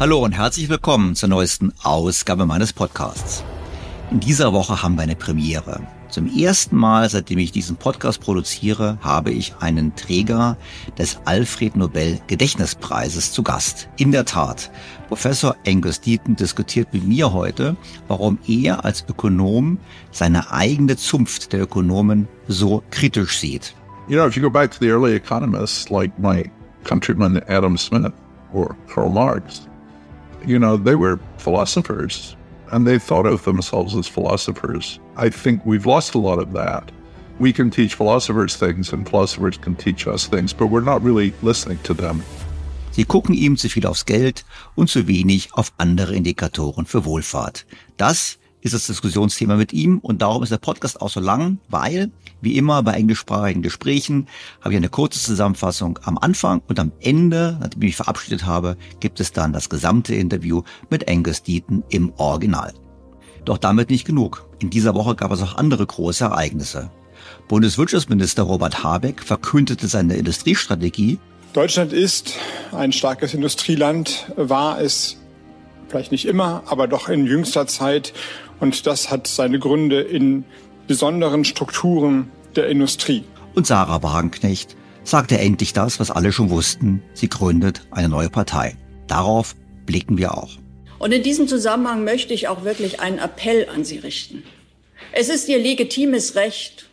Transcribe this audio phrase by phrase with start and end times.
[0.00, 3.44] Hallo und herzlich willkommen zur neuesten Ausgabe meines Podcasts.
[4.10, 5.82] In dieser Woche haben wir eine Premiere.
[6.08, 10.56] Zum ersten Mal, seitdem ich diesen Podcast produziere, habe ich einen Träger
[10.96, 13.90] des Alfred Nobel Gedächtnispreises zu Gast.
[13.98, 14.70] In der Tat,
[15.08, 17.76] Professor Angus Deaton diskutiert mit mir heute,
[18.08, 19.76] warum er als Ökonom
[20.12, 23.74] seine eigene Zunft der Ökonomen so kritisch sieht.
[24.08, 26.50] You know, if you go back to the early economists like my
[26.84, 28.14] countryman Adam Smith
[28.54, 29.68] or Karl Marx,
[30.46, 32.36] you know, they were philosophers
[32.72, 35.00] and they thought of themselves as philosophers.
[35.16, 36.90] I think we've lost a lot of that.
[37.38, 41.32] We can teach philosophers things and philosophers can teach us things, but we're not really
[41.42, 42.22] listening to them.
[42.92, 47.64] Sie gucken ihm zu viel aufs Geld und zu wenig auf andere Indikatoren für Wohlfahrt.
[47.96, 52.10] Das ist das Diskussionsthema mit ihm und darum ist der Podcast auch so lang, weil,
[52.40, 54.28] wie immer bei englischsprachigen Gesprächen,
[54.60, 58.76] habe ich eine kurze Zusammenfassung am Anfang und am Ende, nachdem ich mich verabschiedet habe,
[59.00, 62.74] gibt es dann das gesamte Interview mit Angus Deaton im Original.
[63.44, 64.46] Doch damit nicht genug.
[64.58, 66.90] In dieser Woche gab es auch andere große Ereignisse.
[67.48, 71.18] Bundeswirtschaftsminister Robert Habeck verkündete seine Industriestrategie.
[71.52, 72.34] Deutschland ist
[72.70, 75.16] ein starkes Industrieland, war es
[75.88, 78.12] vielleicht nicht immer, aber doch in jüngster Zeit.
[78.60, 80.44] Und das hat seine Gründe in
[80.86, 83.24] besonderen Strukturen der Industrie.
[83.54, 87.02] Und Sarah Wagenknecht sagte endlich das, was alle schon wussten.
[87.14, 88.76] Sie gründet eine neue Partei.
[89.06, 90.50] Darauf blicken wir auch.
[90.98, 94.42] Und in diesem Zusammenhang möchte ich auch wirklich einen Appell an Sie richten.
[95.12, 96.88] Es ist Ihr legitimes Recht,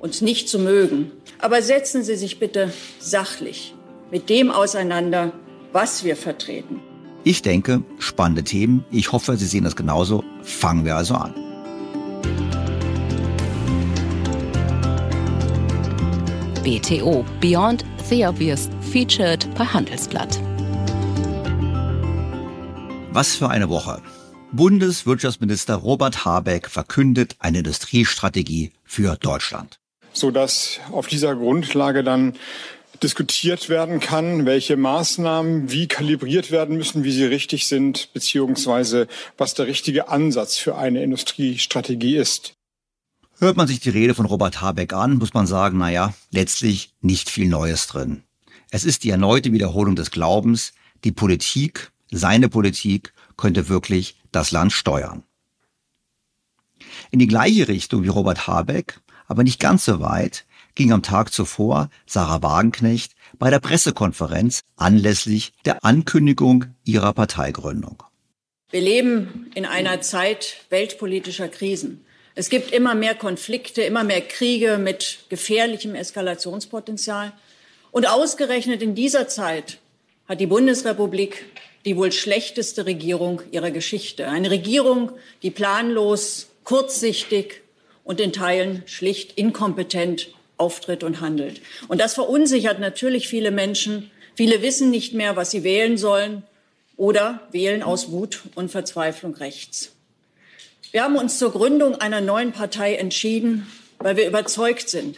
[0.00, 1.12] uns nicht zu mögen.
[1.38, 3.74] Aber setzen Sie sich bitte sachlich
[4.10, 5.32] mit dem auseinander,
[5.72, 6.80] was wir vertreten.
[7.24, 8.84] Ich denke, spannende Themen.
[8.90, 10.24] Ich hoffe, Sie sehen das genauso.
[10.42, 11.34] Fangen wir also an.
[16.62, 20.40] BTO Beyond the Obvious featured bei Handelsblatt.
[23.10, 24.00] Was für eine Woche.
[24.52, 29.80] Bundeswirtschaftsminister Robert Habeck verkündet eine Industriestrategie für Deutschland.
[30.12, 32.34] Sodass auf dieser Grundlage dann
[33.02, 39.54] diskutiert werden kann, welche Maßnahmen wie kalibriert werden müssen, wie sie richtig sind, beziehungsweise was
[39.54, 42.54] der richtige Ansatz für eine Industriestrategie ist.
[43.38, 47.28] Hört man sich die Rede von Robert Habeck an, muss man sagen, naja, letztlich nicht
[47.28, 48.22] viel Neues drin.
[48.70, 50.72] Es ist die erneute Wiederholung des Glaubens,
[51.04, 55.24] die Politik seine Politik könnte wirklich das Land steuern.
[57.10, 61.32] In die gleiche Richtung wie Robert Habeck, aber nicht ganz so weit, ging am Tag
[61.32, 68.02] zuvor Sarah Wagenknecht bei der Pressekonferenz anlässlich der Ankündigung ihrer Parteigründung.
[68.70, 72.04] Wir leben in einer Zeit weltpolitischer Krisen.
[72.34, 77.32] Es gibt immer mehr Konflikte, immer mehr Kriege mit gefährlichem Eskalationspotenzial.
[77.90, 79.78] Und ausgerechnet in dieser Zeit
[80.26, 81.44] hat die Bundesrepublik
[81.84, 84.28] die wohl schlechteste Regierung ihrer Geschichte.
[84.28, 87.60] Eine Regierung, die planlos, kurzsichtig
[88.04, 91.60] und in Teilen schlicht inkompetent auftritt und handelt.
[91.88, 94.10] Und das verunsichert natürlich viele Menschen.
[94.34, 96.42] Viele wissen nicht mehr, was sie wählen sollen
[96.96, 99.92] oder wählen aus Wut und Verzweiflung rechts.
[100.90, 103.66] Wir haben uns zur Gründung einer neuen Partei entschieden,
[103.98, 105.16] weil wir überzeugt sind,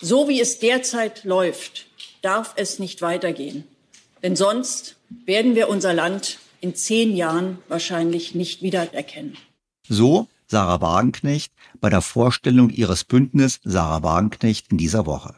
[0.00, 1.86] so wie es derzeit läuft,
[2.22, 3.64] darf es nicht weitergehen.
[4.22, 9.36] Denn sonst werden wir unser Land in zehn Jahren wahrscheinlich nicht wiedererkennen.
[9.88, 15.34] So Sarah Wagenknecht bei der Vorstellung ihres Bündnis Sarah Wagenknecht in dieser Woche.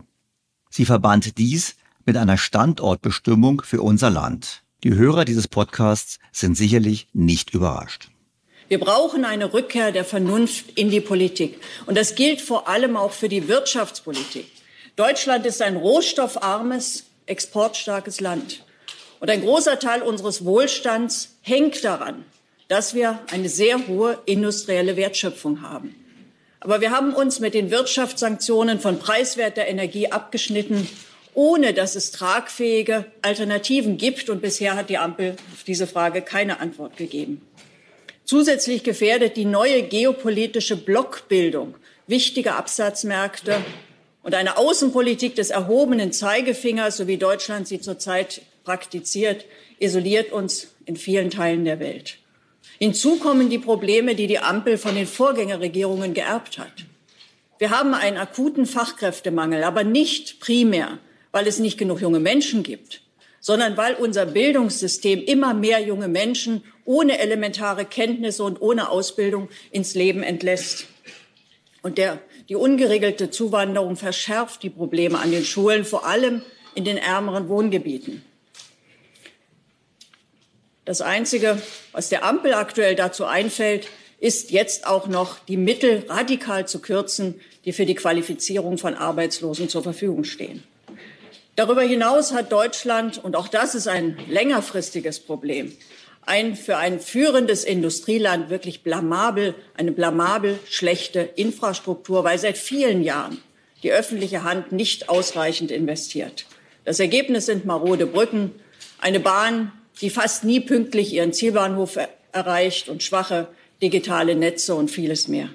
[0.70, 4.62] Sie verband dies mit einer Standortbestimmung für unser Land.
[4.84, 8.10] Die Hörer dieses Podcasts sind sicherlich nicht überrascht.
[8.68, 11.58] Wir brauchen eine Rückkehr der Vernunft in die Politik.
[11.86, 14.46] Und das gilt vor allem auch für die Wirtschaftspolitik.
[14.94, 18.64] Deutschland ist ein rohstoffarmes, exportstarkes Land.
[19.20, 22.24] Und ein großer Teil unseres Wohlstands hängt daran,
[22.68, 25.94] dass wir eine sehr hohe industrielle Wertschöpfung haben.
[26.60, 30.88] Aber wir haben uns mit den Wirtschaftssanktionen von preiswerter Energie abgeschnitten,
[31.34, 34.28] ohne dass es tragfähige Alternativen gibt.
[34.28, 37.40] Und bisher hat die Ampel auf diese Frage keine Antwort gegeben.
[38.24, 41.74] Zusätzlich gefährdet die neue geopolitische Blockbildung
[42.08, 43.62] wichtige Absatzmärkte
[44.22, 49.44] und eine Außenpolitik des erhobenen Zeigefingers, so wie Deutschland sie zurzeit praktiziert,
[49.78, 52.18] isoliert uns in vielen Teilen der Welt.
[52.78, 56.72] Hinzu kommen die Probleme, die die Ampel von den Vorgängerregierungen geerbt hat.
[57.58, 60.98] Wir haben einen akuten Fachkräftemangel, aber nicht primär,
[61.32, 63.02] weil es nicht genug junge Menschen gibt,
[63.40, 69.96] sondern weil unser Bildungssystem immer mehr junge Menschen ohne elementare Kenntnisse und ohne Ausbildung ins
[69.96, 70.86] Leben entlässt.
[71.82, 76.42] Und der, die ungeregelte Zuwanderung verschärft die Probleme an den Schulen, vor allem
[76.76, 78.22] in den ärmeren Wohngebieten.
[80.88, 81.60] Das Einzige,
[81.92, 83.88] was der Ampel aktuell dazu einfällt,
[84.20, 89.68] ist jetzt auch noch die Mittel radikal zu kürzen, die für die Qualifizierung von Arbeitslosen
[89.68, 90.62] zur Verfügung stehen.
[91.56, 95.76] Darüber hinaus hat Deutschland, und auch das ist ein längerfristiges Problem,
[96.22, 103.42] ein für ein führendes Industrieland wirklich blamabel, eine blamabel schlechte Infrastruktur, weil seit vielen Jahren
[103.82, 106.46] die öffentliche Hand nicht ausreichend investiert.
[106.86, 108.54] Das Ergebnis sind marode Brücken,
[109.02, 111.98] eine Bahn, die fast nie pünktlich ihren Zielbahnhof
[112.32, 113.48] erreicht und schwache
[113.82, 115.50] digitale Netze und vieles mehr.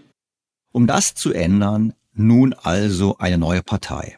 [0.72, 4.18] Um das zu ändern, nun also eine neue Partei.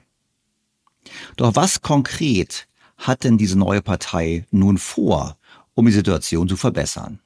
[1.36, 2.68] Doch was konkret
[2.98, 5.38] hat denn diese neue Partei nun vor,
[5.74, 7.20] um die Situation zu verbessern?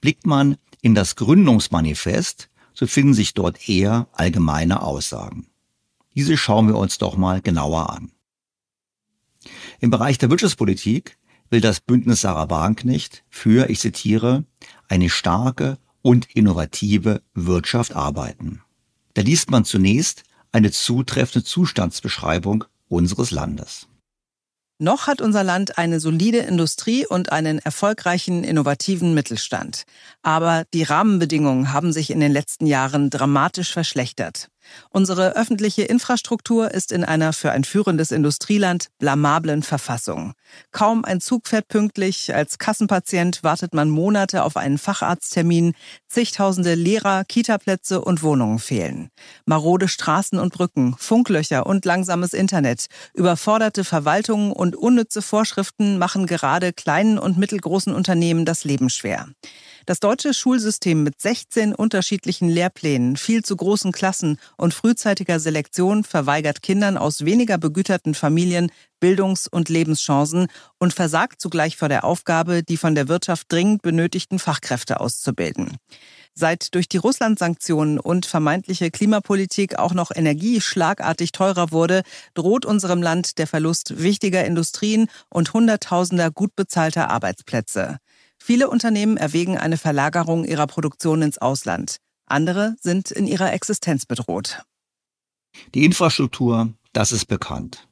[0.00, 5.48] Blickt man in das Gründungsmanifest, so finden sich dort eher allgemeine Aussagen.
[6.14, 8.12] Diese schauen wir uns doch mal genauer an.
[9.80, 11.18] Im Bereich der Wirtschaftspolitik
[11.50, 14.44] will das Bündnis Sarah Wagenknecht für, ich zitiere,
[14.88, 18.62] eine starke und innovative Wirtschaft arbeiten.
[19.14, 23.88] Da liest man zunächst eine zutreffende Zustandsbeschreibung unseres Landes.
[24.78, 29.84] Noch hat unser Land eine solide Industrie und einen erfolgreichen, innovativen Mittelstand.
[30.22, 34.48] Aber die Rahmenbedingungen haben sich in den letzten Jahren dramatisch verschlechtert.
[34.90, 40.32] Unsere öffentliche Infrastruktur ist in einer für ein führendes Industrieland blamablen Verfassung.
[40.72, 45.74] Kaum ein Zug fährt pünktlich, als Kassenpatient wartet man Monate auf einen Facharzttermin,
[46.08, 49.10] zigtausende Lehrer, Kitaplätze und Wohnungen fehlen.
[49.44, 56.72] Marode Straßen und Brücken, Funklöcher und langsames Internet, überforderte Verwaltungen und unnütze Vorschriften machen gerade
[56.72, 59.26] kleinen und mittelgroßen Unternehmen das Leben schwer.
[59.86, 66.60] Das deutsche Schulsystem mit 16 unterschiedlichen Lehrplänen, viel zu großen Klassen und frühzeitiger Selektion verweigert
[66.60, 70.48] Kindern aus weniger begüterten Familien Bildungs- und Lebenschancen
[70.80, 75.76] und versagt zugleich vor der Aufgabe, die von der Wirtschaft dringend benötigten Fachkräfte auszubilden.
[76.34, 82.02] Seit durch die Russland-Sanktionen und vermeintliche Klimapolitik auch noch Energie schlagartig teurer wurde,
[82.34, 87.98] droht unserem Land der Verlust wichtiger Industrien und Hunderttausender gut bezahlter Arbeitsplätze.
[88.46, 91.96] Viele Unternehmen erwägen eine Verlagerung ihrer Produktion ins Ausland.
[92.26, 94.62] Andere sind in ihrer Existenz bedroht.
[95.74, 97.88] Die Infrastruktur, das ist bekannt.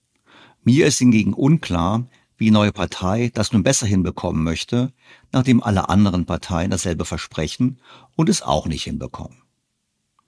[0.63, 2.07] Mir ist hingegen unklar,
[2.37, 4.93] wie neue Partei das nun besser hinbekommen möchte,
[5.33, 7.81] nachdem alle anderen Parteien dasselbe versprechen
[8.15, 9.43] und es auch nicht hinbekommen.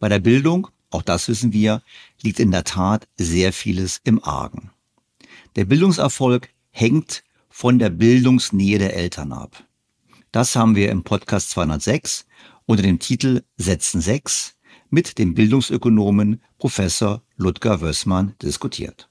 [0.00, 1.82] Bei der Bildung, auch das wissen wir,
[2.20, 4.72] liegt in der Tat sehr vieles im Argen.
[5.54, 9.62] Der Bildungserfolg hängt von der Bildungsnähe der Eltern ab.
[10.36, 12.26] Das haben wir im Podcast 206
[12.66, 14.58] unter dem Titel Sätzen 6
[14.90, 19.08] mit dem Bildungsökonomen Professor Ludger Wössmann diskutiert.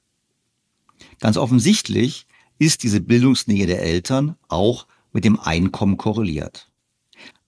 [1.20, 2.28] Ganz offensichtlich
[2.60, 6.70] ist diese Bildungsnähe der Eltern auch mit dem Einkommen korreliert.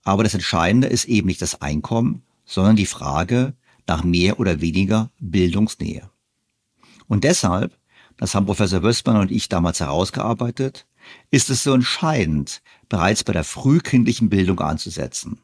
[0.02, 3.54] Aber das Entscheidende ist eben nicht das Einkommen, sondern die Frage
[3.86, 6.10] nach mehr oder weniger Bildungsnähe.
[7.06, 7.78] Und deshalb,
[8.16, 10.84] das haben Professor Wössmann und ich damals herausgearbeitet,
[11.30, 15.40] ist es so entscheidend, bereits bei der frühkindlichen Bildung anzusetzen.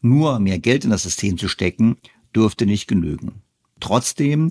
[0.00, 1.96] Nur mehr Geld in das System zu stecken,
[2.34, 3.42] dürfte nicht genügen.
[3.80, 4.50] Trotzdem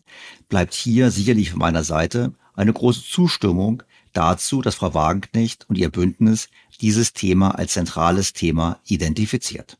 [0.49, 5.89] bleibt hier sicherlich von meiner Seite eine große Zustimmung dazu, dass Frau Wagenknecht und ihr
[5.89, 6.49] Bündnis
[6.81, 9.77] dieses Thema als zentrales Thema identifiziert.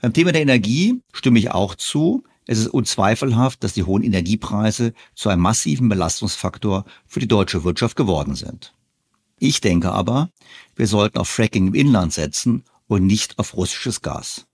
[0.00, 2.24] Beim Thema der Energie stimme ich auch zu.
[2.46, 7.96] Es ist unzweifelhaft, dass die hohen Energiepreise zu einem massiven Belastungsfaktor für die deutsche Wirtschaft
[7.96, 8.74] geworden sind.
[9.44, 10.30] Ich denke aber,
[10.76, 14.46] wir sollten auf Fracking im Inland setzen und nicht auf russisches Gas.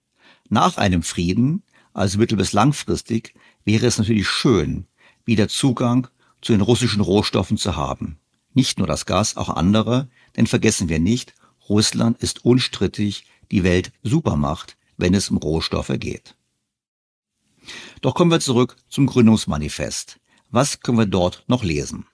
[0.49, 3.35] Nach einem Frieden, also mittel- bis langfristig,
[3.67, 4.87] wäre es natürlich schön,
[5.27, 6.09] wieder Zugang
[6.41, 8.19] zu den russischen Rohstoffen zu haben.
[8.55, 11.35] Nicht nur das Gas, auch andere, denn vergessen wir nicht,
[11.69, 16.35] Russland ist unstrittig die Welt-Supermacht, wenn es um Rohstoffe geht.
[18.01, 20.19] Doch kommen wir zurück zum Gründungsmanifest.
[20.51, 22.07] Was können wir dort noch lesen?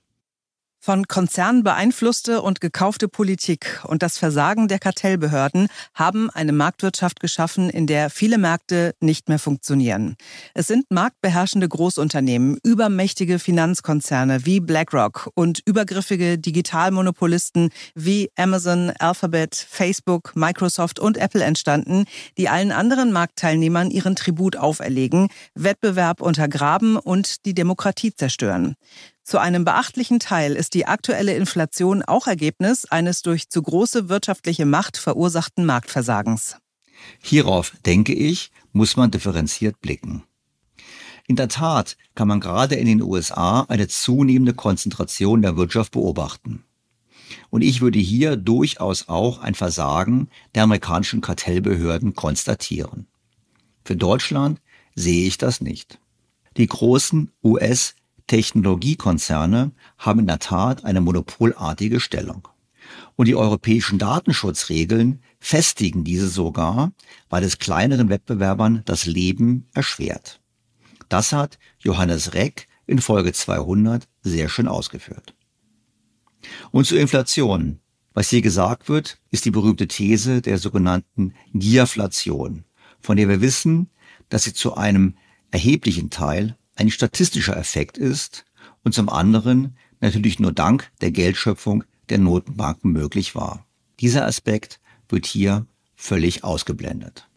[0.84, 7.70] Von Konzernen beeinflusste und gekaufte Politik und das Versagen der Kartellbehörden haben eine Marktwirtschaft geschaffen,
[7.70, 10.16] in der viele Märkte nicht mehr funktionieren.
[10.52, 20.36] Es sind marktbeherrschende Großunternehmen, übermächtige Finanzkonzerne wie BlackRock und übergriffige Digitalmonopolisten wie Amazon, Alphabet, Facebook,
[20.36, 22.04] Microsoft und Apple entstanden,
[22.36, 28.76] die allen anderen Marktteilnehmern ihren Tribut auferlegen, Wettbewerb untergraben und die Demokratie zerstören.
[29.24, 34.66] Zu einem beachtlichen Teil ist die aktuelle Inflation auch Ergebnis eines durch zu große wirtschaftliche
[34.66, 36.58] Macht verursachten Marktversagens.
[37.22, 40.24] Hierauf, denke ich, muss man differenziert blicken.
[41.26, 46.62] In der Tat kann man gerade in den USA eine zunehmende Konzentration der Wirtschaft beobachten.
[47.48, 53.06] Und ich würde hier durchaus auch ein Versagen der amerikanischen Kartellbehörden konstatieren.
[53.86, 54.60] Für Deutschland
[54.94, 55.98] sehe ich das nicht.
[56.58, 57.94] Die großen US
[58.26, 62.48] Technologiekonzerne haben in der Tat eine monopolartige Stellung.
[63.16, 66.92] Und die europäischen Datenschutzregeln festigen diese sogar,
[67.28, 70.40] weil es kleineren Wettbewerbern das Leben erschwert.
[71.08, 75.34] Das hat Johannes Reck in Folge 200 sehr schön ausgeführt.
[76.70, 77.80] Und zur Inflation.
[78.16, 82.64] Was hier gesagt wird, ist die berühmte These der sogenannten Gierflation,
[83.00, 83.90] von der wir wissen,
[84.28, 85.16] dass sie zu einem
[85.50, 88.44] erheblichen Teil ein statistischer Effekt ist
[88.82, 93.66] und zum anderen natürlich nur dank der Geldschöpfung der Notenbanken möglich war.
[94.00, 97.28] Dieser Aspekt wird hier völlig ausgeblendet.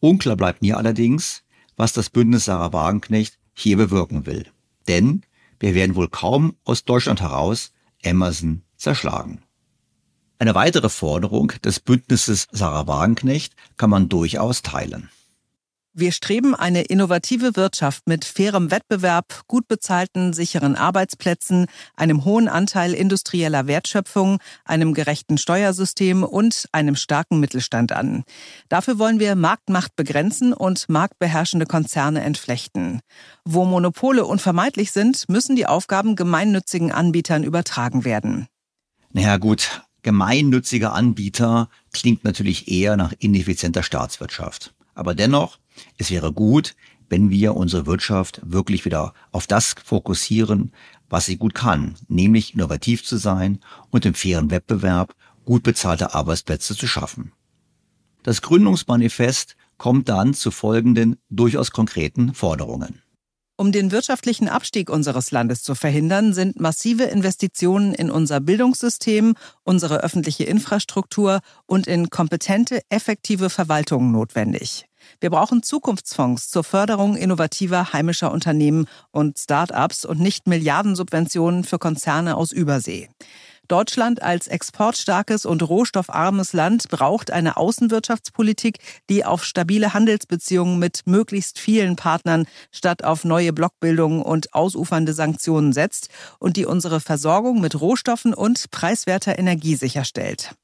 [0.00, 1.42] Unklar bleibt mir allerdings,
[1.76, 4.46] was das Bündnis Sarah Wagenknecht hier bewirken will.
[4.86, 5.22] Denn
[5.60, 9.42] wir werden wohl kaum aus Deutschland heraus Emerson zerschlagen.
[10.38, 15.10] Eine weitere Forderung des Bündnisses Sarah Wagenknecht kann man durchaus teilen.
[15.94, 21.66] Wir streben eine innovative Wirtschaft mit fairem Wettbewerb, gut bezahlten, sicheren Arbeitsplätzen,
[21.96, 28.24] einem hohen Anteil industrieller Wertschöpfung, einem gerechten Steuersystem und einem starken Mittelstand an.
[28.68, 33.00] Dafür wollen wir Marktmacht begrenzen und marktbeherrschende Konzerne entflechten.
[33.44, 38.46] Wo Monopole unvermeidlich sind, müssen die Aufgaben gemeinnützigen Anbietern übertragen werden.
[39.12, 44.74] Naja gut, gemeinnützige Anbieter klingt natürlich eher nach ineffizienter Staatswirtschaft.
[44.94, 45.58] Aber dennoch,
[45.96, 46.74] es wäre gut,
[47.08, 50.72] wenn wir unsere Wirtschaft wirklich wieder auf das fokussieren,
[51.08, 56.76] was sie gut kann, nämlich innovativ zu sein und im fairen Wettbewerb gut bezahlte Arbeitsplätze
[56.76, 57.32] zu schaffen.
[58.22, 63.00] Das Gründungsmanifest kommt dann zu folgenden durchaus konkreten Forderungen.
[63.56, 70.04] Um den wirtschaftlichen Abstieg unseres Landes zu verhindern, sind massive Investitionen in unser Bildungssystem, unsere
[70.04, 74.87] öffentliche Infrastruktur und in kompetente, effektive Verwaltung notwendig.
[75.20, 82.36] Wir brauchen Zukunftsfonds zur Förderung innovativer heimischer Unternehmen und Start-ups und nicht Milliardensubventionen für Konzerne
[82.36, 83.08] aus Übersee.
[83.68, 88.78] Deutschland als exportstarkes und rohstoffarmes Land braucht eine Außenwirtschaftspolitik,
[89.10, 95.74] die auf stabile Handelsbeziehungen mit möglichst vielen Partnern statt auf neue Blockbildungen und ausufernde Sanktionen
[95.74, 100.54] setzt und die unsere Versorgung mit Rohstoffen und preiswerter Energie sicherstellt.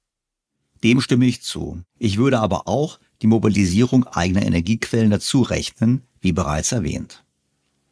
[0.82, 1.82] Dem stimme ich zu.
[1.98, 7.24] Ich würde aber auch die Mobilisierung eigener Energiequellen dazu rechnen, wie bereits erwähnt.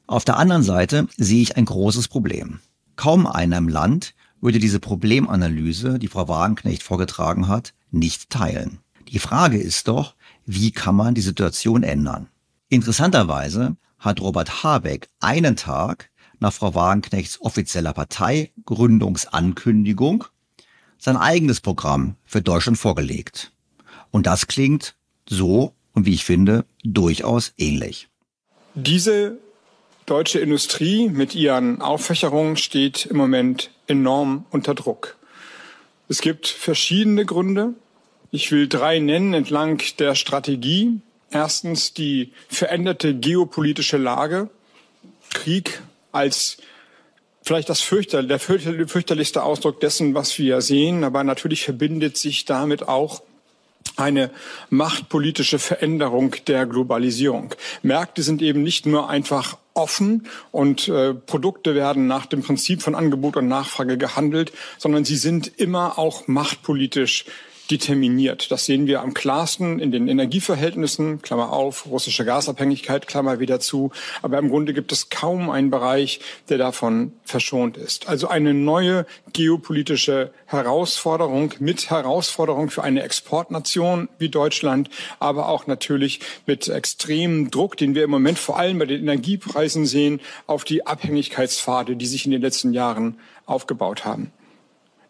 [0.06, 2.60] Auf der anderen Seite sehe ich ein großes Problem.
[2.96, 4.12] Kaum einer im Land
[4.42, 8.80] würde diese Problemanalyse, die Frau Wagenknecht vorgetragen hat, nicht teilen.
[9.08, 12.28] Die Frage ist doch, wie kann man die Situation ändern?
[12.68, 16.10] Interessanterweise hat Robert Habeck einen Tag
[16.40, 20.26] nach Frau Wagenknechts offizieller Parteigründungsankündigung
[20.98, 23.54] sein eigenes Programm für Deutschland vorgelegt.
[24.10, 24.94] Und das klingt
[25.28, 28.08] so und wie ich finde durchaus ähnlich.
[28.74, 29.38] Diese
[30.06, 35.16] deutsche Industrie mit ihren Auffächerungen steht im Moment enorm unter Druck.
[36.08, 37.74] Es gibt verschiedene Gründe.
[38.30, 41.00] Ich will drei nennen entlang der Strategie.
[41.30, 44.50] Erstens die veränderte geopolitische Lage.
[45.30, 46.58] Krieg als
[47.42, 51.04] vielleicht das fürchter, der fürchterlichste Ausdruck dessen, was wir sehen.
[51.04, 53.22] Aber natürlich verbindet sich damit auch
[53.96, 54.30] eine
[54.70, 57.54] machtpolitische Veränderung der Globalisierung.
[57.82, 62.94] Märkte sind eben nicht nur einfach offen und äh, Produkte werden nach dem Prinzip von
[62.94, 67.24] Angebot und Nachfrage gehandelt, sondern sie sind immer auch machtpolitisch
[67.72, 68.50] determiniert.
[68.50, 73.90] Das sehen wir am klarsten in den Energieverhältnissen, Klammer auf, russische Gasabhängigkeit, Klammer wieder zu.
[74.20, 78.08] Aber im Grunde gibt es kaum einen Bereich, der davon verschont ist.
[78.08, 86.20] Also eine neue geopolitische Herausforderung mit Herausforderung für eine Exportnation wie Deutschland, aber auch natürlich
[86.46, 90.86] mit extremem Druck, den wir im Moment vor allem bei den Energiepreisen sehen, auf die
[90.86, 94.30] Abhängigkeitspfade, die sich in den letzten Jahren aufgebaut haben.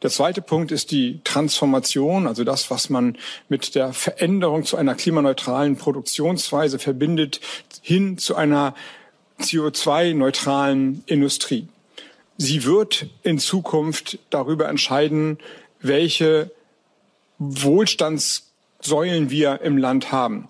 [0.02, 3.16] Der zweite Punkt ist die Transformation, also das, was man
[3.48, 7.40] mit der Veränderung zu einer klimaneutralen Produktionsweise verbindet,
[7.80, 8.74] hin zu einer
[9.40, 11.68] CO2-neutralen Industrie.
[12.36, 15.38] Sie wird in Zukunft darüber entscheiden,
[15.80, 16.50] welche
[17.38, 20.48] Wohlstandssäulen wir im Land haben.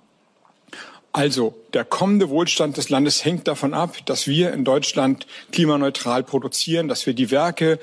[1.12, 6.88] Also der kommende Wohlstand des Landes hängt davon ab, dass wir in Deutschland klimaneutral produzieren,
[6.88, 7.78] dass wir die Werke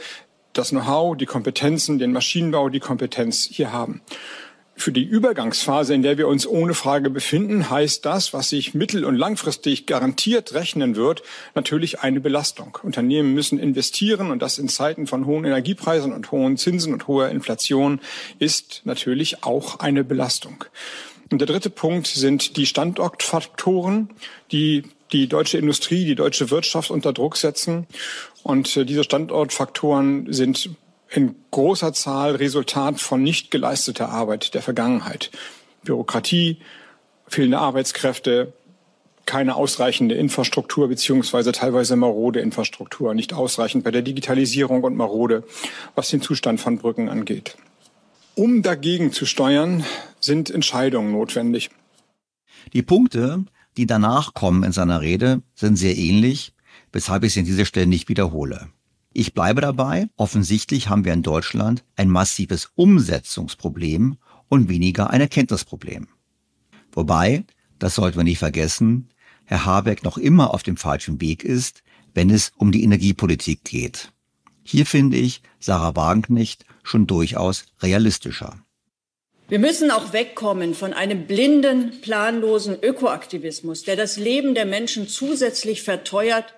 [0.59, 4.01] das Know-how, die Kompetenzen, den Maschinenbau, die Kompetenz hier haben.
[4.75, 9.03] Für die Übergangsphase, in der wir uns ohne Frage befinden, heißt das, was sich mittel-
[9.03, 11.21] und langfristig garantiert rechnen wird,
[11.53, 12.77] natürlich eine Belastung.
[12.83, 17.29] Unternehmen müssen investieren und das in Zeiten von hohen Energiepreisen und hohen Zinsen und hoher
[17.29, 17.99] Inflation
[18.37, 20.63] ist natürlich auch eine Belastung.
[21.31, 24.09] Und der dritte Punkt sind die Standortfaktoren,
[24.51, 27.87] die die deutsche Industrie, die deutsche Wirtschaft unter Druck setzen.
[28.43, 30.69] Und äh, diese Standortfaktoren sind
[31.09, 35.31] in großer Zahl Resultat von nicht geleisteter Arbeit der Vergangenheit.
[35.83, 36.57] Bürokratie,
[37.27, 38.53] fehlende Arbeitskräfte,
[39.25, 45.43] keine ausreichende Infrastruktur beziehungsweise teilweise marode Infrastruktur, nicht ausreichend bei der Digitalisierung und marode,
[45.93, 47.55] was den Zustand von Brücken angeht.
[48.33, 49.83] Um dagegen zu steuern,
[50.19, 51.69] sind Entscheidungen notwendig.
[52.73, 53.45] Die Punkte,
[53.79, 56.53] die danach kommen in seiner Rede, sind sehr ähnlich,
[56.91, 58.67] weshalb ich sie an dieser Stelle nicht wiederhole.
[59.13, 64.17] Ich bleibe dabei, offensichtlich haben wir in Deutschland ein massives Umsetzungsproblem
[64.49, 66.09] und weniger ein Erkenntnisproblem.
[66.91, 67.45] Wobei,
[67.79, 69.07] das sollten wir nicht vergessen,
[69.45, 71.81] Herr Habeck noch immer auf dem falschen Weg ist,
[72.13, 74.11] wenn es um die Energiepolitik geht.
[74.61, 78.59] Hier finde ich Sarah Wagenknecht schon durchaus realistischer.
[79.49, 85.81] Wir müssen auch wegkommen von einem blinden, planlosen Ökoaktivismus, der das Leben der Menschen zusätzlich
[85.81, 86.53] verteuert,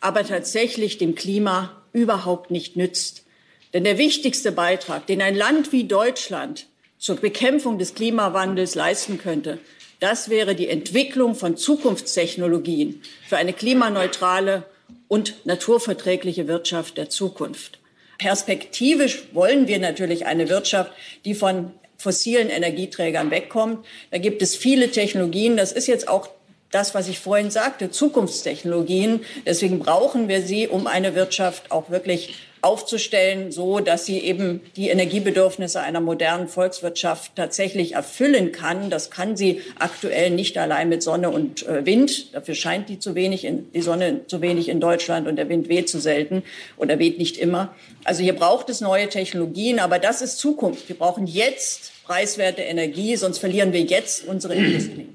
[0.00, 3.24] aber tatsächlich dem Klima überhaupt nicht nützt.
[3.72, 6.66] Denn der wichtigste Beitrag, den ein Land wie Deutschland
[6.98, 9.58] zur Bekämpfung des Klimawandels leisten könnte,
[10.00, 14.64] das wäre die Entwicklung von Zukunftstechnologien für eine klimaneutrale
[15.08, 17.78] und naturverträgliche Wirtschaft der Zukunft.
[18.18, 20.92] Perspektivisch wollen wir natürlich eine Wirtschaft,
[21.24, 21.72] die von
[22.06, 23.84] fossilen Energieträgern wegkommt.
[24.12, 25.56] Da gibt es viele Technologien.
[25.56, 26.28] Das ist jetzt auch
[26.70, 29.24] das, was ich vorhin sagte, Zukunftstechnologien.
[29.44, 34.88] Deswegen brauchen wir sie, um eine Wirtschaft auch wirklich aufzustellen, so dass sie eben die
[34.88, 38.90] Energiebedürfnisse einer modernen Volkswirtschaft tatsächlich erfüllen kann.
[38.90, 42.34] Das kann sie aktuell nicht allein mit Sonne und äh, Wind.
[42.34, 45.68] Dafür scheint die zu wenig in, die Sonne zu wenig in Deutschland und der Wind
[45.68, 46.42] weht zu selten
[46.76, 47.72] oder weht nicht immer.
[48.02, 50.88] Also hier braucht es neue Technologien, aber das ist Zukunft.
[50.88, 55.06] Wir brauchen jetzt preiswerte Energie, sonst verlieren wir jetzt unsere Industrie.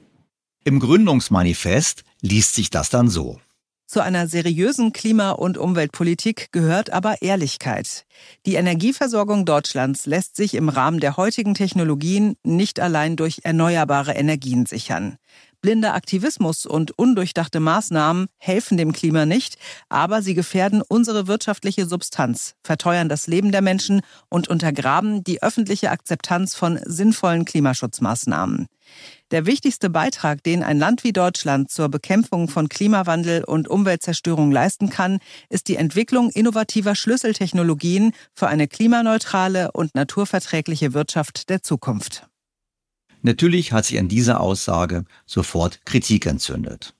[0.63, 3.39] Im Gründungsmanifest liest sich das dann so.
[3.91, 8.05] Zu einer seriösen Klima- und Umweltpolitik gehört aber Ehrlichkeit.
[8.45, 14.65] Die Energieversorgung Deutschlands lässt sich im Rahmen der heutigen Technologien nicht allein durch erneuerbare Energien
[14.65, 15.17] sichern.
[15.61, 19.57] Blinder Aktivismus und undurchdachte Maßnahmen helfen dem Klima nicht,
[19.89, 25.91] aber sie gefährden unsere wirtschaftliche Substanz, verteuern das Leben der Menschen und untergraben die öffentliche
[25.91, 28.67] Akzeptanz von sinnvollen Klimaschutzmaßnahmen.
[29.31, 34.89] Der wichtigste Beitrag, den ein Land wie Deutschland zur Bekämpfung von Klimawandel und Umweltzerstörung leisten
[34.89, 42.27] kann, ist die Entwicklung innovativer Schlüsseltechnologien für eine klimaneutrale und naturverträgliche Wirtschaft der Zukunft.
[43.21, 46.93] Natürlich hat sich an dieser Aussage sofort Kritik entzündet.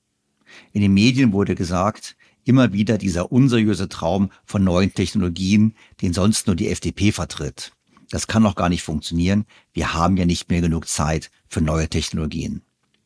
[0.72, 2.16] In den Medien wurde gesagt,
[2.46, 7.74] immer wieder dieser unseriöse Traum von neuen Technologien, den sonst nur die FDP vertritt.
[8.12, 9.46] Das kann doch gar nicht funktionieren.
[9.74, 12.62] Wir haben ja nicht mehr genug Zeit für neue Technologien.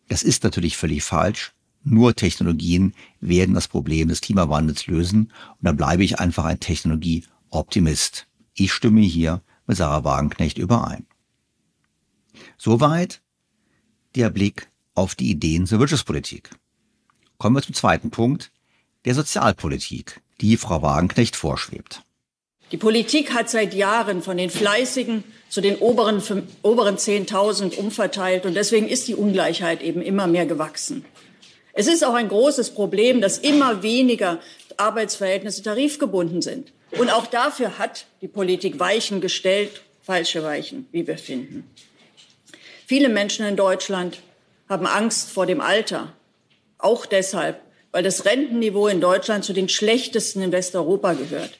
[0.07, 1.53] Das ist natürlich völlig falsch.
[1.83, 5.31] Nur Technologien werden das Problem des Klimawandels lösen.
[5.51, 8.27] Und da bleibe ich einfach ein Technologieoptimist.
[8.55, 11.05] Ich stimme hier mit Sarah Wagenknecht überein.
[12.57, 13.21] Soweit
[14.15, 16.49] der Blick auf die Ideen zur Wirtschaftspolitik.
[17.37, 18.51] Kommen wir zum zweiten Punkt,
[19.03, 22.03] der Sozialpolitik, die Frau Wagenknecht vorschwebt.
[22.71, 26.21] Die Politik hat seit Jahren von den Fleißigen zu den oberen,
[26.63, 31.05] oberen 10.000 umverteilt und deswegen ist die Ungleichheit eben immer mehr gewachsen.
[31.73, 34.39] Es ist auch ein großes Problem, dass immer weniger
[34.77, 36.71] Arbeitsverhältnisse tarifgebunden sind.
[36.97, 41.69] Und auch dafür hat die Politik Weichen gestellt, falsche Weichen, wie wir finden.
[42.87, 44.21] Viele Menschen in Deutschland
[44.69, 46.13] haben Angst vor dem Alter,
[46.77, 51.59] auch deshalb, weil das Rentenniveau in Deutschland zu den schlechtesten in Westeuropa gehört.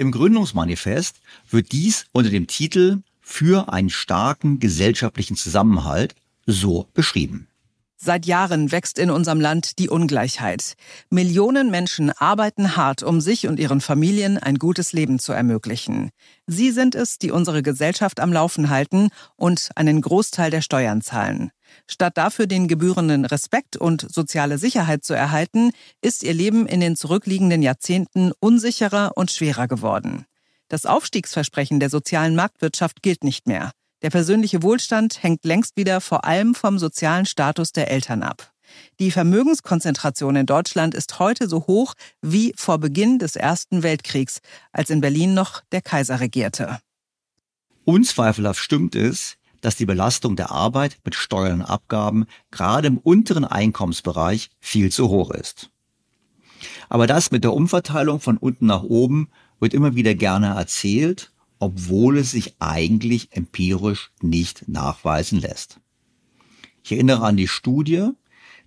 [0.00, 6.14] Im Gründungsmanifest wird dies unter dem Titel Für einen starken gesellschaftlichen Zusammenhalt
[6.46, 7.48] so beschrieben.
[8.02, 10.72] Seit Jahren wächst in unserem Land die Ungleichheit.
[11.10, 16.08] Millionen Menschen arbeiten hart, um sich und ihren Familien ein gutes Leben zu ermöglichen.
[16.46, 21.50] Sie sind es, die unsere Gesellschaft am Laufen halten und einen Großteil der Steuern zahlen.
[21.86, 26.96] Statt dafür den gebührenden Respekt und soziale Sicherheit zu erhalten, ist ihr Leben in den
[26.96, 30.24] zurückliegenden Jahrzehnten unsicherer und schwerer geworden.
[30.68, 33.72] Das Aufstiegsversprechen der sozialen Marktwirtschaft gilt nicht mehr.
[34.02, 38.52] Der persönliche Wohlstand hängt längst wieder vor allem vom sozialen Status der Eltern ab.
[38.98, 44.40] Die Vermögenskonzentration in Deutschland ist heute so hoch wie vor Beginn des Ersten Weltkriegs,
[44.72, 46.78] als in Berlin noch der Kaiser regierte.
[47.84, 53.44] Unzweifelhaft stimmt es, dass die Belastung der Arbeit mit Steuern und Abgaben gerade im unteren
[53.44, 55.70] Einkommensbereich viel zu hoch ist.
[56.88, 62.18] Aber das mit der Umverteilung von unten nach oben wird immer wieder gerne erzählt, obwohl
[62.18, 65.78] es sich eigentlich empirisch nicht nachweisen lässt.
[66.82, 68.08] Ich erinnere an die Studie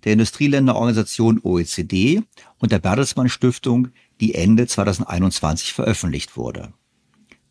[0.04, 2.22] der Industrieländerorganisation OECD
[2.58, 3.88] und der Bertelsmann Stiftung,
[4.20, 6.72] die Ende 2021 veröffentlicht wurde.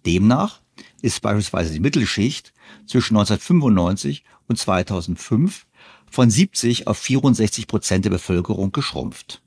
[0.05, 0.61] Demnach
[1.01, 2.53] ist beispielsweise die Mittelschicht
[2.85, 5.65] zwischen 1995 und 2005
[6.09, 9.41] von 70 auf 64 Prozent der Bevölkerung geschrumpft.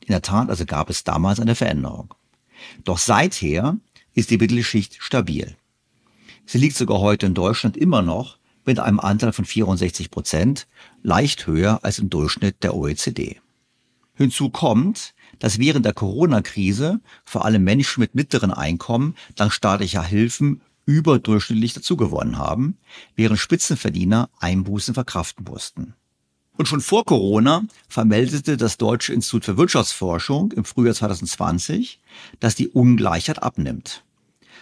[0.00, 2.14] In der Tat also gab es damals eine Veränderung.
[2.84, 3.78] Doch seither
[4.14, 5.56] ist die Mittelschicht stabil.
[6.46, 10.66] Sie liegt sogar heute in Deutschland immer noch mit einem Anteil von 64 Prozent,
[11.02, 13.40] leicht höher als im Durchschnitt der OECD.
[14.14, 20.60] Hinzu kommt, dass während der Corona-Krise vor allem Menschen mit mittleren Einkommen dank staatlicher Hilfen
[20.84, 22.76] überdurchschnittlich dazugewonnen haben,
[23.16, 25.94] während Spitzenverdiener Einbußen verkraften mussten.
[26.60, 32.00] Und schon vor Corona vermeldete das Deutsche Institut für Wirtschaftsforschung im Frühjahr 2020,
[32.38, 34.04] dass die Ungleichheit abnimmt.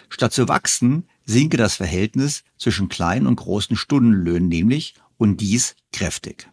[0.08, 6.48] Statt zu wachsen, sinke das Verhältnis zwischen kleinen und großen Stundenlöhnen nämlich und dies kräftig.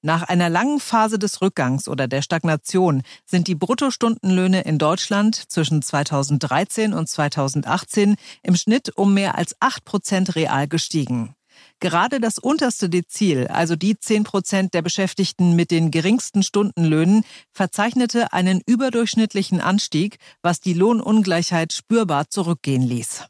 [0.00, 5.82] Nach einer langen Phase des Rückgangs oder der Stagnation sind die Bruttostundenlöhne in Deutschland zwischen
[5.82, 11.34] 2013 und 2018 im Schnitt um mehr als 8 Prozent real gestiegen.
[11.82, 18.32] Gerade das unterste Dezil, also die 10 Prozent der Beschäftigten mit den geringsten Stundenlöhnen, verzeichnete
[18.32, 23.24] einen überdurchschnittlichen Anstieg, was die Lohnungleichheit spürbar zurückgehen ließ.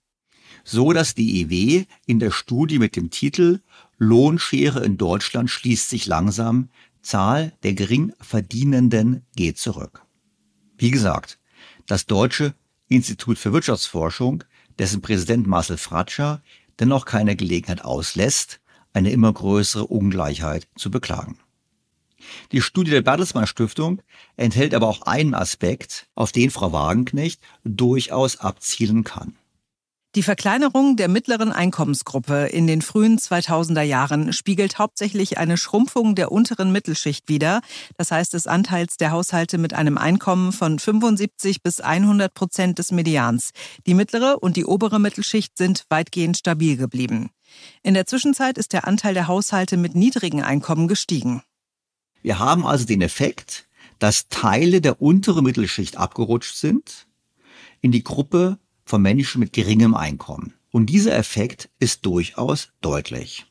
[0.65, 3.61] So dass die IW in der Studie mit dem Titel
[3.97, 6.69] Lohnschere in Deutschland schließt sich langsam,
[7.01, 10.03] Zahl der Geringverdienenden geht zurück.
[10.77, 11.39] Wie gesagt,
[11.87, 12.53] das Deutsche
[12.89, 14.45] Institut für Wirtschaftsforschung,
[14.79, 16.43] dessen Präsident Marcel Fratscher
[16.83, 18.61] dennoch keine Gelegenheit auslässt,
[18.93, 21.39] eine immer größere Ungleichheit zu beklagen.
[22.51, 24.03] Die Studie der Bertelsmann Stiftung
[24.37, 29.37] enthält aber auch einen Aspekt, auf den Frau Wagenknecht durchaus abzielen kann.
[30.15, 36.31] Die Verkleinerung der mittleren Einkommensgruppe in den frühen 2000er Jahren spiegelt hauptsächlich eine Schrumpfung der
[36.31, 37.63] unteren Mittelschicht wider,
[37.97, 42.93] das heißt des Anteils der Haushalte mit einem Einkommen von 75 bis 100 Prozent des
[42.93, 43.53] Medians.
[43.87, 47.31] Die mittlere und die obere Mittelschicht sind weitgehend stabil geblieben.
[47.83, 51.43] In der Zwischenzeit ist der Anteil der Haushalte mit niedrigen Einkommen gestiegen.
[52.21, 53.67] Wir haben also den Effekt,
[53.99, 57.07] dass Teile der unteren Mittelschicht abgerutscht sind
[57.81, 60.55] in die Gruppe von Menschen mit geringem Einkommen.
[60.71, 63.47] Und dieser Effekt ist durchaus deutlich.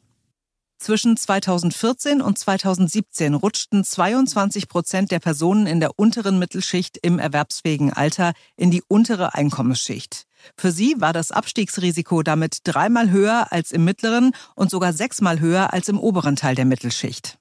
[0.81, 7.93] Zwischen 2014 und 2017 rutschten 22 Prozent der Personen in der unteren Mittelschicht im erwerbsfähigen
[7.93, 10.25] Alter in die untere Einkommensschicht.
[10.57, 15.71] Für sie war das Abstiegsrisiko damit dreimal höher als im mittleren und sogar sechsmal höher
[15.71, 17.37] als im oberen Teil der Mittelschicht.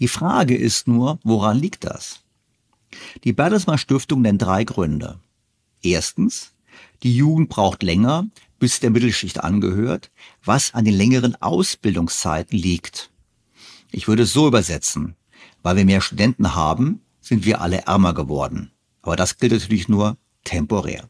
[0.00, 2.20] Die Frage ist nur, woran liegt das?
[3.24, 5.20] Die Bertelsmann Stiftung nennt drei Gründe.
[5.82, 6.53] Erstens,
[7.04, 8.26] die Jugend braucht länger,
[8.58, 10.10] bis der Mittelschicht angehört,
[10.42, 13.10] was an den längeren Ausbildungszeiten liegt.
[13.92, 15.14] Ich würde es so übersetzen.
[15.62, 18.70] Weil wir mehr Studenten haben, sind wir alle ärmer geworden.
[19.02, 21.08] Aber das gilt natürlich nur temporär.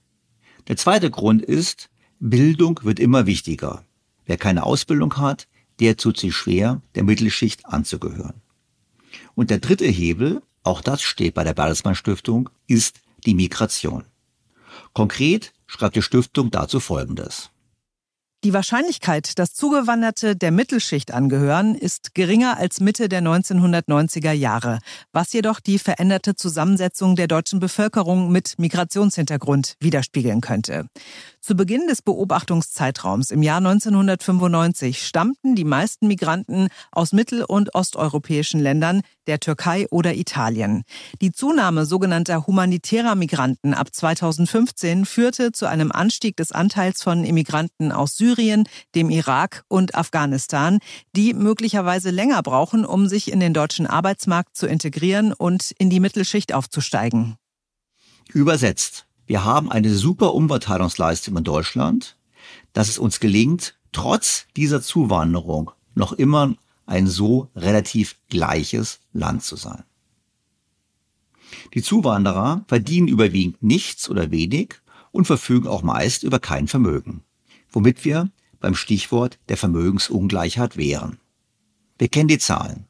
[0.69, 3.85] Der zweite Grund ist, Bildung wird immer wichtiger.
[4.27, 5.49] Wer keine Ausbildung hat,
[5.81, 8.43] der tut sich schwer, der Mittelschicht anzugehören.
[9.35, 14.05] Und der dritte Hebel, auch das steht bei der Bertelsmann Stiftung, ist die Migration.
[14.93, 17.51] Konkret schreibt die Stiftung dazu Folgendes.
[18.45, 24.81] Die Wahrscheinlichkeit, dass Zugewanderte der Mittelschicht angehören, ist geringer als Mitte der 1990er Jahre,
[25.13, 30.89] was jedoch die veränderte Zusammensetzung der deutschen Bevölkerung mit Migrationshintergrund widerspiegeln könnte.
[31.45, 38.61] Zu Beginn des Beobachtungszeitraums im Jahr 1995 stammten die meisten Migranten aus mittel- und osteuropäischen
[38.61, 40.85] Ländern, der Türkei oder Italien.
[41.21, 47.93] Die Zunahme sogenannter humanitärer Migranten ab 2015 führte zu einem Anstieg des Anteils von Immigranten
[47.93, 50.79] aus Syrien, dem Irak und Afghanistan,
[51.15, 56.01] die möglicherweise länger brauchen, um sich in den deutschen Arbeitsmarkt zu integrieren und in die
[56.01, 57.37] Mittelschicht aufzusteigen.
[58.33, 59.07] Übersetzt.
[59.27, 62.17] Wir haben eine super Umverteilungsleistung in Deutschland,
[62.73, 66.55] dass es uns gelingt, trotz dieser Zuwanderung noch immer
[66.87, 69.85] ein so relativ gleiches Land zu sein.
[71.73, 74.75] Die Zuwanderer verdienen überwiegend nichts oder wenig
[75.13, 77.23] und verfügen auch meist über kein Vermögen,
[77.71, 81.19] womit wir beim Stichwort der Vermögensungleichheit wären.
[81.99, 82.87] Wir kennen die Zahlen.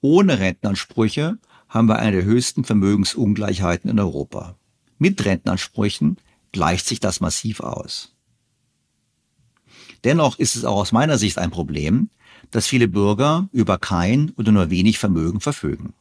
[0.00, 4.56] Ohne Rentenansprüche haben wir eine der höchsten Vermögensungleichheiten in Europa.
[4.98, 6.18] Mit Rentenansprüchen
[6.52, 8.14] gleicht sich das massiv aus.
[10.04, 12.10] Dennoch ist es auch aus meiner Sicht ein Problem,
[12.50, 15.94] dass viele Bürger über kein oder nur wenig Vermögen verfügen.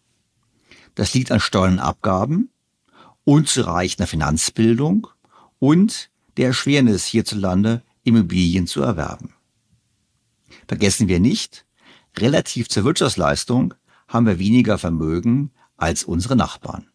[0.95, 2.49] Das liegt an Steuern und Abgaben,
[3.23, 5.07] unzureichender Finanzbildung
[5.59, 9.33] und der Erschwernis hierzulande Immobilien zu erwerben.
[10.67, 11.65] Vergessen wir nicht,
[12.17, 13.73] relativ zur Wirtschaftsleistung
[14.07, 16.87] haben wir weniger Vermögen als unsere Nachbarn.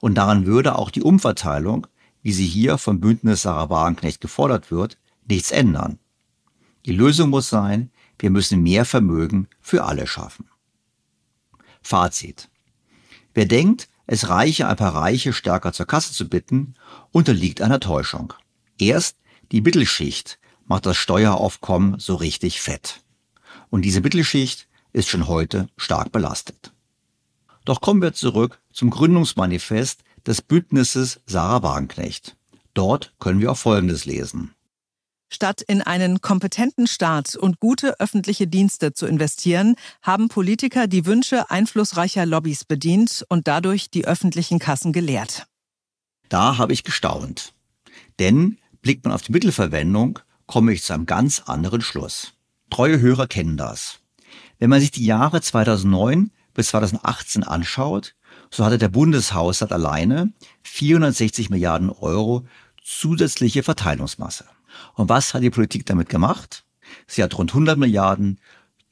[0.00, 1.86] Und daran würde auch die Umverteilung,
[2.22, 5.98] wie sie hier vom Bündnis Sarah Wagenknecht gefordert wird, nichts ändern.
[6.86, 10.48] Die Lösung muss sein, wir müssen mehr Vermögen für alle schaffen.
[11.82, 12.48] Fazit.
[13.34, 16.74] Wer denkt, es reiche, ein paar Reiche stärker zur Kasse zu bitten,
[17.12, 18.34] unterliegt einer Täuschung.
[18.78, 19.16] Erst
[19.52, 23.02] die Mittelschicht macht das Steueraufkommen so richtig fett.
[23.70, 26.72] Und diese Mittelschicht ist schon heute stark belastet.
[27.64, 32.36] Doch kommen wir zurück zum Gründungsmanifest des Bündnisses Sarah Wagenknecht.
[32.74, 34.54] Dort können wir auch Folgendes lesen.
[35.32, 41.50] Statt in einen kompetenten Staat und gute öffentliche Dienste zu investieren, haben Politiker die Wünsche
[41.50, 45.46] einflussreicher Lobbys bedient und dadurch die öffentlichen Kassen geleert.
[46.28, 47.54] Da habe ich gestaunt.
[48.18, 52.32] Denn blickt man auf die Mittelverwendung, komme ich zu einem ganz anderen Schluss.
[52.70, 54.00] Treue Hörer kennen das.
[54.58, 58.14] Wenn man sich die Jahre 2009 bis 2018 anschaut,
[58.50, 60.32] so hatte der Bundeshaushalt alleine
[60.62, 62.46] 460 Milliarden Euro
[62.82, 64.44] zusätzliche Verteilungsmasse.
[64.94, 66.64] Und was hat die Politik damit gemacht?
[67.06, 68.40] Sie hat rund 100 Milliarden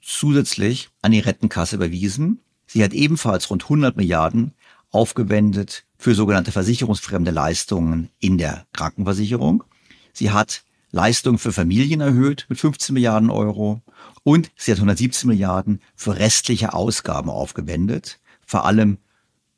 [0.02, 2.40] zusätzlich an die Rentenkasse überwiesen.
[2.66, 4.52] Sie hat ebenfalls rund 100 Milliarden
[4.90, 9.64] aufgewendet für sogenannte versicherungsfremde Leistungen in der Krankenversicherung.
[10.12, 13.82] Sie hat Leistungen für Familien erhöht mit 15 Milliarden Euro
[14.22, 18.98] und sie hat 117 Milliarden für restliche Ausgaben aufgewendet, vor allem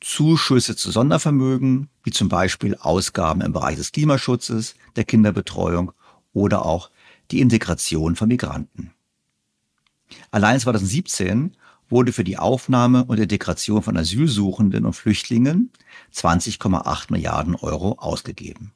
[0.01, 5.93] Zuschüsse zu Sondervermögen, wie zum Beispiel Ausgaben im Bereich des Klimaschutzes, der Kinderbetreuung
[6.33, 6.89] oder auch
[7.29, 8.91] die Integration von Migranten.
[10.31, 11.55] Allein 2017
[11.87, 15.71] wurde für die Aufnahme und Integration von Asylsuchenden und Flüchtlingen
[16.13, 18.73] 20,8 Milliarden Euro ausgegeben.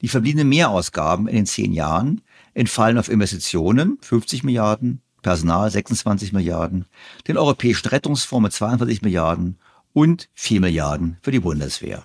[0.00, 2.22] Die verbliebenen Mehrausgaben in den zehn Jahren
[2.54, 6.86] entfallen auf Investitionen 50 Milliarden, Personal 26 Milliarden,
[7.28, 9.58] den Europäischen Rettungsfonds mit 42 Milliarden
[9.96, 12.04] und 4 Milliarden für die Bundeswehr.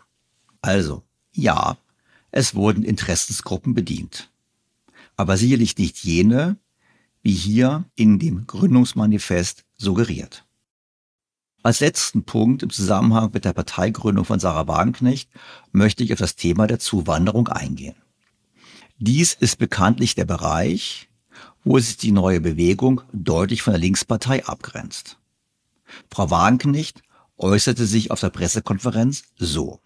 [0.62, 1.76] Also, ja,
[2.32, 4.32] es wurden Interessensgruppen bedient.
[5.18, 6.56] Aber sicherlich nicht jene,
[7.22, 10.46] wie hier in dem Gründungsmanifest suggeriert.
[11.64, 15.30] Als letzten Punkt im Zusammenhang mit der Parteigründung von Sarah Wagenknecht
[15.74, 17.98] möchte ich auf das Thema der Zuwanderung eingehen.
[19.00, 21.10] Dies ist bekanntlich der Bereich,
[21.66, 25.18] wo sich die neue Bewegung deutlich von der Linkspartei abgrenzt.
[26.10, 27.04] Frau Wagenknecht
[27.42, 29.80] äußerte sich auf der Pressekonferenz so.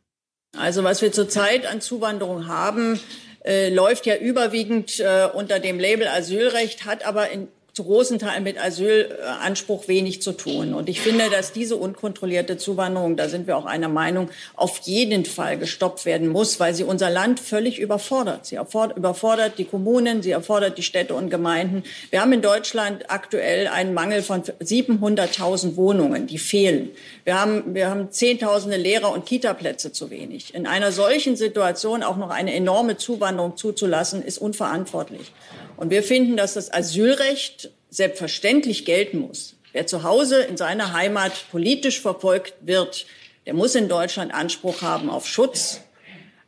[0.57, 2.99] Also was wir zurzeit an Zuwanderung haben,
[3.43, 8.45] äh, läuft ja überwiegend äh, unter dem Label Asylrecht, hat aber in zu großen Teilen
[8.45, 10.73] mit Asylanspruch wenig zu tun.
[10.73, 15.25] Und ich finde, dass diese unkontrollierte Zuwanderung, da sind wir auch einer Meinung, auf jeden
[15.25, 18.45] Fall gestoppt werden muss, weil sie unser Land völlig überfordert.
[18.45, 21.83] Sie überfordert die Kommunen, sie erfordert die Städte und Gemeinden.
[22.11, 26.91] Wir haben in Deutschland aktuell einen Mangel von 700.000 Wohnungen, die fehlen.
[27.25, 30.55] Wir haben, wir haben Zehntausende Lehrer- und Kitaplätze zu wenig.
[30.55, 35.33] In einer solchen Situation auch noch eine enorme Zuwanderung zuzulassen, ist unverantwortlich.
[35.77, 39.55] Und wir finden, dass das Asylrecht selbstverständlich gelten muss.
[39.73, 43.05] Wer zu Hause in seiner Heimat politisch verfolgt wird,
[43.45, 45.81] der muss in Deutschland Anspruch haben auf Schutz.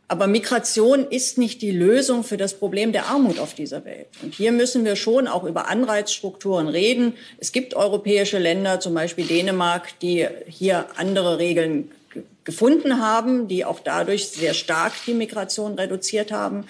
[0.09, 4.07] Aber Migration ist nicht die Lösung für das Problem der Armut auf dieser Welt.
[4.23, 7.13] Und hier müssen wir schon auch über Anreizstrukturen reden.
[7.39, 11.91] Es gibt europäische Länder, zum Beispiel Dänemark, die hier andere Regeln
[12.45, 16.65] gefunden haben, die auch dadurch sehr stark die Migration reduziert haben.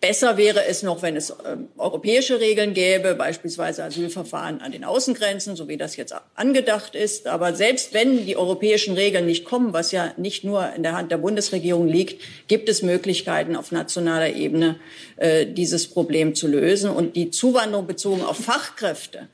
[0.00, 5.56] Besser wäre es noch, wenn es äh, europäische Regeln gäbe, beispielsweise Asylverfahren an den Außengrenzen,
[5.56, 7.26] so wie das jetzt angedacht ist.
[7.26, 11.12] Aber selbst wenn die europäischen Regeln nicht kommen, was ja nicht nur in der Hand
[11.12, 14.80] der Bundesregierung liegt, gibt es Möglichkeiten auf nationaler Ebene,
[15.16, 16.88] äh, dieses Problem zu lösen.
[16.90, 19.28] Und die Zuwanderung bezogen auf Fachkräfte,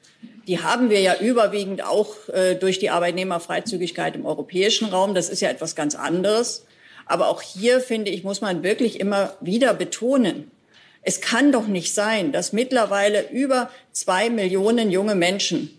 [0.48, 5.14] die haben wir ja überwiegend auch äh, durch die Arbeitnehmerfreizügigkeit im europäischen Raum.
[5.14, 6.64] Das ist ja etwas ganz anderes.
[7.07, 10.50] Aber auch hier, finde ich, muss man wirklich immer wieder betonen,
[11.07, 15.71] es kann doch nicht sein, dass mittlerweile über zwei Millionen junge Menschen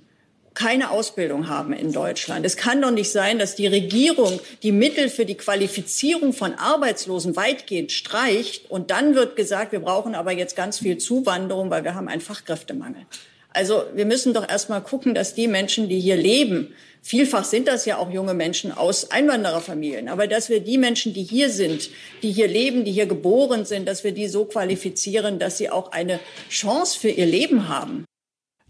[0.53, 2.45] keine Ausbildung haben in Deutschland.
[2.45, 7.35] Es kann doch nicht sein, dass die Regierung die Mittel für die Qualifizierung von Arbeitslosen
[7.35, 11.93] weitgehend streicht und dann wird gesagt, wir brauchen aber jetzt ganz viel Zuwanderung, weil wir
[11.93, 13.05] haben einen Fachkräftemangel.
[13.51, 16.73] Also wir müssen doch erstmal gucken, dass die Menschen, die hier leben,
[17.07, 20.09] Vielfach sind das ja auch junge Menschen aus Einwandererfamilien.
[20.09, 21.89] Aber dass wir die Menschen, die hier sind,
[22.21, 25.93] die hier leben, die hier geboren sind, dass wir die so qualifizieren, dass sie auch
[25.93, 28.03] eine Chance für ihr Leben haben.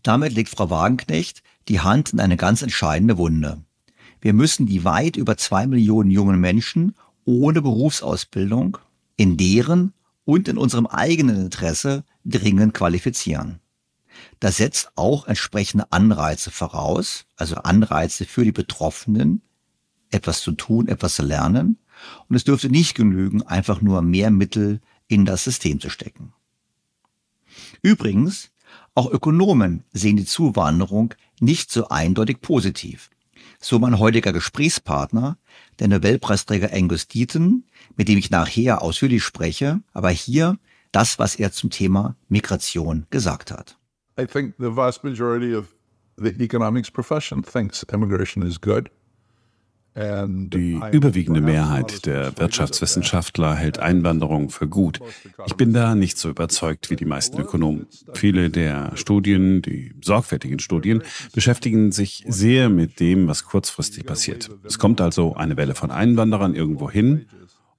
[0.03, 3.57] Damit legt Frau Wagenknecht die Hand in eine ganz entscheidende Wunde.
[4.21, 6.93] Wir müssen die weit über zwei Millionen jungen Menschen
[7.25, 8.77] ohne Berufsausbildung
[9.15, 9.93] in deren
[10.25, 13.61] und in unserem eigenen Interesse dringend qualifizieren.
[14.39, 19.41] Das setzt auch entsprechende Anreize voraus, also Anreize für die Betroffenen,
[20.09, 21.77] etwas zu tun, etwas zu lernen.
[22.27, 26.33] Und es dürfte nicht genügen, einfach nur mehr Mittel in das System zu stecken.
[27.81, 28.51] Übrigens,
[28.93, 33.09] auch Ökonomen sehen die Zuwanderung nicht so eindeutig positiv.
[33.59, 35.37] So mein heutiger Gesprächspartner,
[35.79, 37.63] der Nobelpreisträger Angus Deaton,
[37.95, 40.57] mit dem ich nachher ausführlich spreche, aber hier
[40.91, 43.76] das, was er zum Thema Migration gesagt hat.
[44.19, 45.75] I think the vast majority of
[46.17, 48.89] the economics profession thinks immigration is good.
[49.97, 54.99] Die überwiegende Mehrheit der Wirtschaftswissenschaftler hält Einwanderung für gut.
[55.47, 57.87] Ich bin da nicht so überzeugt wie die meisten Ökonomen.
[58.13, 61.01] Viele der Studien, die sorgfältigen Studien,
[61.33, 64.51] beschäftigen sich sehr mit dem, was kurzfristig passiert.
[64.65, 67.25] Es kommt also eine Welle von Einwanderern irgendwo hin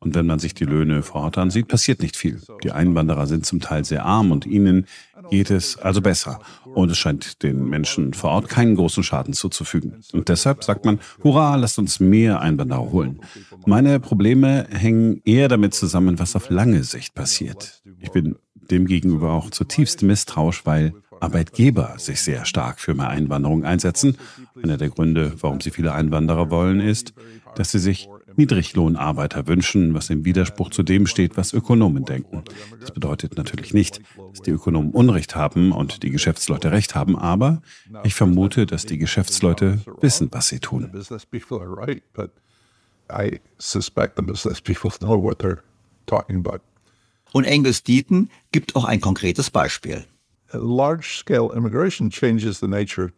[0.00, 2.40] und wenn man sich die Löhne vor Ort ansieht, passiert nicht viel.
[2.62, 4.86] Die Einwanderer sind zum Teil sehr arm und ihnen
[5.30, 6.40] geht es also besser.
[6.64, 10.00] Und es scheint den Menschen vor Ort keinen großen Schaden zuzufügen.
[10.12, 13.20] Und deshalb sagt man, hurra, lasst uns mehr Einwanderer holen.
[13.66, 17.82] Meine Probleme hängen eher damit zusammen, was auf lange Sicht passiert.
[17.98, 18.36] Ich bin
[18.70, 24.16] demgegenüber auch zutiefst misstrauisch, weil Arbeitgeber sich sehr stark für mehr Einwanderung einsetzen.
[24.62, 27.12] Einer der Gründe, warum sie viele Einwanderer wollen, ist,
[27.56, 28.08] dass sie sich
[28.38, 32.42] Niedriglohnarbeiter wünschen, was im Widerspruch zu dem steht, was Ökonomen denken.
[32.80, 37.60] Das bedeutet natürlich nicht, dass die Ökonomen Unrecht haben und die Geschäftsleute Recht haben, aber
[38.04, 40.90] ich vermute, dass die Geschäftsleute wissen, was sie tun.
[43.10, 45.60] I suspect the business people know what they're
[46.06, 46.60] talking about.
[47.32, 50.04] Und Angus Deaton gibt auch ein konkretes Beispiel.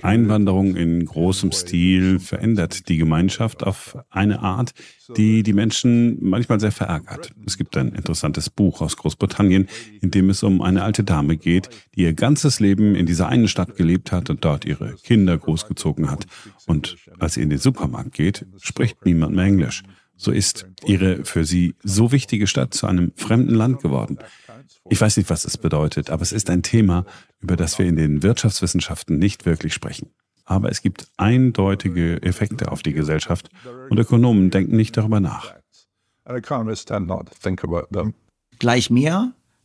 [0.05, 4.72] Einwanderung in großem Stil verändert die Gemeinschaft auf eine Art,
[5.16, 7.33] die die Menschen manchmal sehr verärgert.
[7.47, 9.68] Es gibt ein interessantes Buch aus Großbritannien,
[10.01, 13.49] in dem es um eine alte Dame geht, die ihr ganzes Leben in dieser einen
[13.49, 16.26] Stadt gelebt hat und dort ihre Kinder großgezogen hat.
[16.66, 19.85] Und als sie in den Supermarkt geht, spricht niemand mehr Englisch.
[20.16, 24.18] So ist ihre für sie so wichtige Stadt zu einem fremden Land geworden.
[24.89, 27.05] Ich weiß nicht, was es bedeutet, aber es ist ein Thema,
[27.41, 30.11] über das wir in den Wirtschaftswissenschaften nicht wirklich sprechen.
[30.45, 33.51] Aber es gibt eindeutige Effekte auf die Gesellschaft
[33.89, 35.55] und Ökonomen denken nicht darüber nach.
[38.59, 39.33] Gleich mehr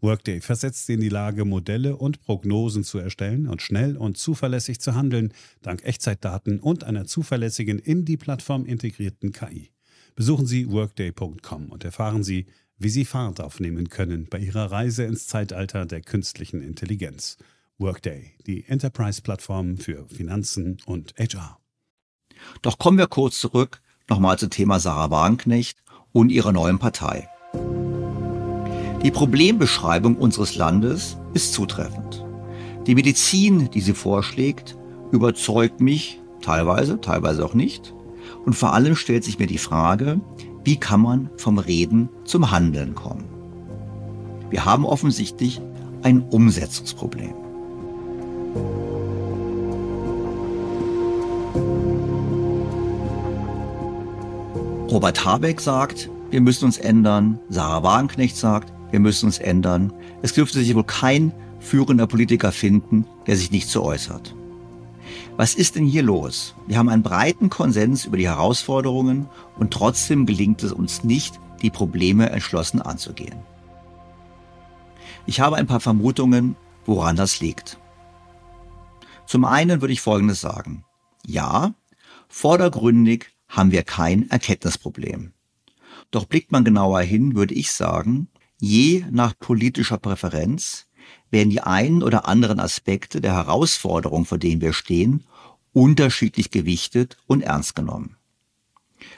[0.00, 4.80] Workday versetzt sie in die Lage, Modelle und Prognosen zu erstellen und schnell und zuverlässig
[4.80, 5.32] zu handeln,
[5.62, 9.70] dank Echtzeitdaten und einer zuverlässigen in die Plattform integrierten KI.
[10.14, 12.46] Besuchen Sie workday.com und erfahren Sie,
[12.78, 17.36] wie Sie Fahrt aufnehmen können bei Ihrer Reise ins Zeitalter der künstlichen Intelligenz.
[17.78, 21.58] Workday, die Enterprise-Plattform für Finanzen und HR.
[22.62, 25.82] Doch kommen wir kurz zurück nochmal zum Thema Sarah Wagenknecht
[26.12, 27.28] und ihrer neuen Partei.
[29.04, 32.26] Die Problembeschreibung unseres Landes ist zutreffend.
[32.88, 34.76] Die Medizin, die sie vorschlägt,
[35.12, 37.94] überzeugt mich teilweise, teilweise auch nicht.
[38.44, 40.20] Und vor allem stellt sich mir die Frage,
[40.64, 43.24] wie kann man vom Reden zum Handeln kommen?
[44.50, 45.60] Wir haben offensichtlich
[46.02, 47.34] ein Umsetzungsproblem.
[54.90, 57.38] Robert Habeck sagt, wir müssen uns ändern.
[57.48, 59.92] Sarah Wagenknecht sagt, wir müssen uns ändern.
[60.22, 64.34] Es dürfte sich wohl kein führender Politiker finden, der sich nicht so äußert.
[65.36, 66.54] Was ist denn hier los?
[66.66, 71.70] Wir haben einen breiten Konsens über die Herausforderungen und trotzdem gelingt es uns nicht, die
[71.70, 73.38] Probleme entschlossen anzugehen.
[75.26, 77.78] Ich habe ein paar Vermutungen, woran das liegt.
[79.26, 80.84] Zum einen würde ich Folgendes sagen.
[81.26, 81.74] Ja,
[82.28, 85.32] vordergründig haben wir kein Erkenntnisproblem.
[86.10, 88.28] Doch blickt man genauer hin, würde ich sagen,
[88.60, 90.86] Je nach politischer Präferenz
[91.30, 95.24] werden die einen oder anderen Aspekte der Herausforderung, vor denen wir stehen,
[95.72, 98.16] unterschiedlich gewichtet und ernst genommen.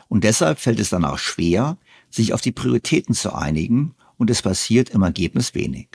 [0.09, 1.79] Und deshalb fällt es danach schwer,
[2.11, 5.89] sich auf die Prioritäten zu einigen und es passiert im Ergebnis wenig.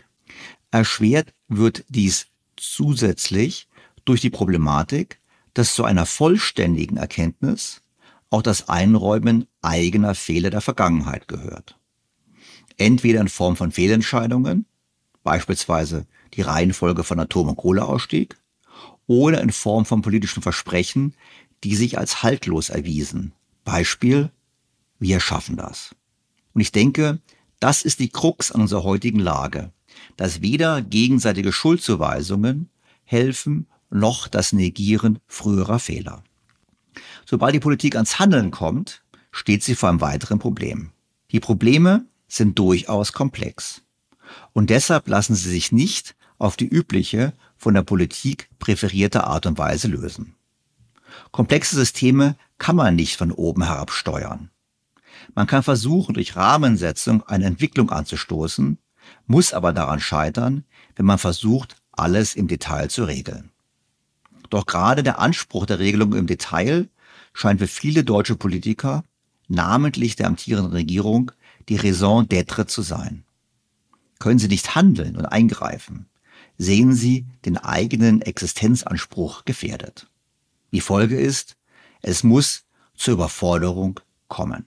[0.71, 2.27] Erschwert wird dies
[2.57, 3.67] zusätzlich
[4.05, 5.19] durch die Problematik,
[5.53, 7.81] dass zu einer vollständigen Erkenntnis
[8.31, 11.77] auch das Einräumen eigener Fehler der Vergangenheit gehört
[12.77, 14.65] entweder in Form von Fehlentscheidungen,
[15.23, 18.37] beispielsweise die Reihenfolge von Atom- und Kohleausstieg,
[19.07, 21.13] oder in Form von politischen Versprechen,
[21.63, 23.33] die sich als haltlos erwiesen.
[23.63, 24.31] Beispiel,
[24.99, 25.95] wir schaffen das.
[26.53, 27.19] Und ich denke,
[27.59, 29.71] das ist die Krux an unserer heutigen Lage,
[30.17, 32.69] dass weder gegenseitige Schuldzuweisungen
[33.03, 36.23] helfen, noch das Negieren früherer Fehler.
[37.25, 40.91] Sobald die Politik ans Handeln kommt, steht sie vor einem weiteren Problem.
[41.31, 43.81] Die Probleme sind durchaus komplex.
[44.53, 49.57] Und deshalb lassen sie sich nicht auf die übliche, von der Politik präferierte Art und
[49.57, 50.35] Weise lösen.
[51.31, 54.49] Komplexe Systeme kann man nicht von oben herab steuern.
[55.33, 58.77] Man kann versuchen, durch Rahmensetzung eine Entwicklung anzustoßen,
[59.27, 60.65] muss aber daran scheitern,
[60.95, 63.51] wenn man versucht, alles im Detail zu regeln.
[64.49, 66.89] Doch gerade der Anspruch der Regelung im Detail
[67.33, 69.03] scheint für viele deutsche Politiker,
[69.47, 71.31] namentlich der amtierenden Regierung,
[71.69, 73.23] die Raison d'être zu sein.
[74.19, 76.07] Können sie nicht handeln und eingreifen,
[76.57, 80.07] sehen sie den eigenen Existenzanspruch gefährdet.
[80.71, 81.57] Die Folge ist,
[82.01, 82.63] es muss
[82.95, 84.65] zur Überforderung kommen.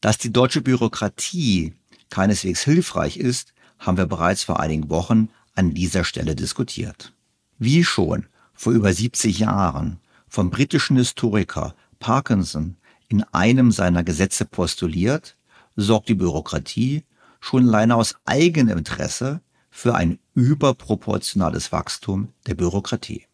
[0.00, 1.74] Dass die deutsche Bürokratie
[2.10, 7.12] keineswegs hilfreich ist, haben wir bereits vor einigen Wochen an dieser Stelle diskutiert.
[7.58, 12.76] Wie schon vor über 70 Jahren vom britischen Historiker Parkinson
[13.08, 15.36] in einem seiner Gesetze postuliert,
[15.80, 17.04] sorgt die Bürokratie
[17.40, 23.26] schon alleine aus eigenem Interesse für ein überproportionales Wachstum der Bürokratie.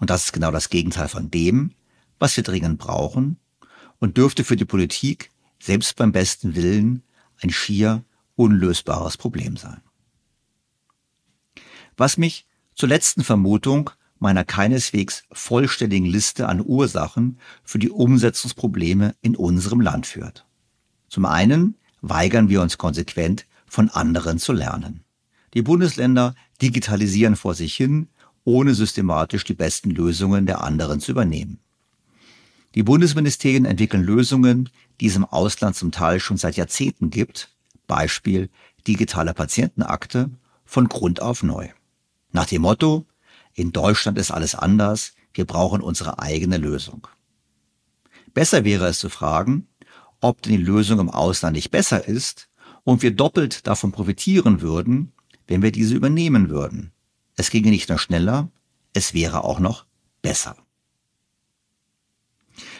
[0.00, 1.72] Und das ist genau das Gegenteil von dem,
[2.18, 3.38] was wir dringend brauchen
[3.98, 5.30] und dürfte für die Politik
[5.60, 7.02] selbst beim besten Willen
[7.42, 8.04] ein schier
[8.36, 9.80] unlösbares Problem sein.
[11.96, 19.36] Was mich zur letzten Vermutung meiner keineswegs vollständigen Liste an Ursachen für die Umsetzungsprobleme in
[19.36, 20.46] unserem Land führt.
[21.14, 25.04] Zum einen weigern wir uns konsequent, von anderen zu lernen.
[25.54, 28.08] Die Bundesländer digitalisieren vor sich hin,
[28.42, 31.60] ohne systematisch die besten Lösungen der anderen zu übernehmen.
[32.74, 37.54] Die Bundesministerien entwickeln Lösungen, die es im Ausland zum Teil schon seit Jahrzehnten gibt,
[37.86, 38.50] Beispiel
[38.88, 40.30] digitale Patientenakte,
[40.64, 41.68] von Grund auf neu.
[42.32, 43.06] Nach dem Motto,
[43.54, 47.06] in Deutschland ist alles anders, wir brauchen unsere eigene Lösung.
[48.34, 49.68] Besser wäre es zu fragen,
[50.24, 52.48] ob denn die Lösung im Ausland nicht besser ist
[52.82, 55.12] und wir doppelt davon profitieren würden,
[55.46, 56.92] wenn wir diese übernehmen würden.
[57.36, 58.48] Es ginge nicht nur schneller,
[58.94, 59.84] es wäre auch noch
[60.22, 60.56] besser.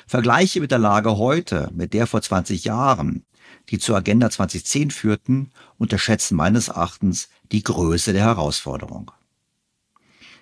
[0.07, 3.27] Vergleiche mit der Lage heute, mit der vor 20 Jahren,
[3.69, 9.11] die zur Agenda 2010 führten, unterschätzen meines Erachtens die Größe der Herausforderung.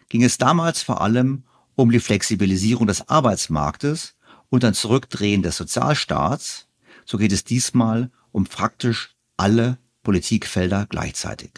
[0.09, 1.43] Ging es damals vor allem
[1.75, 4.15] um die Flexibilisierung des Arbeitsmarktes
[4.51, 6.69] und ein Zurückdrehen des Sozialstaats,
[7.05, 11.53] so geht es diesmal um praktisch alle Politikfelder gleichzeitig.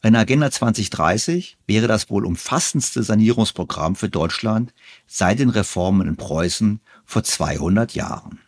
[0.00, 4.72] Eine Agenda 2030 wäre das wohl umfassendste Sanierungsprogramm für Deutschland
[5.06, 8.38] seit den Reformen in Preußen vor 200 Jahren.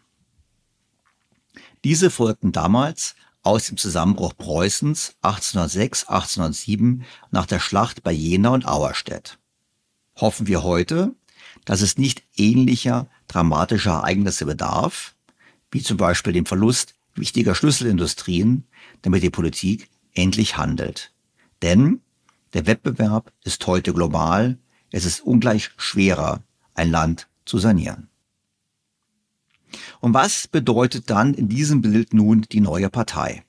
[1.82, 8.66] Diese folgten damals aus dem Zusammenbruch Preußens 1806, 1807 nach der Schlacht bei Jena und
[8.66, 9.38] Auerstedt.
[10.16, 11.14] Hoffen wir heute,
[11.64, 15.14] dass es nicht ähnlicher dramatischer Ereignisse bedarf,
[15.70, 18.64] wie zum Beispiel dem Verlust wichtiger Schlüsselindustrien,
[19.02, 21.12] damit die Politik endlich handelt.
[21.62, 22.00] Denn
[22.52, 24.58] der Wettbewerb ist heute global,
[24.90, 26.42] es ist ungleich schwerer,
[26.74, 28.08] ein Land zu sanieren.
[30.00, 33.44] Und was bedeutet dann in diesem Bild nun die neue Partei?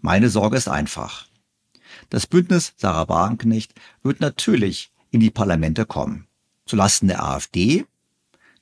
[0.00, 1.26] Meine Sorge ist einfach.
[2.10, 6.26] Das Bündnis Sarah Wagenknecht wird natürlich in die Parlamente kommen.
[6.66, 7.86] Zulasten der AfD,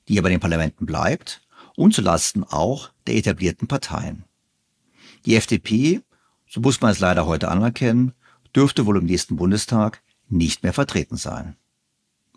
[0.08, 1.42] die aber in den Parlamenten bleibt,
[1.76, 4.24] und zulasten auch der etablierten Parteien.
[5.26, 6.00] Die FDP,
[6.48, 8.14] so muss man es leider heute anerkennen,
[8.54, 11.56] dürfte wohl im nächsten Bundestag nicht mehr vertreten sein.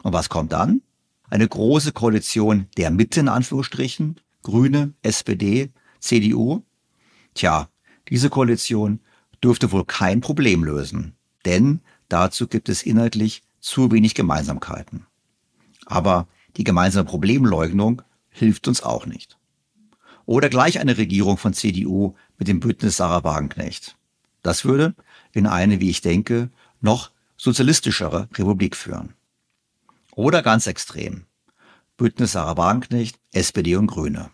[0.03, 0.81] Und was kommt dann?
[1.29, 6.63] Eine große Koalition der Mitte in Anführungsstrichen, Grüne, SPD, CDU.
[7.35, 7.69] Tja,
[8.09, 8.99] diese Koalition
[9.43, 11.15] dürfte wohl kein Problem lösen,
[11.45, 15.05] denn dazu gibt es inhaltlich zu wenig Gemeinsamkeiten.
[15.85, 16.27] Aber
[16.59, 19.37] die gemeinsame Problemleugnung hilft uns auch nicht.
[20.25, 23.95] Oder gleich eine Regierung von CDU mit dem Bündnis Sarah Wagenknecht.
[24.43, 24.93] Das würde
[25.31, 26.49] in eine, wie ich denke,
[26.81, 29.13] noch sozialistischere Republik führen.
[30.15, 31.23] Oder ganz extrem.
[31.95, 34.29] Bündnis Sarah Wagenknecht, SPD und Grüne.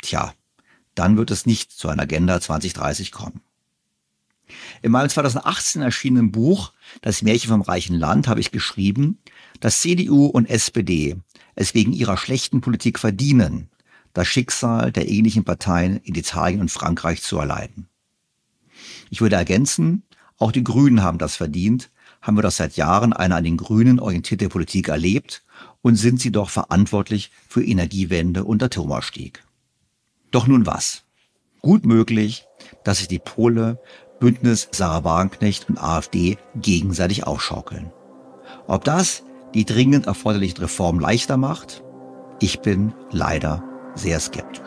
[0.00, 0.32] Tja,
[0.94, 3.42] dann wird es nicht zu einer Agenda 2030 kommen.
[4.80, 6.72] In meinem 2018 erschienenen Buch
[7.02, 9.18] Das Märchen vom reichen Land habe ich geschrieben,
[9.60, 11.16] dass CDU und SPD
[11.56, 13.68] es wegen ihrer schlechten Politik verdienen,
[14.12, 17.88] das Schicksal der ähnlichen Parteien in Italien und Frankreich zu erleiden.
[19.10, 20.04] Ich würde ergänzen,
[20.38, 21.90] auch die Grünen haben das verdient,
[22.22, 25.44] haben wir doch seit Jahren eine an den Grünen orientierte Politik erlebt
[25.82, 29.42] und sind sie doch verantwortlich für Energiewende und Atomausstieg.
[30.30, 31.04] Doch nun was?
[31.62, 32.46] Gut möglich,
[32.84, 33.80] dass sich die Pole,
[34.18, 37.92] Bündnis Sarah Wagenknecht und AfD gegenseitig aufschaukeln.
[38.66, 39.22] Ob das
[39.54, 41.82] die dringend erforderlichen Reformen leichter macht?
[42.40, 43.62] Ich bin leider
[43.94, 44.62] sehr skeptisch.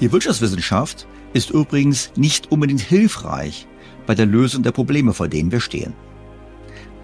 [0.00, 3.68] Die Wirtschaftswissenschaft ist übrigens nicht unbedingt hilfreich
[4.04, 5.94] bei der Lösung der Probleme, vor denen wir stehen.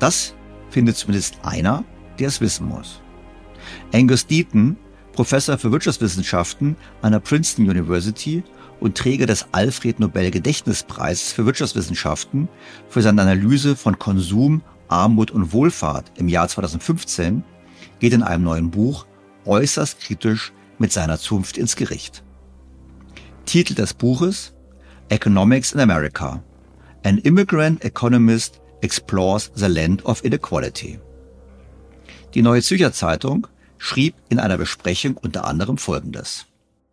[0.01, 0.35] Das
[0.71, 1.85] findet zumindest einer,
[2.19, 3.01] der es wissen muss.
[3.93, 4.77] Angus Deaton,
[5.19, 8.45] Professor für Wirtschaftswissenschaften an der Princeton University
[8.79, 12.49] und Träger des Alfred Nobel Gedächtnispreises für Wirtschaftswissenschaften
[12.89, 17.43] für seine Analyse von Konsum, Armut und Wohlfahrt im Jahr 2015,
[17.99, 19.07] geht in einem neuen Buch
[19.45, 22.23] äußerst kritisch mit seiner Zunft ins Gericht.
[23.45, 24.55] Titel des Buches
[25.09, 26.45] Economics in America.
[27.03, 31.01] An Immigrant Economist Explores the Land of Inequality.
[32.35, 33.49] Die Neue Zürcher Zeitung
[33.79, 36.47] schrieb in einer Besprechung unter anderem Folgendes.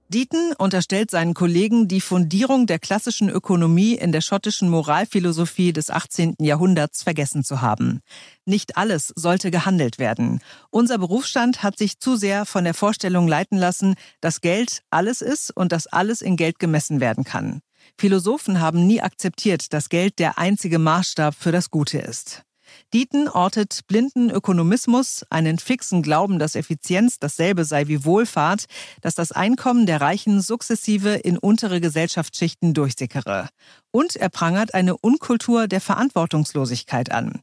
[0.08, 6.36] Dieten unterstellt seinen Kollegen die Fundierung der klassischen Ökonomie in der schottischen Moralphilosophie des 18.
[6.40, 8.02] Jahrhunderts vergessen zu haben.
[8.46, 10.42] Nicht alles sollte gehandelt werden.
[10.70, 15.50] Unser Berufsstand hat sich zu sehr von der Vorstellung leiten lassen, dass Geld alles ist
[15.56, 17.62] und dass alles in Geld gemessen werden kann.
[17.98, 22.44] Philosophen haben nie akzeptiert, dass Geld der einzige Maßstab für das Gute ist.
[22.94, 28.66] Dieten ortet blinden Ökonomismus, einen fixen Glauben, dass Effizienz dasselbe sei wie Wohlfahrt,
[29.02, 33.50] dass das Einkommen der Reichen sukzessive in untere Gesellschaftsschichten durchsickere.
[33.92, 37.42] Und er prangert eine Unkultur der Verantwortungslosigkeit an.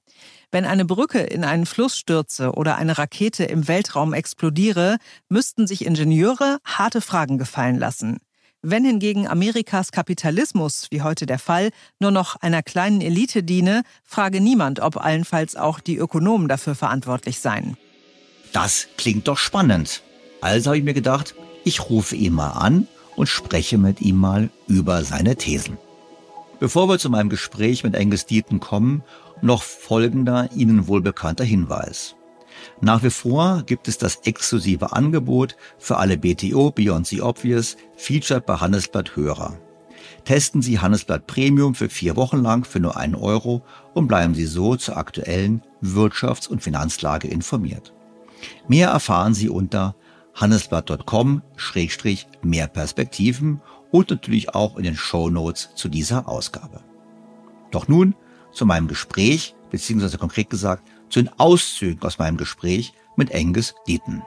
[0.50, 5.86] Wenn eine Brücke in einen Fluss stürze oder eine Rakete im Weltraum explodiere, müssten sich
[5.86, 8.18] Ingenieure harte Fragen gefallen lassen.
[8.64, 14.40] Wenn hingegen Amerikas Kapitalismus, wie heute der Fall, nur noch einer kleinen Elite diene, frage
[14.40, 17.76] niemand, ob allenfalls auch die Ökonomen dafür verantwortlich seien.
[18.52, 20.02] Das klingt doch spannend.
[20.40, 21.34] Also habe ich mir gedacht,
[21.64, 22.86] ich rufe ihn mal an
[23.16, 25.76] und spreche mit ihm mal über seine Thesen.
[26.60, 29.02] Bevor wir zu meinem Gespräch mit Angus Deaton kommen,
[29.40, 32.14] noch folgender Ihnen wohlbekannter Hinweis.
[32.80, 38.46] Nach wie vor gibt es das exklusive Angebot für alle BTO Beyond the Obvious Featured
[38.46, 39.58] bei Handelsblatt Hörer.
[40.24, 43.62] Testen Sie Handelsblatt Premium für vier Wochen lang für nur einen Euro
[43.94, 47.92] und bleiben Sie so zur aktuellen Wirtschafts- und Finanzlage informiert.
[48.68, 49.96] Mehr erfahren Sie unter
[50.34, 53.60] handelsblatt.com-mehr Perspektiven
[53.90, 56.80] und natürlich auch in den Show Notes zu dieser Ausgabe.
[57.70, 58.14] Doch nun
[58.52, 64.22] zu meinem Gespräch, beziehungsweise konkret gesagt zu den Auszügen aus meinem Gespräch mit Angus Deaton.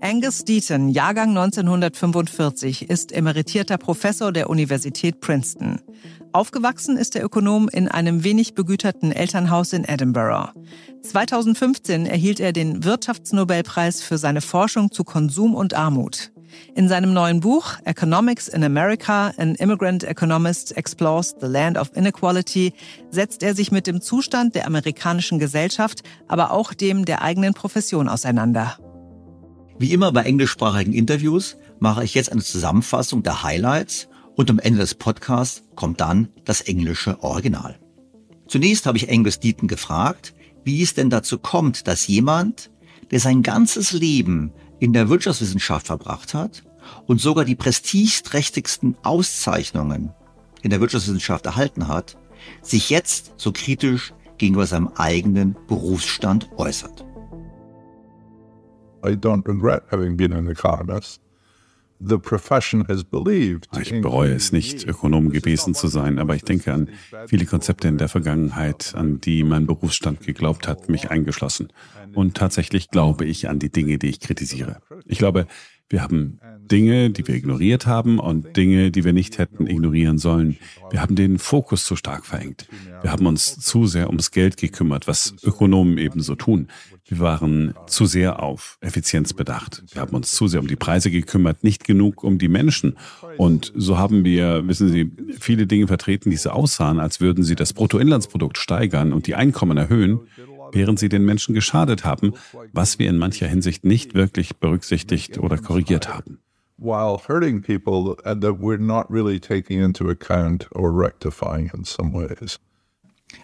[0.00, 5.80] Angus Deaton, Jahrgang 1945, ist emeritierter Professor der Universität Princeton.
[6.32, 10.52] Aufgewachsen ist der Ökonom in einem wenig begüterten Elternhaus in Edinburgh.
[11.02, 16.32] 2015 erhielt er den Wirtschaftsnobelpreis für seine Forschung zu Konsum und Armut.
[16.74, 22.72] In seinem neuen Buch Economics in America, an Immigrant Economist Explores the Land of Inequality
[23.10, 28.08] setzt er sich mit dem Zustand der amerikanischen Gesellschaft, aber auch dem der eigenen Profession
[28.08, 28.78] auseinander.
[29.78, 34.80] Wie immer bei englischsprachigen Interviews mache ich jetzt eine Zusammenfassung der Highlights und am Ende
[34.80, 37.78] des Podcasts kommt dann das englische Original.
[38.46, 40.34] Zunächst habe ich Angus Deaton gefragt,
[40.64, 42.70] wie es denn dazu kommt, dass jemand,
[43.10, 44.52] der sein ganzes Leben
[44.82, 46.64] in der Wirtschaftswissenschaft verbracht hat
[47.06, 50.12] und sogar die prestigeträchtigsten Auszeichnungen
[50.62, 52.18] in der Wirtschaftswissenschaft erhalten hat,
[52.62, 57.04] sich jetzt so kritisch gegenüber seinem eigenen Berufsstand äußert.
[59.06, 61.21] I don't regret having been an economist.
[63.80, 66.88] Ich bereue es nicht, Ökonom gewesen zu sein, aber ich denke an
[67.26, 71.68] viele Konzepte in der Vergangenheit, an die mein Berufsstand geglaubt hat, mich eingeschlossen.
[72.14, 74.80] Und tatsächlich glaube ich an die Dinge, die ich kritisiere.
[75.06, 75.46] Ich glaube,
[75.88, 76.40] wir haben
[76.70, 80.56] Dinge, die wir ignoriert haben und Dinge, die wir nicht hätten ignorieren sollen.
[80.90, 82.66] Wir haben den Fokus zu stark verengt.
[83.02, 86.68] Wir haben uns zu sehr ums Geld gekümmert, was Ökonomen ebenso tun.
[87.04, 89.82] Wir waren zu sehr auf Effizienz bedacht.
[89.92, 92.96] Wir haben uns zu sehr um die Preise gekümmert, nicht genug um die Menschen.
[93.36, 97.56] Und so haben wir, wissen Sie, viele Dinge vertreten, die so aussahen, als würden sie
[97.56, 100.20] das Bruttoinlandsprodukt steigern und die Einkommen erhöhen
[100.72, 102.34] während sie den Menschen geschadet haben,
[102.72, 106.38] was wir in mancher Hinsicht nicht wirklich berücksichtigt oder korrigiert haben.
[106.78, 112.58] While hurting people that we're not really taking into account or rectifying in some ways.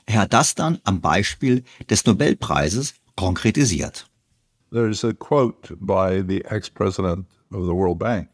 [0.07, 4.07] Er hat das dann am Beispiel des Nobelpreises konkretisiert.
[4.71, 7.27] There's a quote by the ex-president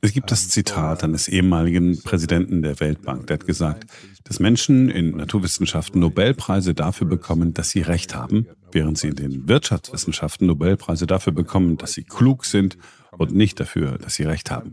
[0.01, 3.85] es gibt das Zitat eines ehemaligen Präsidenten der Weltbank, der hat gesagt,
[4.25, 9.49] dass Menschen in Naturwissenschaften Nobelpreise dafür bekommen, dass sie Recht haben, während sie in den
[9.49, 12.77] Wirtschaftswissenschaften Nobelpreise dafür bekommen, dass sie klug sind
[13.13, 14.73] und nicht dafür, dass sie Recht haben.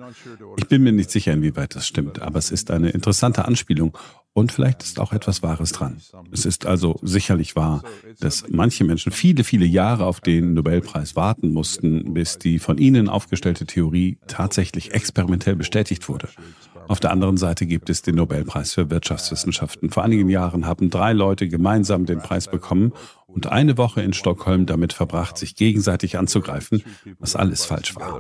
[0.57, 3.95] Ich bin mir nicht sicher, inwieweit das stimmt, aber es ist eine interessante Anspielung
[4.33, 5.97] und vielleicht ist auch etwas Wahres dran.
[6.31, 7.83] Es ist also sicherlich wahr,
[8.19, 13.09] dass manche Menschen viele, viele Jahre auf den Nobelpreis warten mussten, bis die von ihnen
[13.09, 16.29] aufgestellte Theorie tatsächlich experimentell bestätigt wurde.
[16.87, 19.89] Auf der anderen Seite gibt es den Nobelpreis für Wirtschaftswissenschaften.
[19.89, 22.93] Vor einigen Jahren haben drei Leute gemeinsam den Preis bekommen
[23.27, 26.83] und eine Woche in Stockholm damit verbracht, sich gegenseitig anzugreifen,
[27.19, 28.13] was alles falsch war.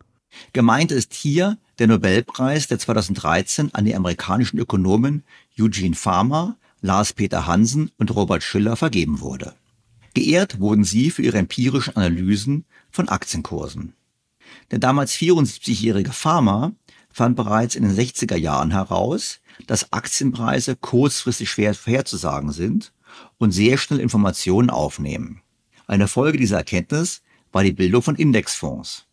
[0.52, 5.24] Gemeint ist hier der Nobelpreis, der 2013 an die amerikanischen Ökonomen
[5.58, 9.54] Eugene Farmer, Lars Peter Hansen und Robert Schiller vergeben wurde.
[10.14, 13.94] Geehrt wurden sie für ihre empirischen Analysen von Aktienkursen.
[14.70, 16.72] Der damals 74-jährige Farmer
[17.12, 22.92] fand bereits in den 60er Jahren heraus, dass Aktienpreise kurzfristig schwer vorherzusagen sind
[23.38, 25.42] und sehr schnell Informationen aufnehmen.
[25.86, 27.22] Eine Folge dieser Erkenntnis
[27.52, 29.06] war die Bildung von Indexfonds.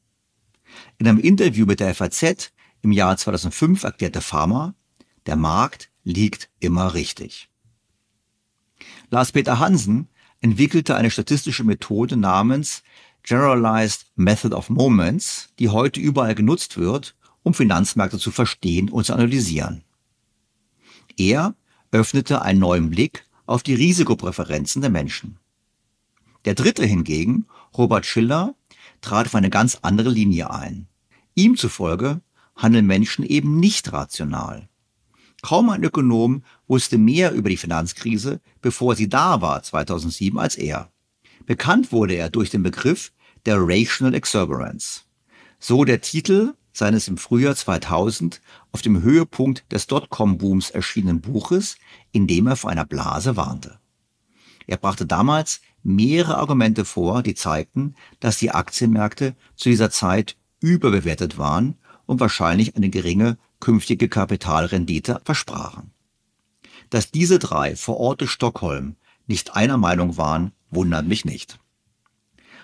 [0.97, 2.51] In einem Interview mit der FAZ
[2.82, 4.75] im Jahr 2005 erklärte Farmer,
[5.25, 7.49] der Markt liegt immer richtig.
[9.09, 10.07] Lars-Peter Hansen
[10.41, 12.84] entwickelte eine statistische Methode namens
[13.23, 19.13] Generalized Method of Moments, die heute überall genutzt wird, um Finanzmärkte zu verstehen und zu
[19.13, 19.84] analysieren.
[21.17, 21.55] Er
[21.91, 25.39] öffnete einen neuen Blick auf die Risikopräferenzen der Menschen.
[26.45, 27.47] Der dritte hingegen,
[27.78, 28.55] Robert Schiller,
[29.02, 30.88] trat auf eine ganz andere Linie ein.
[31.36, 32.22] Ihm zufolge
[32.56, 34.68] handeln Menschen eben nicht rational.
[35.41, 40.91] Kaum ein Ökonom wusste mehr über die Finanzkrise, bevor sie da war 2007 als er.
[41.45, 43.14] Bekannt wurde er durch den Begriff
[43.45, 45.02] der Rational Exuberance.
[45.60, 48.41] So der Titel seines im Frühjahr 2000
[48.72, 51.78] auf dem Höhepunkt des Dotcom-Booms erschienenen Buches,
[52.12, 53.80] in dem er vor einer Blase warnte.
[54.68, 61.38] Er brachte damals mehrere Argumente vor, die zeigten, dass die Aktienmärkte zu dieser Zeit überbewertet
[61.38, 61.75] waren
[62.05, 65.91] und wahrscheinlich eine geringe künftige Kapitalrendite versprachen.
[66.89, 68.95] Dass diese drei vor Ort Stockholm
[69.28, 71.59] nicht einer Meinung waren, wundert mich nicht.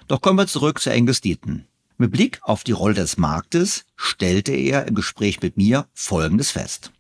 [0.07, 1.66] Doch kommen wir zurück zu Angus Deaton.
[1.97, 6.91] Mit Blick auf die Rolle des Marktes stellte er im Gespräch mit mir Folgendes fest.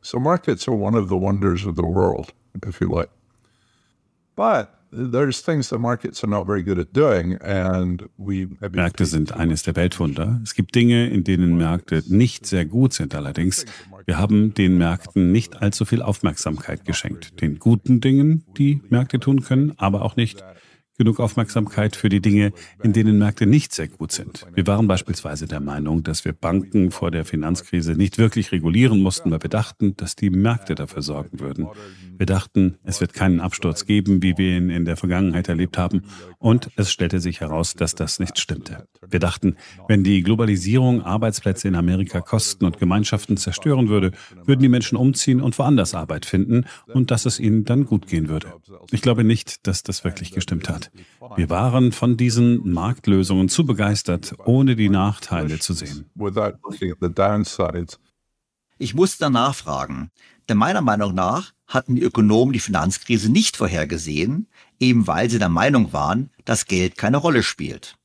[0.00, 2.32] So markets are one of the wonders of the world,
[2.66, 3.10] if you like.
[4.36, 4.77] But
[8.70, 10.40] Märkte sind eines der Weltwunder.
[10.42, 13.66] Es gibt Dinge, in denen Märkte nicht sehr gut sind allerdings.
[14.06, 17.40] Wir haben den Märkten nicht allzu viel Aufmerksamkeit geschenkt.
[17.42, 20.42] Den guten Dingen, die Märkte tun können, aber auch nicht
[20.98, 24.46] genug Aufmerksamkeit für die Dinge, in denen Märkte nicht sehr gut sind.
[24.52, 29.30] Wir waren beispielsweise der Meinung, dass wir Banken vor der Finanzkrise nicht wirklich regulieren mussten,
[29.30, 31.68] weil wir dachten, dass die Märkte dafür sorgen würden.
[32.18, 36.02] Wir dachten, es wird keinen Absturz geben, wie wir ihn in der Vergangenheit erlebt haben.
[36.38, 38.88] Und es stellte sich heraus, dass das nicht stimmte.
[39.08, 44.10] Wir dachten, wenn die Globalisierung Arbeitsplätze in Amerika kosten und Gemeinschaften zerstören würde,
[44.44, 48.28] würden die Menschen umziehen und woanders Arbeit finden und dass es ihnen dann gut gehen
[48.28, 48.52] würde.
[48.90, 50.87] Ich glaube nicht, dass das wirklich gestimmt hat.
[51.36, 56.10] Wir waren von diesen Marktlösungen zu begeistert, ohne die Nachteile zu sehen.
[58.78, 60.10] Ich musste danach fragen,
[60.48, 64.46] denn meiner Meinung nach hatten die Ökonomen die Finanzkrise nicht vorhergesehen,
[64.80, 67.96] eben weil sie der Meinung waren, dass Geld keine Rolle spielt.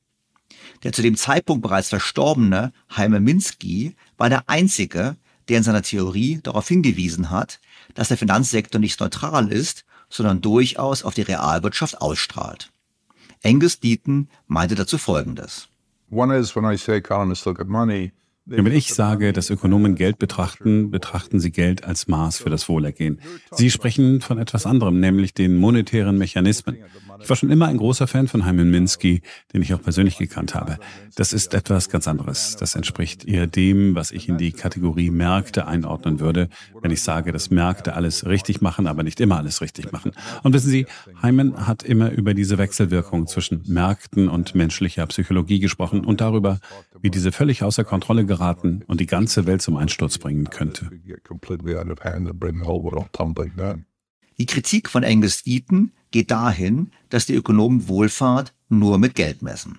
[0.82, 5.16] Der zu dem Zeitpunkt bereits verstorbene Heime Minsky war der Einzige,
[5.48, 7.60] der in seiner Theorie darauf hingewiesen hat,
[7.94, 12.70] dass der Finanzsektor nicht neutral ist, sondern durchaus auf die Realwirtschaft ausstrahlt.
[13.44, 15.68] Angus Deaton meinte dazu Folgendes.
[16.10, 18.12] One is when I say economists look at money,
[18.46, 23.18] wenn ich sage, dass Ökonomen Geld betrachten, betrachten sie Geld als Maß für das Wohlergehen.
[23.52, 26.76] Sie sprechen von etwas anderem, nämlich den monetären Mechanismen.
[27.22, 30.54] Ich war schon immer ein großer Fan von Hyman Minsky, den ich auch persönlich gekannt
[30.54, 30.78] habe.
[31.16, 32.56] Das ist etwas ganz anderes.
[32.56, 36.48] Das entspricht eher dem, was ich in die Kategorie Märkte einordnen würde,
[36.80, 40.12] wenn ich sage, dass Märkte alles richtig machen, aber nicht immer alles richtig machen.
[40.42, 40.86] Und wissen Sie,
[41.22, 46.58] Hyman hat immer über diese Wechselwirkung zwischen Märkten und menschlicher Psychologie gesprochen und darüber,
[47.00, 50.90] wie diese völlig außer Kontrolle geraten und die ganze Welt zum Einsturz bringen könnte.
[54.38, 59.78] Die Kritik von Angus Deaton geht dahin, dass die Ökonomen Wohlfahrt nur mit Geld messen.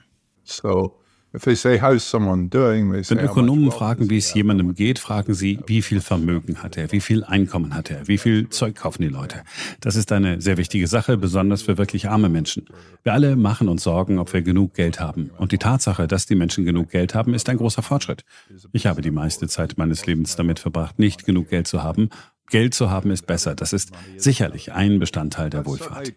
[3.10, 7.02] Wenn Ökonomen fragen, wie es jemandem geht, fragen sie, wie viel Vermögen hat er, wie
[7.02, 9.44] viel Einkommen hat er, wie viel Zeug kaufen die Leute.
[9.82, 12.68] Das ist eine sehr wichtige Sache, besonders für wirklich arme Menschen.
[13.04, 15.32] Wir alle machen uns Sorgen, ob wir genug Geld haben.
[15.38, 18.24] Und die Tatsache, dass die Menschen genug Geld haben, ist ein großer Fortschritt.
[18.72, 22.10] Ich habe die meiste Zeit meines Lebens damit verbracht, nicht genug Geld zu haben
[22.50, 23.56] Geld zu haben ist besser.
[23.56, 26.14] Das ist sicherlich ein Bestandteil der Wohlfahrt.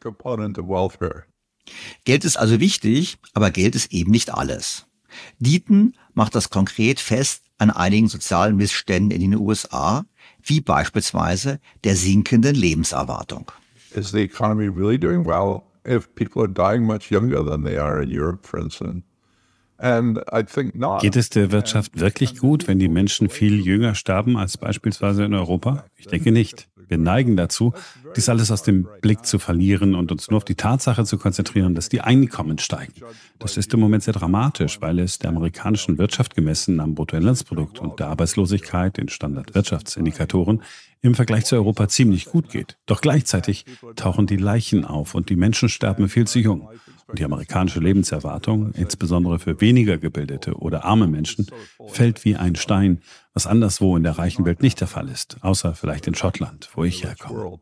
[2.05, 4.87] Geld ist also wichtig, aber Geld ist eben nicht alles.
[5.39, 10.05] Dieten macht das konkret fest an einigen sozialen Missständen in den USA,
[10.43, 13.51] wie beispielsweise der sinkenden Lebenserwartung.
[13.95, 18.03] Is the economy really doing well if people are dying much younger than they are
[18.03, 19.03] in Europe, for instance?
[19.81, 25.35] Geht es der Wirtschaft wirklich gut, wenn die Menschen viel jünger sterben als beispielsweise in
[25.35, 25.85] Europa?
[25.97, 26.69] Ich denke nicht.
[26.89, 27.75] Wir neigen dazu,
[28.17, 31.75] dies alles aus dem Blick zu verlieren und uns nur auf die Tatsache zu konzentrieren,
[31.75, 32.95] dass die Einkommen steigen.
[33.39, 38.01] Das ist im Moment sehr dramatisch, weil es der amerikanischen Wirtschaft gemessen am Bruttoinlandsprodukt und
[38.01, 40.63] der Arbeitslosigkeit, den Standardwirtschaftsindikatoren,
[41.03, 42.79] im Vergleich zu Europa ziemlich gut geht.
[42.87, 46.69] Doch gleichzeitig tauchen die Leichen auf und die Menschen sterben viel zu jung.
[47.15, 51.47] Die amerikanische Lebenserwartung, insbesondere für weniger gebildete oder arme Menschen,
[51.87, 53.01] fällt wie ein Stein,
[53.33, 56.85] was anderswo in der reichen Welt nicht der Fall ist, außer vielleicht in Schottland, wo
[56.85, 57.61] ich herkomme.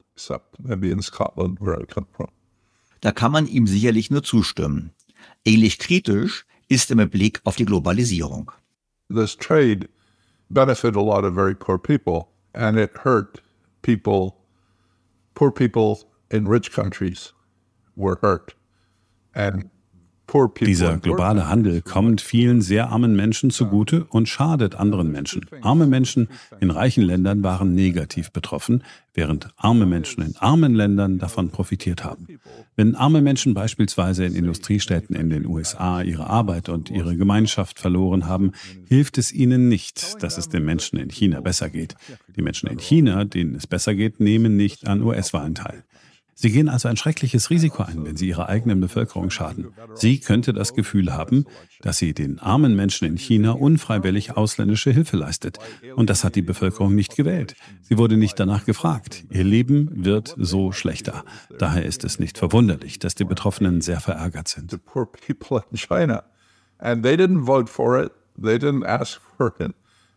[3.01, 4.91] Da kann man ihm sicherlich nur zustimmen.
[5.45, 8.51] Ähnlich kritisch ist er mit Blick auf die Globalisierung.
[9.09, 9.89] This trade
[10.49, 13.43] benefited a lot of very poor people and it hurt
[13.83, 14.35] people,
[15.35, 15.99] poor people
[16.31, 17.33] in rich countries
[17.95, 18.56] were hurt.
[20.61, 25.47] Dieser globale Handel kommt vielen sehr armen Menschen zugute und schadet anderen Menschen.
[25.63, 26.29] Arme Menschen
[26.59, 28.83] in reichen Ländern waren negativ betroffen,
[29.15, 32.27] während arme Menschen in armen Ländern davon profitiert haben.
[32.75, 38.27] Wenn arme Menschen beispielsweise in Industriestädten in den USA ihre Arbeit und ihre Gemeinschaft verloren
[38.27, 38.51] haben,
[38.89, 41.95] hilft es ihnen nicht, dass es den Menschen in China besser geht.
[42.37, 45.85] Die Menschen in China, denen es besser geht, nehmen nicht an US-Wahlen teil.
[46.39, 49.69] Sie gehen also ein schreckliches Risiko ein, wenn sie ihrer eigenen Bevölkerung schaden.
[49.95, 51.47] Sie könnte das Gefühl haben,
[51.81, 55.59] dass sie den armen Menschen in China unfreiwillig ausländische Hilfe leistet.
[55.95, 57.57] Und das hat die Bevölkerung nicht gewählt.
[57.81, 59.25] Sie wurde nicht danach gefragt.
[59.31, 61.25] Ihr Leben wird so schlechter.
[61.59, 64.79] Daher ist es nicht verwunderlich, dass die Betroffenen sehr verärgert sind.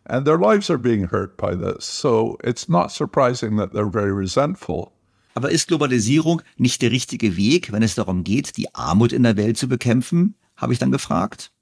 [0.04, 1.84] And their lives are being hurt by this.
[1.84, 4.92] So it's not surprising that they're very resentful.
[5.34, 9.36] Aber ist Globalisierung nicht der richtige Weg, wenn es darum geht, die Armut in der
[9.36, 10.34] Welt zu bekämpfen?
[10.56, 11.52] habe ich dann gefragt.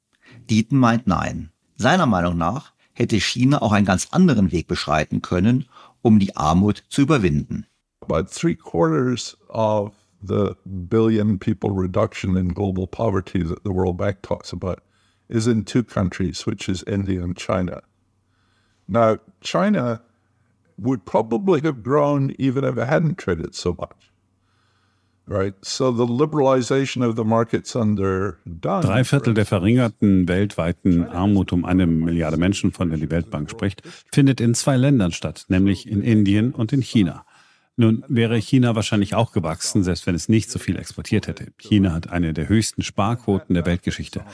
[0.51, 1.51] Dieten meint nein.
[1.77, 5.67] Seiner Meinung nach hätte China auch einen ganz anderen Weg beschreiten können,
[6.03, 7.67] um die Armut zu überwinden.
[8.01, 14.23] About three quarters of the billion people reduction in global poverty that the World Bank
[14.23, 14.81] talks about
[15.29, 17.83] is in two countries, which is India and China.
[18.89, 20.01] Now, China
[20.79, 24.11] would probably have grown even if it hadn't traded so much.
[25.27, 25.55] Right?
[25.61, 31.87] So the liberalization of the markets under Drei Viertel der verringerten weltweiten Armut um eine
[31.87, 36.53] Milliarde Menschen, von der die Weltbank spricht, findet in zwei Ländern statt, nämlich in Indien
[36.53, 37.27] und in China.
[37.81, 41.53] Nun wäre China wahrscheinlich auch gewachsen, selbst wenn es nicht so viel exportiert hätte.
[41.59, 44.25] China hat eine der höchsten Sparquoten der Weltgeschichte.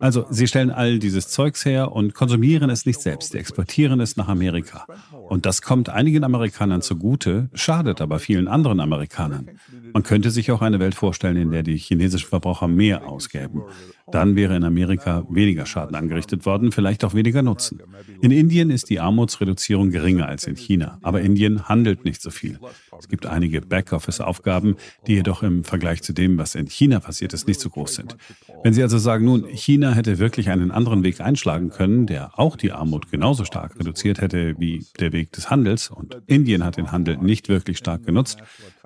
[0.00, 4.16] Also sie stellen all dieses Zeugs her und konsumieren es nicht selbst, sie exportieren es
[4.16, 4.86] nach Amerika.
[5.30, 9.48] Und das kommt einigen Amerikanern zugute, schadet aber vielen anderen Amerikanern.
[9.92, 13.62] Man könnte sich auch eine Welt vorstellen, in der die chinesischen Verbraucher mehr ausgäben.
[14.10, 17.80] Dann wäre in Amerika weniger Schaden angerichtet worden, vielleicht auch weniger Nutzen.
[18.20, 22.58] In Indien ist die Armutsreduzierung geringer als in China, aber Indien handelt nicht so viel.
[23.00, 24.76] Es gibt einige Backoffice-Aufgaben,
[25.06, 28.16] die jedoch im Vergleich zu dem, was in China passiert ist, nicht so groß sind.
[28.62, 32.56] Wenn Sie also sagen, nun, China hätte wirklich einen anderen Weg einschlagen können, der auch
[32.56, 36.92] die Armut genauso stark reduziert hätte wie der Weg des Handels, und Indien hat den
[36.92, 38.38] Handel nicht wirklich stark genutzt,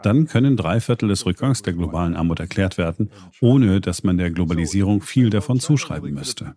[0.03, 3.11] dann können drei Viertel des Rückgangs der globalen Armut erklärt werden,
[3.41, 6.55] ohne dass man der Globalisierung viel davon zuschreiben müsste.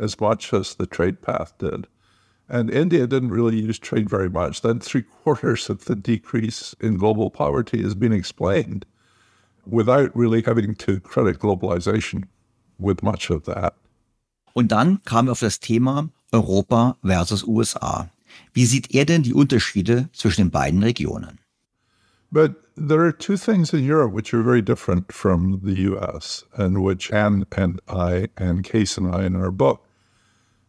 [0.00, 1.86] as much as the trade path did.
[2.48, 4.60] And India didn't really use trade very much.
[4.60, 8.84] Then three quarters of the decrease in global poverty has been explained
[9.66, 12.24] without really having to credit globalization
[12.78, 13.74] with much of that.
[14.54, 18.10] Und dann kam auf das Thema Europa versus USA.
[18.52, 21.38] Wie sieht er denn die Unterschiede zwischen den beiden Regionen?
[22.30, 26.82] But there are two things in Europe which are very different from the US, and
[26.82, 29.80] which Anne and I, and Case and I in our book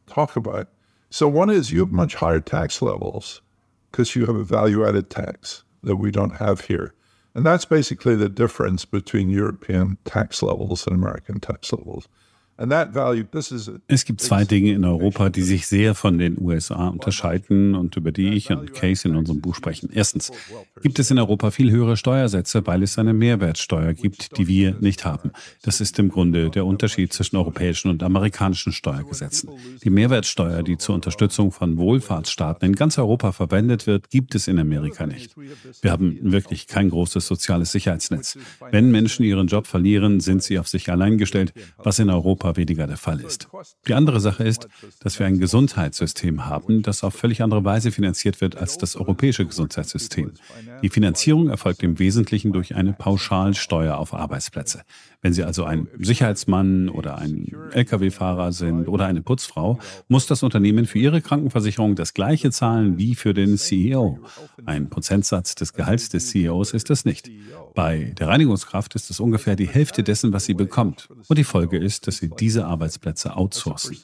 [0.08, 0.68] talk about.
[1.16, 3.42] So, one is you have much higher tax levels
[3.90, 6.94] because you have a value added tax that we don't have here.
[7.34, 12.10] And that's basically the difference between European tax levels and American tax levels.
[12.58, 18.14] Es gibt zwei Dinge in Europa, die sich sehr von den USA unterscheiden und über
[18.14, 19.90] die ich und Case in unserem Buch sprechen.
[19.92, 20.32] Erstens
[20.82, 25.04] gibt es in Europa viel höhere Steuersätze, weil es eine Mehrwertsteuer gibt, die wir nicht
[25.04, 25.32] haben.
[25.64, 29.50] Das ist im Grunde der Unterschied zwischen europäischen und amerikanischen Steuergesetzen.
[29.84, 34.60] Die Mehrwertsteuer, die zur Unterstützung von Wohlfahrtsstaaten in ganz Europa verwendet wird, gibt es in
[34.60, 35.36] Amerika nicht.
[35.82, 38.38] Wir haben wirklich kein großes soziales Sicherheitsnetz.
[38.72, 42.58] Wenn Menschen ihren Job verlieren, sind sie auf sich allein gestellt, was in Europa Europa
[42.58, 43.48] weniger der Fall ist.
[43.88, 44.68] Die andere Sache ist,
[45.00, 49.46] dass wir ein Gesundheitssystem haben, das auf völlig andere Weise finanziert wird als das europäische
[49.46, 50.32] Gesundheitssystem.
[50.82, 54.84] Die Finanzierung erfolgt im Wesentlichen durch eine Pauschalsteuer auf Arbeitsplätze.
[55.26, 60.86] Wenn Sie also ein Sicherheitsmann oder ein Lkw-Fahrer sind oder eine Putzfrau, muss das Unternehmen
[60.86, 64.20] für Ihre Krankenversicherung das gleiche zahlen wie für den CEO.
[64.68, 67.32] Ein Prozentsatz des Gehalts des CEOs ist es nicht.
[67.74, 71.10] Bei der Reinigungskraft ist es ungefähr die Hälfte dessen, was sie bekommt.
[71.28, 73.98] Und die Folge ist, dass sie diese Arbeitsplätze outsourcen.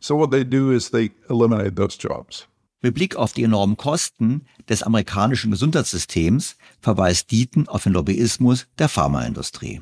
[0.00, 2.46] So what they do is they eliminate those jobs.
[2.80, 8.88] Mit Blick auf die enormen Kosten des amerikanischen Gesundheitssystems verweist Dieten auf den Lobbyismus der
[8.88, 9.80] Pharmaindustrie.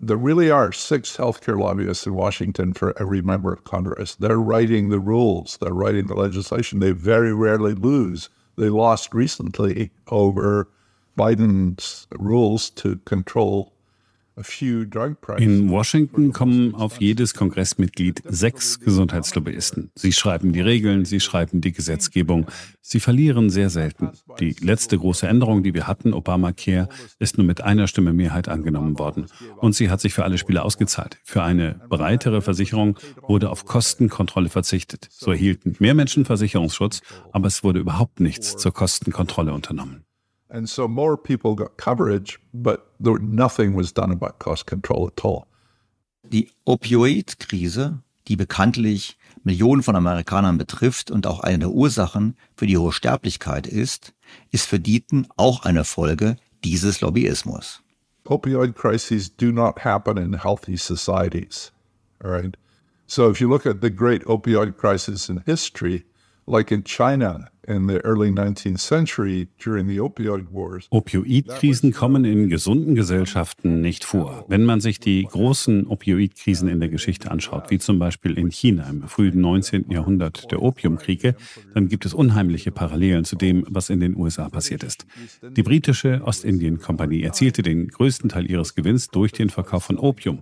[0.00, 4.16] There really are six healthcare lobbyists in Washington for every member of Congress.
[4.16, 6.80] They're writing the rules, they're writing the legislation.
[6.80, 8.28] They very rarely lose.
[8.56, 10.68] They lost recently over
[11.16, 13.73] Biden's rules to control
[15.38, 19.92] in Washington kommen auf jedes Kongressmitglied sechs Gesundheitslobbyisten.
[19.94, 22.46] Sie schreiben die Regeln, sie schreiben die Gesetzgebung.
[22.80, 24.10] Sie verlieren sehr selten.
[24.40, 26.88] Die letzte große Änderung, die wir hatten, Obamacare,
[27.20, 29.26] ist nur mit einer Stimme Mehrheit angenommen worden.
[29.56, 31.18] Und sie hat sich für alle Spieler ausgezahlt.
[31.22, 35.06] Für eine breitere Versicherung wurde auf Kostenkontrolle verzichtet.
[35.10, 40.03] So erhielten mehr Menschen Versicherungsschutz, aber es wurde überhaupt nichts zur Kostenkontrolle unternommen.
[40.54, 45.24] And so more people got coverage, but there, nothing was done about cost control at
[45.24, 45.48] all.
[46.22, 47.98] Die Opioid-Krise,
[48.28, 53.66] die bekanntlich Millionen von Amerikanern betrifft und auch eine der Ursachen für die hohe Sterblichkeit
[53.66, 54.14] ist,
[54.52, 57.82] ist für Dieten auch eine Folge dieses Lobbyismus.
[58.24, 61.72] Opioid crises do not happen in healthy societies.
[62.22, 62.56] All right.
[63.08, 66.04] So if you look at the great opioid crisis in history,
[66.46, 70.86] like in China in the early 19th century during the opioid wars.
[70.90, 74.44] Opioidkrisen kommen in gesunden Gesellschaften nicht vor.
[74.48, 78.88] Wenn man sich die großen Opioidkrisen in der Geschichte anschaut, wie zum Beispiel in China
[78.88, 79.90] im frühen 19.
[79.90, 81.34] Jahrhundert der Opiumkriege,
[81.74, 85.06] dann gibt es unheimliche Parallelen zu dem, was in den USA passiert ist.
[85.56, 90.40] Die britische Ostindien-Kompanie erzielte den größten Teil ihres Gewinns durch den Verkauf von Opium.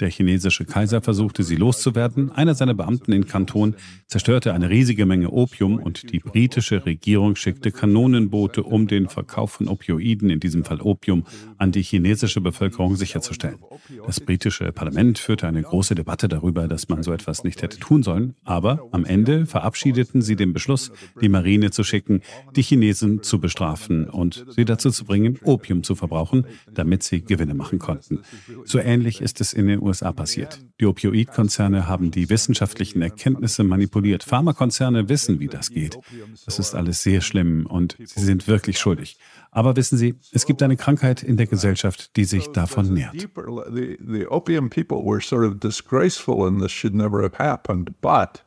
[0.00, 2.32] Der chinesische Kaiser versuchte, sie loszuwerden.
[2.32, 3.74] Einer seiner Beamten in Kanton
[4.06, 9.52] zerstörte eine riesige Menge Opium und die britische britische Regierung schickte Kanonenboote, um den Verkauf
[9.52, 11.24] von Opioiden, in diesem Fall Opium,
[11.58, 13.58] an die chinesische Bevölkerung sicherzustellen.
[14.06, 18.02] Das britische Parlament führte eine große Debatte darüber, dass man so etwas nicht hätte tun
[18.02, 20.90] sollen, aber am Ende verabschiedeten sie den Beschluss,
[21.20, 22.22] die Marine zu schicken,
[22.56, 27.52] die Chinesen zu bestrafen und sie dazu zu bringen, Opium zu verbrauchen, damit sie Gewinne
[27.52, 28.20] machen konnten.
[28.64, 30.60] So ähnlich ist es in den USA passiert.
[30.80, 34.24] Die Opioidkonzerne haben die wissenschaftlichen Erkenntnisse manipuliert.
[34.24, 35.98] Pharmakonzerne wissen, wie das geht.
[36.46, 39.18] Das das ist alles sehr schlimm und sie sind wirklich schuldig.
[39.50, 43.14] Aber wissen Sie, es gibt eine Krankheit in der Gesellschaft, die sich davon nährt.
[43.14, 48.42] The opium people were sort of disgraceful and this should never have happened, but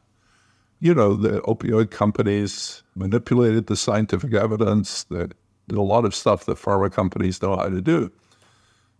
[0.80, 5.34] you know, the opioid companies manipulated the scientific evidence that
[5.68, 8.12] did a lot of stuff that pharma companies know how to do.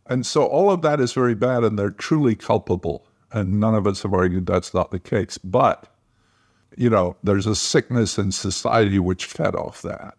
[0.06, 3.06] And so all of that is very bad and they're truly culpable.
[3.32, 5.38] And none of us have argued that's not the case.
[5.38, 5.88] But
[6.78, 10.16] you know, there's a sickness in society which fed off that.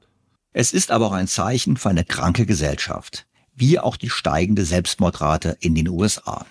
[0.52, 5.56] Es ist aber auch ein Zeichen für eine kranke Gesellschaft, wie auch die steigende Selbstmordrate
[5.61, 6.44] in den USA.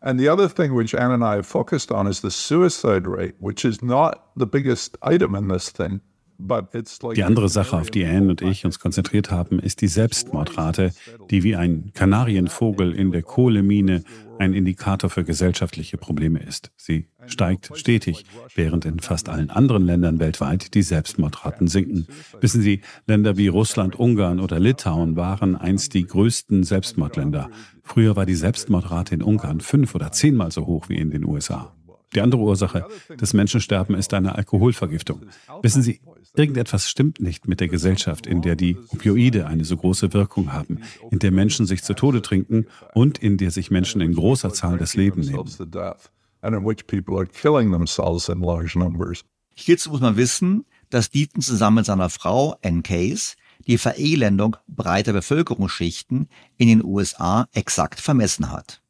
[0.00, 3.36] And the other thing which Anne and I have focused on is the suicide rate,
[3.38, 6.02] which is not the biggest item in this thing.
[6.38, 10.92] Die andere Sache, auf die Anne und ich uns konzentriert haben, ist die Selbstmordrate,
[11.30, 14.02] die wie ein Kanarienvogel in der Kohlemine
[14.38, 16.72] ein Indikator für gesellschaftliche Probleme ist.
[16.76, 18.24] Sie steigt stetig,
[18.54, 22.08] während in fast allen anderen Ländern weltweit die Selbstmordraten sinken.
[22.40, 27.48] Wissen Sie, Länder wie Russland, Ungarn oder Litauen waren einst die größten Selbstmordländer.
[27.82, 31.72] Früher war die Selbstmordrate in Ungarn fünf oder zehnmal so hoch wie in den USA.
[32.14, 32.86] Die andere Ursache
[33.20, 35.22] des Menschensterben ist eine Alkoholvergiftung.
[35.62, 36.00] Wissen Sie,
[36.34, 40.80] irgendetwas stimmt nicht mit der Gesellschaft, in der die Opioide eine so große Wirkung haben,
[41.10, 44.78] in der Menschen sich zu Tode trinken und in der sich Menschen in großer Zahl
[44.78, 45.48] das Leben nehmen.
[49.54, 55.12] Hierzu muss man wissen, dass Dieten zusammen mit seiner Frau Ann Case die Verelendung breiter
[55.12, 58.82] Bevölkerungsschichten in den USA exakt vermessen hat.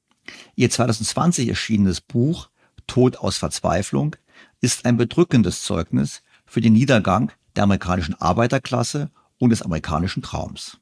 [0.57, 2.49] Ihr 2020 erschienenes Buch
[2.87, 4.17] Tod aus Verzweiflung
[4.61, 6.23] ist ein bedrückendes Zeugnis
[6.55, 10.79] für den Niedergang der amerikanischen Arbeiterklasse und des amerikanischen Traums.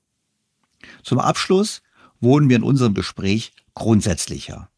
[1.03, 1.81] Zum Abschluss
[2.21, 4.69] wurden wir in unserem Gespräch grundsätzlicher.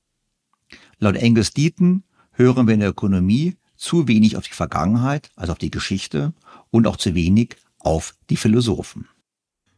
[1.00, 5.58] Laut Angus Deaton hören wir in der Ökonomie zu wenig auf die Vergangenheit, also auf
[5.58, 6.32] die Geschichte,
[6.70, 9.08] und auch zu wenig auf die Philosophen.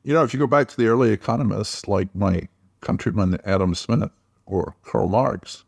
[0.02, 2.46] You know, if you go back to the early economists like my
[2.82, 4.10] countryman Adam Smith
[4.44, 5.64] or Karl Marx,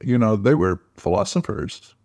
[0.00, 1.96] you know, they were philosophers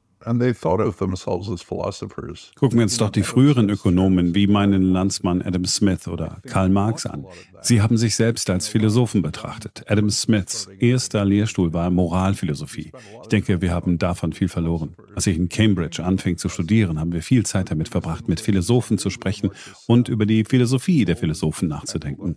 [2.56, 7.06] Gucken wir uns doch die früheren Ökonomen wie meinen Landsmann Adam Smith oder Karl Marx
[7.06, 7.26] an.
[7.64, 9.84] Sie haben sich selbst als Philosophen betrachtet.
[9.88, 12.92] Adam Smiths erster Lehrstuhl war Moralphilosophie.
[13.22, 14.96] Ich denke, wir haben davon viel verloren.
[15.16, 18.98] Als ich in Cambridge anfing zu studieren, haben wir viel Zeit damit verbracht, mit Philosophen
[18.98, 19.52] zu sprechen
[19.88, 22.36] und über die Philosophie der Philosophen nachzudenken.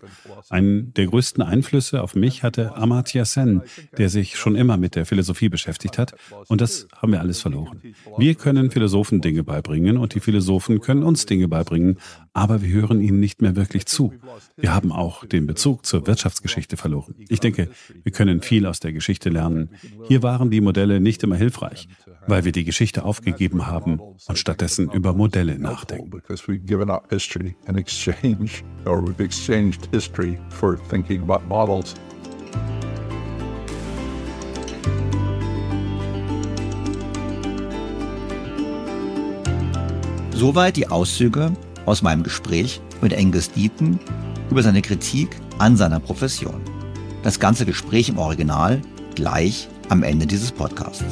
[0.48, 3.62] Einen der größten Einflüsse auf mich hatte Amartya Sen,
[3.98, 6.14] der sich schon immer mit der Philosophie beschäftigt hat.
[6.46, 7.82] Und das haben wir alles verloren.
[8.16, 11.98] Wir können Philosophen Dinge beibringen und die Philosophen können uns Dinge beibringen,
[12.32, 14.12] aber wir hören ihnen nicht mehr wirklich zu.
[14.56, 17.14] Wir haben auch den Bezug zur Wirtschaftsgeschichte verloren.
[17.28, 17.70] Ich denke,
[18.02, 19.70] wir können viel aus der Geschichte lernen.
[20.08, 21.88] Hier waren die Modelle nicht immer hilfreich,
[22.26, 26.10] weil wir die Geschichte aufgegeben haben und stattdessen über Modelle nachdenken.
[26.10, 31.94] Because we've given up history and exchange, or we've exchanged history for thinking about models.
[40.36, 41.50] Soweit die Auszüge
[41.86, 43.98] aus meinem Gespräch mit Angus Deaton
[44.50, 46.60] über seine Kritik an seiner Profession.
[47.22, 48.80] Das ganze Gespräch im Original
[49.14, 51.04] gleich am Ende dieses Podcasts.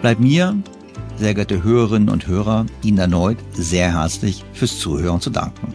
[0.00, 0.56] Bleibt mir,
[1.16, 5.74] sehr geehrte Hörerinnen und Hörer, Ihnen erneut sehr herzlich fürs Zuhören zu danken.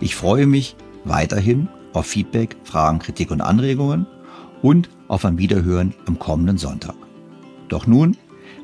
[0.00, 4.06] Ich freue mich weiterhin auf Feedback, Fragen, Kritik und Anregungen
[4.62, 6.94] und auf ein Wiederhören am kommenden Sonntag.
[7.68, 8.16] Doch nun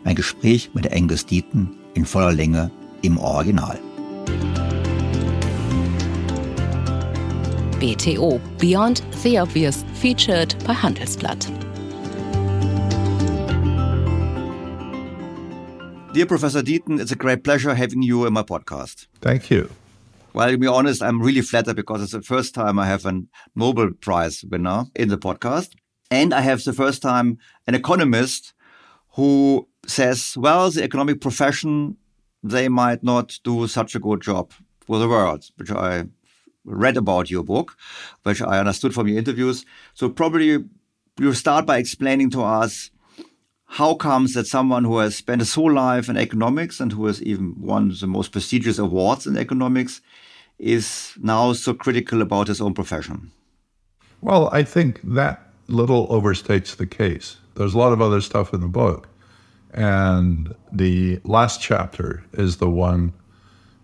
[0.04, 2.70] mein Gespräch mit Angus Deaton in voller Länge
[3.02, 3.78] im Original.
[7.80, 11.46] BTO Beyond the Obvious featured bei Handelsblatt.
[16.14, 19.06] Dear Professor Deaton, it's a great pleasure having you in my podcast.
[19.20, 19.68] Thank you.
[20.32, 23.22] Well, to be honest, I'm really flattered because it's the first time I have a
[23.54, 25.74] Nobel Prize winner in the podcast.
[26.10, 28.54] And I have the first time an economist
[29.16, 31.98] who says, well, the economic profession,
[32.42, 36.04] they might not do such a good job for the world, which I
[36.64, 37.76] read about your book,
[38.24, 39.64] which I understood from your interviews.
[39.94, 40.64] So probably
[41.18, 42.90] you start by explaining to us
[43.66, 47.22] how comes that someone who has spent his whole life in economics and who has
[47.22, 50.00] even won the most prestigious awards in economics
[50.58, 53.32] is now so critical about his own profession?
[54.20, 57.36] Well, I think that little overstates the case.
[57.54, 59.08] There's a lot of other stuff in the book.
[59.76, 63.12] And the last chapter is the one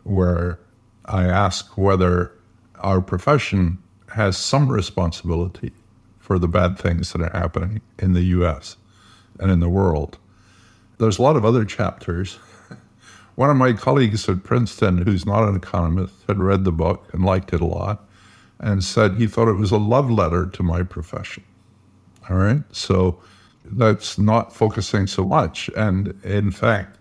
[0.05, 0.59] where
[1.05, 2.33] I ask whether
[2.81, 3.79] our profession
[4.15, 5.73] has some responsibility
[6.19, 8.77] for the bad things that are happening in the US
[9.39, 10.19] and in the world.
[10.99, 12.39] There's a lot of other chapters.
[13.35, 17.25] One of my colleagues at Princeton, who's not an economist, had read the book and
[17.25, 18.09] liked it a lot
[18.59, 21.45] and said he thought it was a love letter to my profession.
[22.31, 22.63] All right.
[22.73, 23.21] So
[23.73, 25.71] that's not focusing so much.
[25.77, 26.99] And in fact,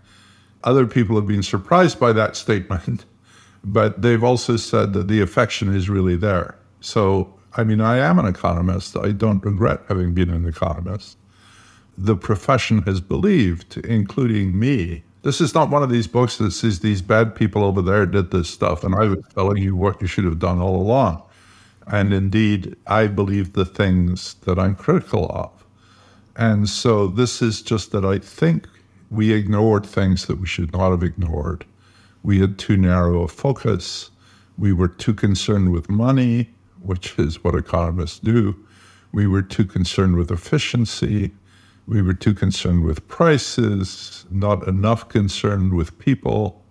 [0.64, 3.04] other people have been surprised by that statement,
[3.64, 6.56] but they've also said that the affection is really there.
[6.80, 8.96] So, I mean, I am an economist.
[8.96, 11.18] I don't regret having been an economist.
[11.98, 15.04] The profession has believed, including me.
[15.22, 18.30] This is not one of these books that says these bad people over there did
[18.30, 21.22] this stuff, and I was telling you what you should have done all along.
[21.86, 25.61] And indeed, I believe the things that I'm critical of.
[26.36, 28.66] And so this is just that I think
[29.10, 31.66] we ignored things that we should not have ignored.
[32.22, 34.10] We had too narrow a focus.
[34.56, 38.56] We were too concerned with money, which is what economists do.
[39.12, 41.32] We were too concerned with efficiency.
[41.86, 46.64] We were too concerned with prices, not enough concerned with people.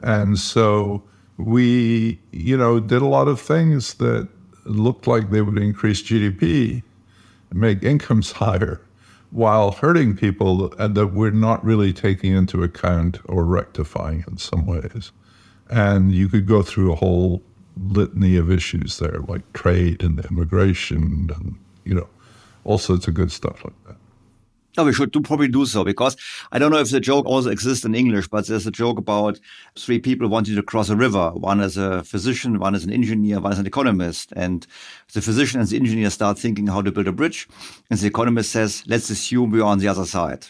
[0.00, 1.02] And so
[1.36, 4.28] we, you know, did a lot of things that
[4.64, 6.82] looked like they would increase GDP,
[7.52, 8.80] make incomes higher,
[9.30, 15.12] while hurting people that we're not really taking into account or rectifying in some ways.
[15.68, 17.42] And you could go through a whole
[17.76, 22.08] litany of issues there, like trade and immigration and, you know,
[22.64, 23.96] all sorts of good stuff like that.
[24.78, 26.16] No, we should do, probably do so because
[26.52, 29.40] I don't know if the joke also exists in English, but there's a joke about
[29.76, 31.32] three people wanting to cross a river.
[31.32, 34.32] One is a physician, one is an engineer, one is an economist.
[34.36, 34.64] And
[35.14, 37.48] the physician and the engineer start thinking how to build a bridge.
[37.90, 40.46] And the economist says, let's assume we are on the other side.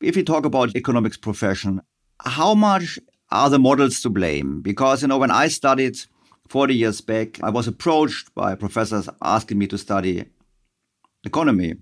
[0.00, 1.82] If we talk about economics profession,
[2.18, 2.98] how much
[3.30, 4.60] are the models to blame?
[4.60, 6.00] Because, you know, when I studied
[6.48, 10.24] 40 years back, I was approached by professors asking me to study
[11.22, 11.74] economy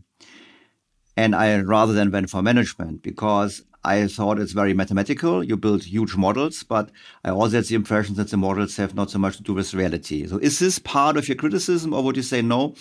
[1.18, 5.42] and I rather than went for management because I thought it's very mathematical.
[5.42, 6.92] You build huge models, but
[7.24, 9.74] I also had the impression that the models have not so much to do with
[9.74, 10.28] reality.
[10.28, 12.76] So is this part of your criticism, or would you say no?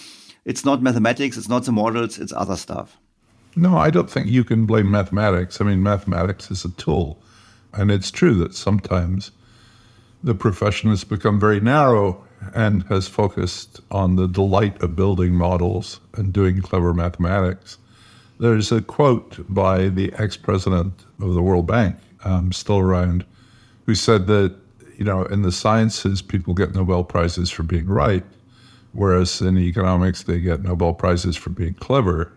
[0.45, 2.99] It's not mathematics, it's not the models, it's other stuff.
[3.55, 5.59] No, I don't think you can blame mathematics.
[5.59, 7.19] I mean, mathematics is a tool.
[7.73, 9.31] And it's true that sometimes
[10.23, 12.23] the profession has become very narrow
[12.53, 17.79] and has focused on the delight of building models and doing clever mathematics.
[18.39, 23.25] There's a quote by the ex president of the World Bank, um, still around,
[23.85, 24.55] who said that,
[24.97, 28.23] you know, in the sciences, people get Nobel Prizes for being right,
[28.93, 32.31] whereas in economics, they get Nobel Prizes for being clever.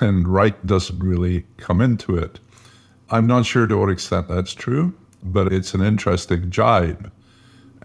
[0.00, 2.38] And right doesn't really come into it.
[3.08, 4.92] I'm not sure to what extent that's true,
[5.22, 7.10] but it's an interesting jibe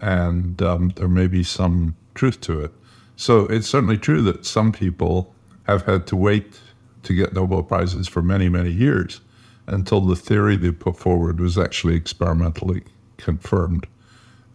[0.00, 2.72] and um, there may be some truth to it.
[3.16, 6.60] So it's certainly true that some people have had to wait
[7.02, 9.20] to get Nobel Prizes for many, many years
[9.66, 12.82] until the theory they put forward was actually experimentally
[13.16, 13.86] confirmed.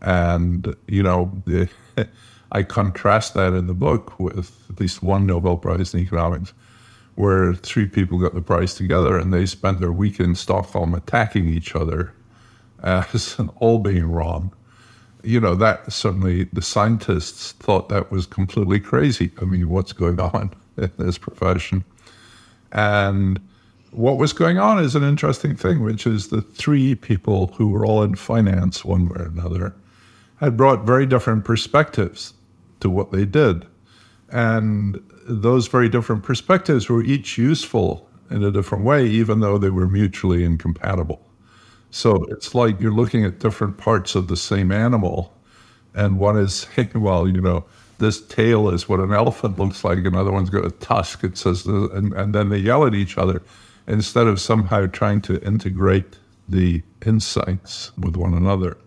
[0.02, 1.70] And, you know, the,
[2.52, 6.53] I contrast that in the book with at least one Nobel Prize in economics,
[7.15, 11.48] where three people got the prize together and they spent their week in Stockholm attacking
[11.48, 12.14] each other
[12.82, 14.52] as all being wrong
[15.24, 19.32] you know, that certainly the scientists thought that was completely crazy.
[19.41, 21.84] I mean, what's going on in this profession?
[22.74, 23.40] And
[23.91, 27.86] what was going on is an interesting thing, which is the three people who were
[27.86, 29.76] all in finance, one way or another,
[30.38, 32.34] had brought very different perspectives
[32.80, 33.66] to what they did.
[34.32, 39.70] And those very different perspectives were each useful in a different way, even though they
[39.70, 41.22] were mutually incompatible.
[41.91, 45.32] So it's like you're looking at different parts of the same animal,
[45.94, 47.66] and one is, well, you know,
[48.03, 51.23] this tail is what an elephant looks like, another one's got a tusk.
[51.23, 53.41] It says, and, and then they yell at each other
[53.88, 56.17] instead of somehow trying to integrate
[56.47, 58.77] the insights with one another.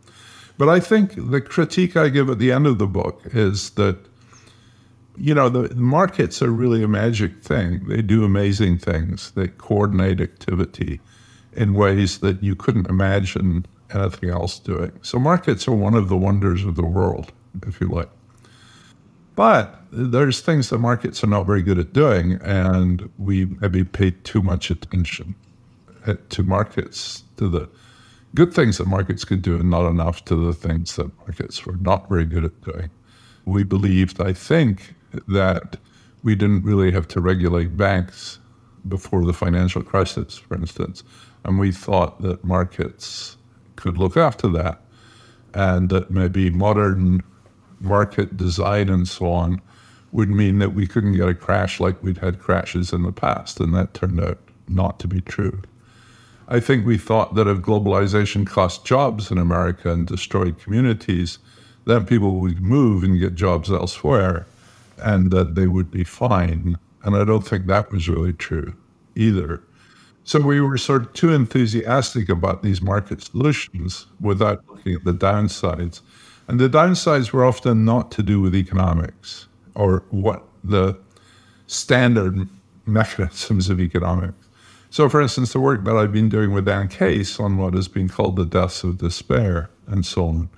[0.58, 3.98] But I think the critique I give at the end of the book is that,
[5.16, 7.86] you know, the markets are really a magic thing.
[7.86, 11.00] They do amazing things, they coordinate activity
[11.52, 14.92] in ways that you couldn't imagine anything else doing.
[15.02, 17.32] So markets are one of the wonders of the world,
[17.66, 18.10] if you like.
[19.36, 24.10] But there's things that markets are not very good at doing, and we maybe pay
[24.10, 25.34] too much attention
[26.06, 27.68] eh, to markets, to the
[28.34, 31.76] good things that markets could do, and not enough to the things that markets were
[31.76, 32.90] not very good at doing.
[33.44, 34.94] We believed, I think,
[35.28, 35.76] that
[36.22, 38.38] we didn't really have to regulate banks
[38.88, 41.04] before the financial crisis, for instance.
[41.44, 43.36] And we thought that markets
[43.76, 44.80] could look after that
[45.52, 47.22] and that maybe modern
[47.80, 49.60] market design and so on
[50.12, 53.60] would mean that we couldn't get a crash like we'd had crashes in the past.
[53.60, 54.38] And that turned out
[54.68, 55.62] not to be true.
[56.48, 61.38] I think we thought that if globalization cost jobs in America and destroyed communities,
[61.86, 64.46] then people would move and get jobs elsewhere
[64.98, 66.78] and that they would be fine.
[67.02, 68.74] And I don't think that was really true
[69.14, 69.62] either.
[70.24, 75.12] So we were sort of too enthusiastic about these market solutions without looking at the
[75.12, 76.00] downsides.
[76.48, 80.96] And the downsides were often not to do with economics or what the
[81.66, 82.48] standard
[82.86, 84.48] mechanisms of economics.
[84.90, 87.88] So, for instance, the work that I've been doing with Dan Case on what has
[87.88, 90.48] been called the deaths of despair and so on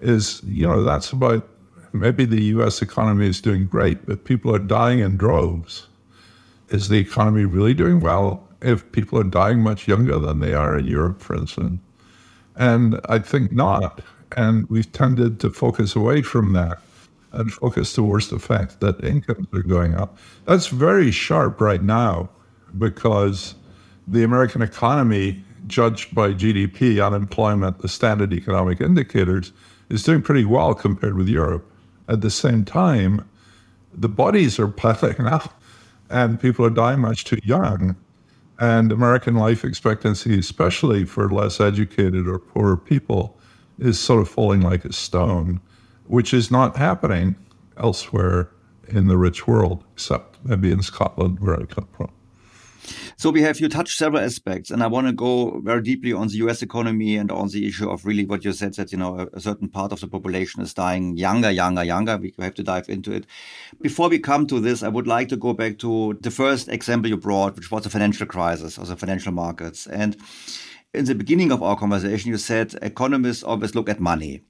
[0.00, 1.48] is, you know, that's about
[1.92, 5.88] maybe the US economy is doing great, but people are dying in droves.
[6.68, 8.46] Is the economy really doing well?
[8.62, 11.80] if people are dying much younger than they are in Europe, for instance.
[12.56, 14.02] And I think not.
[14.36, 16.80] And we've tended to focus away from that
[17.32, 20.18] and focus towards the fact that incomes are going up.
[20.46, 22.28] That's very sharp right now
[22.78, 23.54] because
[24.06, 29.52] the American economy, judged by GDP, unemployment, the standard economic indicators,
[29.88, 31.68] is doing pretty well compared with Europe.
[32.08, 33.28] At the same time,
[33.92, 35.60] the bodies are piling up
[36.08, 37.96] and people are dying much too young.
[38.58, 43.38] And American life expectancy, especially for less educated or poorer people,
[43.80, 45.60] is sort of falling like a stone,
[46.06, 47.36] which is not happening
[47.76, 48.50] elsewhere
[48.88, 52.10] in the rich world, except maybe in Scotland, where I come from.
[53.16, 56.28] So we have you touched several aspects, and I want to go very deeply on
[56.28, 56.62] the U.S.
[56.62, 59.68] economy and on the issue of really what you said that you know a, certain
[59.68, 62.16] part of the population is dying younger, younger, younger.
[62.16, 63.26] We have to dive into it.
[63.80, 67.10] Before we come to this, I would like to go back to the first example
[67.10, 69.86] you brought, which was the financial crisis or the financial markets.
[69.86, 70.16] And
[70.92, 74.42] in the beginning of our conversation, you said economists always look at money,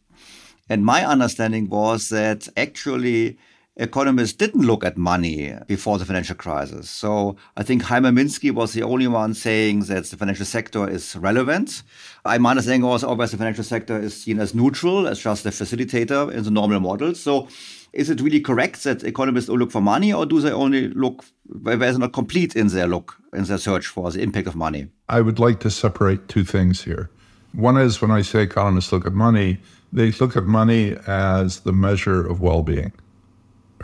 [0.68, 3.38] and my understanding was that actually
[3.76, 6.90] economists didn't look at money before the financial crisis.
[6.90, 11.16] So I think Hyman Minsky was the only one saying that the financial sector is
[11.16, 11.82] relevant.
[12.24, 16.30] I'm understanding also always the financial sector is seen as neutral, as just a facilitator
[16.32, 17.14] in the normal model.
[17.14, 17.48] So
[17.92, 21.24] is it really correct that economists all look for money or do they only look
[21.46, 24.88] they're not complete in their look, in their search for the impact of money?
[25.08, 27.10] I would like to separate two things here.
[27.52, 29.58] One is when I say economists look at money,
[29.92, 32.92] they look at money as the measure of well being.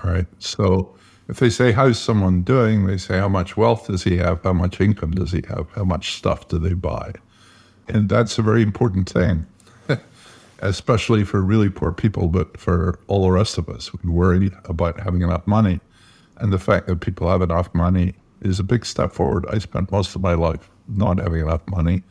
[0.05, 0.27] Right.
[0.39, 0.95] So
[1.29, 2.87] if they say, How's someone doing?
[2.87, 4.43] They say, How much wealth does he have?
[4.43, 5.69] How much income does he have?
[5.75, 7.13] How much stuff do they buy?
[7.89, 9.47] And that's a very important thing,
[10.61, 15.01] especially for really poor people, but for all the rest of us who worry about
[15.01, 15.81] having enough money.
[16.39, 19.47] And the fact that people have enough money is a big step forward.
[19.51, 22.03] I spent most of my life not having enough money,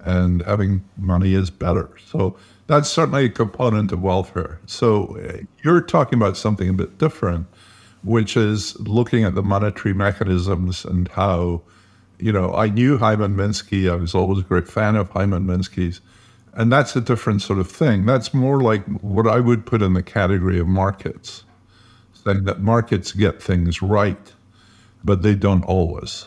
[0.00, 1.90] and having money is better.
[2.06, 2.36] So
[2.66, 4.60] that's certainly a component of welfare.
[4.66, 7.46] So uh, you're talking about something a bit different,
[8.02, 11.62] which is looking at the monetary mechanisms and how,
[12.18, 13.90] you know, I knew Hyman Minsky.
[13.90, 16.00] I was always a great fan of Hyman Minsky's.
[16.56, 18.06] And that's a different sort of thing.
[18.06, 21.44] That's more like what I would put in the category of markets,
[22.12, 24.32] saying that markets get things right,
[25.02, 26.26] but they don't always.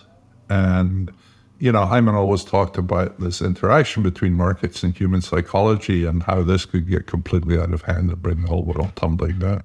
[0.50, 1.12] And
[1.60, 6.44] you know, Hyman always talked about this interaction between markets and human psychology and how
[6.44, 9.64] this could get completely out of hand and bring the whole world tumbling down.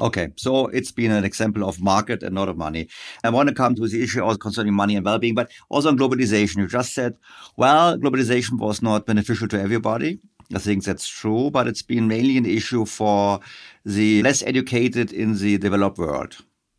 [0.00, 2.88] Okay, so it's been an example of market and not of money.
[3.22, 5.98] I want to come to the issue also concerning money and well-being, but also on
[5.98, 6.56] globalization.
[6.56, 7.16] You just said,
[7.58, 10.18] well, globalization was not beneficial to everybody.
[10.54, 13.40] I think that's true, but it's been mainly an issue for
[13.84, 16.38] the less educated in the developed world.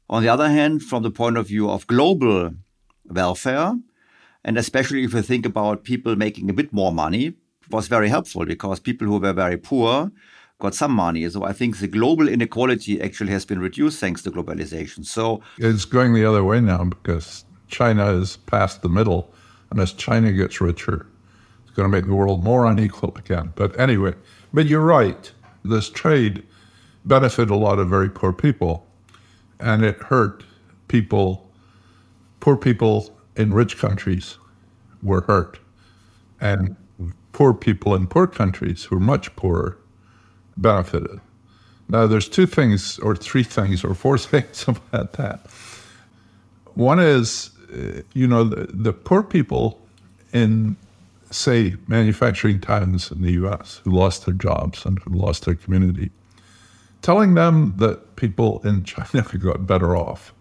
[0.10, 2.52] On the other hand, from the point of view of global
[3.06, 3.74] welfare,
[4.44, 7.34] and especially if you think about people making a bit more money,
[7.70, 10.12] was very helpful because people who were very poor
[10.60, 11.28] got some money.
[11.30, 15.06] So I think the global inequality actually has been reduced thanks to globalization.
[15.06, 19.34] So it's going the other way now because China is past the middle.
[19.70, 21.08] And as China gets richer,
[21.64, 23.52] it's going to make the world more unequal again.
[23.56, 24.14] But anyway,
[24.54, 25.32] but you're right.
[25.66, 26.44] This trade
[27.04, 28.88] benefited a lot of very poor people
[29.60, 30.44] and it hurt
[30.88, 31.52] people,
[32.40, 34.38] poor people in rich countries
[35.02, 35.60] were hurt.
[36.40, 36.76] And
[37.34, 39.78] poor people in poor countries who are much poorer
[40.58, 41.20] benefited.
[41.90, 45.46] Now, there's two things, or three things, or four things about that.
[46.76, 49.80] One is, uh, you know, the, the poor people
[50.32, 50.76] in,
[51.30, 56.12] say, manufacturing towns in the US who lost their jobs and who lost their community,
[57.02, 60.34] telling them that people in China got better off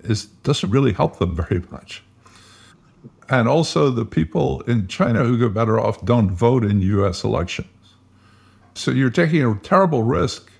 [0.00, 2.02] is doesn't really help them very much.
[3.28, 7.68] And also, the people in China who got better off don't vote in US elections.
[8.76, 10.50] So you're taking a terrible risk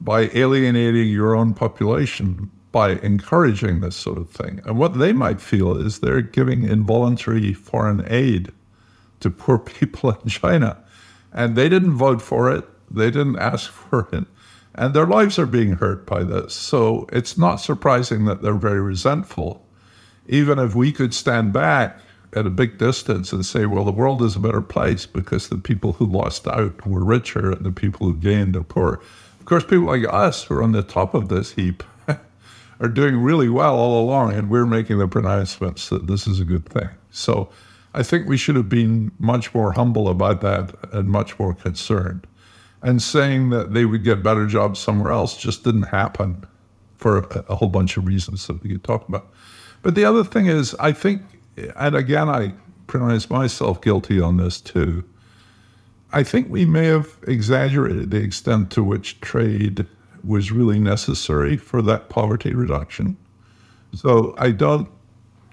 [0.00, 4.60] by alienating your own population by encouraging this sort of thing.
[4.64, 8.52] And what they might feel is they're giving involuntary foreign aid
[9.20, 10.78] to poor people in China.
[11.32, 14.24] And they didn't vote for it, they didn't ask for it
[14.74, 16.54] and their lives are being hurt by this.
[16.54, 19.66] So it's not surprising that they're very resentful.
[20.28, 22.00] Even if we could stand back
[22.34, 25.58] at a big distance and say, well, the world is a better place because the
[25.58, 29.00] people who lost out were richer and the people who gained are poor.
[29.40, 31.82] Of course, people like us who are on the top of this heap
[32.80, 36.44] are doing really well all along, and we're making the pronouncements that this is a
[36.44, 36.88] good thing.
[37.10, 37.50] So
[37.92, 42.26] I think we should have been much more humble about that and much more concerned
[42.82, 46.44] and saying that they would get better jobs somewhere else just didn't happen
[46.96, 49.28] for a, a whole bunch of reasons that we could talk about.
[49.82, 51.22] But the other thing is, I think,
[51.76, 52.54] and again, I
[52.86, 55.04] pronounce myself guilty on this too.
[56.12, 59.86] I think we may have exaggerated the extent to which trade
[60.24, 63.16] was really necessary for that poverty reduction.
[63.94, 64.88] So I don't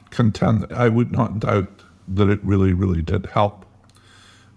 [0.10, 3.66] contend, I would not doubt that it really, really did help.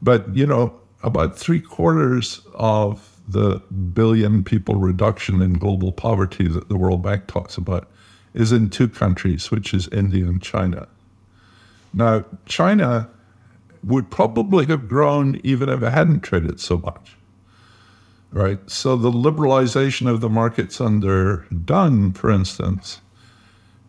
[0.03, 3.61] But, you know, about three quarters of the
[3.93, 7.91] billion people reduction in global poverty that the World Bank talks about
[8.35, 10.89] is in two countries, which is India and China.
[11.93, 13.09] Now, China
[13.83, 17.17] would probably have grown even if it hadn't traded so much.
[18.33, 18.59] Right?
[18.71, 23.01] So the liberalization of the markets under Deng, for instance,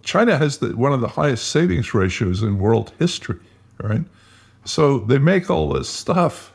[0.04, 3.40] China has the, one of the highest savings ratios in world history,
[3.80, 4.04] right?
[4.66, 6.54] So they make all this stuff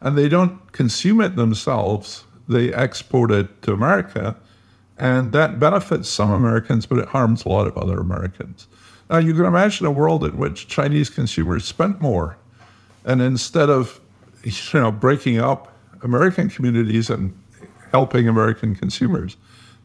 [0.00, 2.24] and they don't consume it themselves.
[2.48, 4.36] They export it to America,
[4.96, 8.68] and that benefits some Americans, but it harms a lot of other Americans.
[9.10, 12.36] Now, you can imagine a world in which Chinese consumers spent more,
[13.04, 14.00] and instead of
[14.42, 15.72] you know breaking up
[16.02, 17.36] American communities and
[17.90, 19.36] helping American consumers,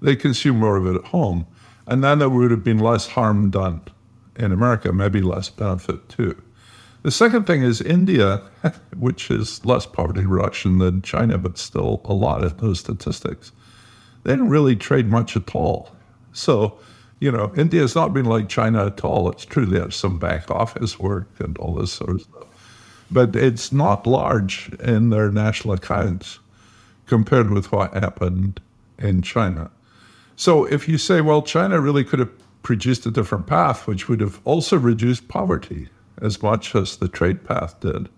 [0.01, 1.45] they consume more of it at home.
[1.87, 3.81] And then there would have been less harm done
[4.35, 6.41] in America, maybe less benefit too.
[7.03, 8.41] The second thing is India,
[8.97, 13.51] which is less poverty reduction than China, but still a lot of those statistics.
[14.23, 15.93] They didn't really trade much at all.
[16.31, 16.79] So,
[17.19, 19.30] you know, India has not been like China at all.
[19.30, 23.06] It's true they have some back office work and all this sort of stuff.
[23.11, 26.40] But it's not large in their national accounts
[27.06, 28.60] compared with what happened
[28.98, 29.69] in China.
[30.35, 32.31] So if you say, well, China really could have
[32.64, 35.90] produced a different path, which would have also reduced poverty
[36.22, 38.10] as much as the trade path did.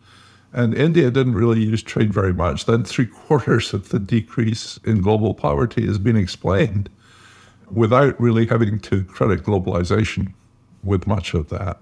[0.54, 2.66] And India didn't really use trade very much.
[2.66, 6.90] Then three quarters of the decrease in global poverty has been explained
[7.72, 10.34] without really having to credit globalization
[10.84, 11.80] with much of that.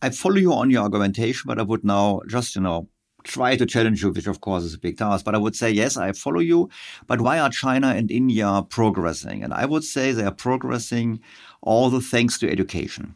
[0.00, 2.88] I follow you on your argumentation, but I would now just, you know,
[3.24, 5.24] try to challenge you, which of course is a big task.
[5.24, 6.68] But I would say, yes, I follow you.
[7.06, 9.44] But why are China and India progressing?
[9.44, 11.20] And I would say they are progressing
[11.60, 13.14] all the thanks to education.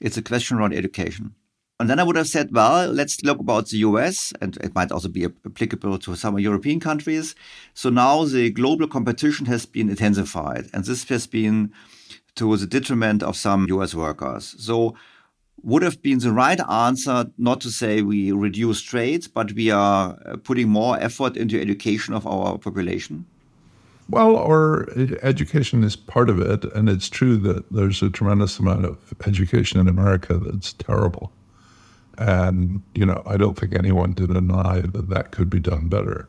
[0.00, 1.34] It's a question around education.
[1.80, 4.90] And then I would have said, well, let's look about the US, and it might
[4.90, 7.36] also be applicable to some European countries.
[7.72, 11.72] So now the global competition has been intensified, and this has been
[12.34, 14.56] to the detriment of some US workers.
[14.58, 14.96] So
[15.62, 20.18] would have been the right answer not to say we reduce trade, but we are
[20.26, 23.24] uh, putting more effort into education of our population?
[24.10, 24.88] Well, our
[25.22, 29.78] education is part of it, and it's true that there's a tremendous amount of education
[29.78, 31.30] in America that's terrible.
[32.18, 36.28] And, you know, I don't think anyone did deny that that could be done better.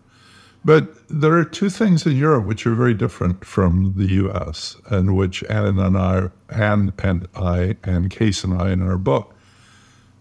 [0.64, 5.16] But there are two things in Europe which are very different from the US, and
[5.16, 9.34] which Anne and I, Anne and I, and Case and I in our book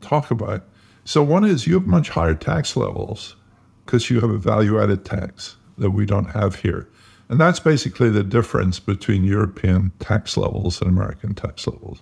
[0.00, 0.64] talk about.
[1.04, 3.36] So one is you have much higher tax levels
[3.84, 6.88] because you have a value-added tax that we don't have here.
[7.28, 12.00] And that's basically the difference between European tax levels and American tax levels.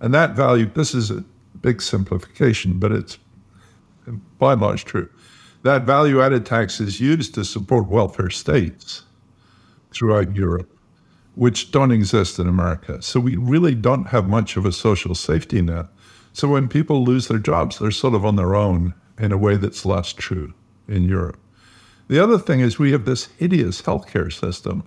[0.00, 1.12] And that value, this is
[1.60, 3.18] big simplification, but it's
[4.38, 5.08] by and large true.
[5.62, 9.02] That value added tax is used to support welfare states
[9.90, 10.70] throughout Europe,
[11.34, 13.02] which don't exist in America.
[13.02, 15.86] So we really don't have much of a social safety net.
[16.32, 19.56] So when people lose their jobs, they're sort of on their own in a way
[19.56, 20.52] that's less true
[20.86, 21.38] in Europe.
[22.08, 24.84] The other thing is we have this hideous healthcare system,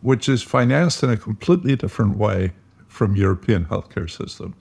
[0.00, 2.52] which is financed in a completely different way
[2.88, 4.54] from European healthcare systems.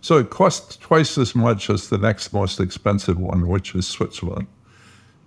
[0.00, 4.46] So it costs twice as much as the next most expensive one, which is Switzerland.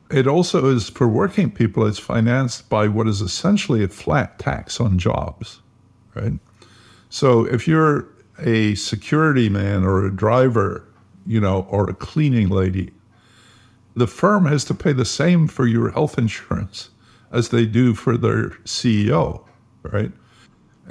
[0.09, 4.79] It also is for working people, it's financed by what is essentially a flat tax
[4.79, 5.61] on jobs,
[6.15, 6.33] right?
[7.09, 8.07] So if you're
[8.39, 10.87] a security man or a driver,
[11.25, 12.91] you know, or a cleaning lady,
[13.95, 16.89] the firm has to pay the same for your health insurance
[17.31, 19.43] as they do for their CEO,
[19.83, 20.11] right?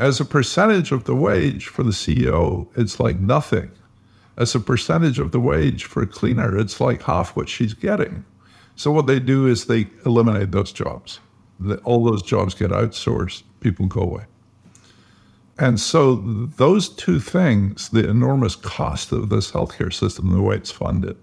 [0.03, 3.71] As a percentage of the wage for the CEO, it's like nothing.
[4.37, 8.25] As a percentage of the wage for a cleaner, it's like half what she's getting.
[8.75, 11.21] So what they do is they eliminate those jobs.
[11.85, 14.25] All those jobs get outsourced, people go away.
[15.57, 20.73] And so those two things, the enormous cost of this healthcare system, the way it's
[20.73, 21.17] funded,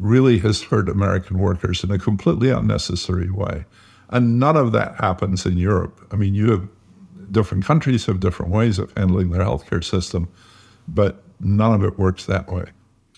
[0.00, 3.64] really has hurt American workers in a completely unnecessary way.
[4.08, 6.04] And none of that happens in Europe.
[6.10, 6.68] I mean, you have
[7.32, 10.28] different countries have different ways of handling their healthcare system,
[10.86, 12.66] but none of it works that way.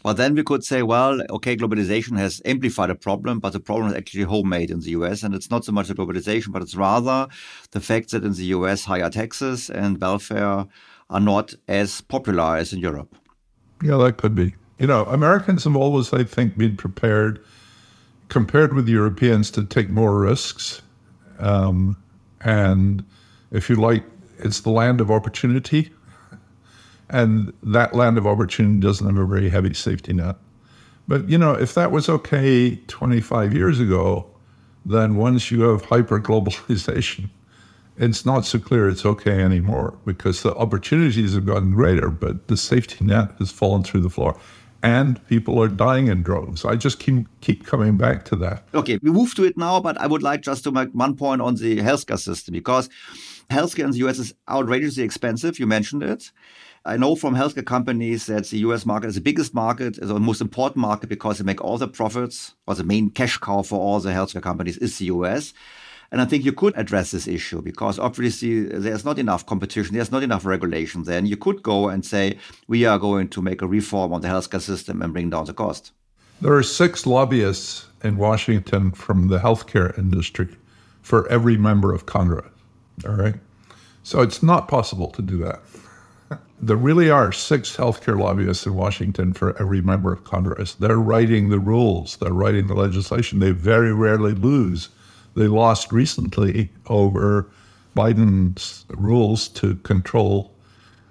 [0.04, 3.88] Well, then we could say, well, okay, globalization has amplified a problem, but the problem
[3.88, 5.22] is actually homemade in the US.
[5.22, 7.26] And it's not so much the globalization, but it's rather
[7.70, 10.66] the fact that in the US, higher taxes and welfare
[11.08, 13.16] are not as popular as in Europe.
[13.82, 14.54] Yeah, that could be.
[14.78, 17.42] You know, Americans have always, I think, been prepared,
[18.28, 20.82] compared with Europeans, to take more risks.
[21.38, 21.96] Um,
[22.42, 23.04] and
[23.54, 24.04] if you like,
[24.38, 25.90] it's the land of opportunity.
[27.08, 30.36] And that land of opportunity doesn't have a very heavy safety net.
[31.06, 34.26] But, you know, if that was okay 25 years ago,
[34.84, 37.28] then once you have hyper globalization,
[37.96, 42.56] it's not so clear it's okay anymore because the opportunities have gotten greater, but the
[42.56, 44.36] safety net has fallen through the floor
[44.84, 46.64] and people are dying in droves.
[46.64, 48.64] I just keep keep coming back to that.
[48.74, 51.40] Okay, we move to it now, but I would like just to make one point
[51.40, 52.90] on the healthcare system because
[53.50, 55.58] healthcare in the US is outrageously expensive.
[55.58, 56.30] You mentioned it.
[56.86, 60.20] I know from healthcare companies that the US market is the biggest market, is the
[60.20, 63.78] most important market because they make all the profits, or the main cash cow for
[63.78, 65.54] all the healthcare companies is the US.
[66.12, 70.12] And I think you could address this issue because obviously there's not enough competition, there's
[70.12, 71.04] not enough regulation.
[71.04, 72.38] Then you could go and say,
[72.68, 75.54] we are going to make a reform on the healthcare system and bring down the
[75.54, 75.92] cost.
[76.40, 80.48] There are six lobbyists in Washington from the healthcare industry
[81.00, 82.46] for every member of Congress.
[83.06, 83.34] All right.
[84.02, 85.60] So it's not possible to do that.
[86.60, 90.72] There really are six healthcare lobbyists in Washington for every member of Congress.
[90.72, 93.38] They're writing the rules, they're writing the legislation.
[93.38, 94.88] They very rarely lose.
[95.34, 97.50] They lost recently over
[97.94, 100.54] Biden's rules to control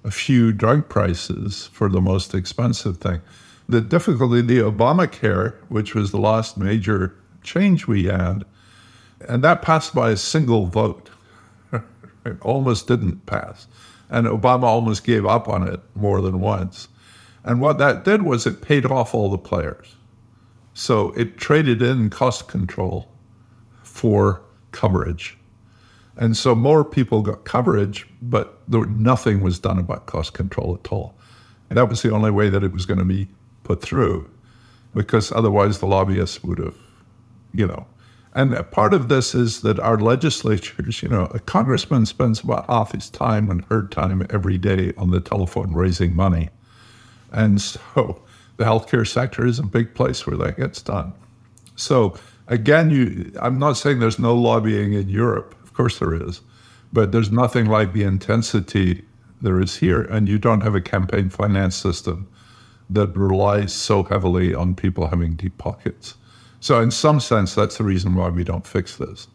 [0.03, 3.21] a few drug prices for the most expensive thing.
[3.69, 8.43] The difficulty, the Obamacare, which was the last major change we had,
[9.27, 11.09] and that passed by a single vote.
[12.25, 13.67] It almost didn't pass.
[14.09, 16.87] And Obama almost gave up on it more than once.
[17.43, 19.95] And what that did was it paid off all the players.
[20.73, 23.11] So it traded in cost control
[23.83, 24.41] for
[24.71, 25.37] coverage.
[26.15, 30.91] And so more people got coverage, but there, nothing was done about cost control at
[30.91, 31.15] all.
[31.69, 33.27] And that was the only way that it was going to be
[33.63, 34.29] put through,
[34.93, 36.75] because otherwise the lobbyists would have,
[37.53, 37.87] you know.
[38.35, 42.91] And part of this is that our legislatures, you know, a congressman spends about half
[42.91, 46.49] his time and her time every day on the telephone raising money.
[47.31, 48.21] And so
[48.57, 51.13] the healthcare sector is a big place where that gets done.
[51.75, 52.15] So
[52.47, 55.55] again, you, I'm not saying there's no lobbying in Europe.
[55.63, 56.41] Of course there is.
[56.91, 59.03] But there's nothing like the intensity
[59.41, 60.01] there is here.
[60.01, 62.27] And you don't have a campaign finance system
[62.89, 66.15] that relies so heavily on people having deep pockets.
[66.63, 69.27] So in some sense, that's the reason why we don't fix this.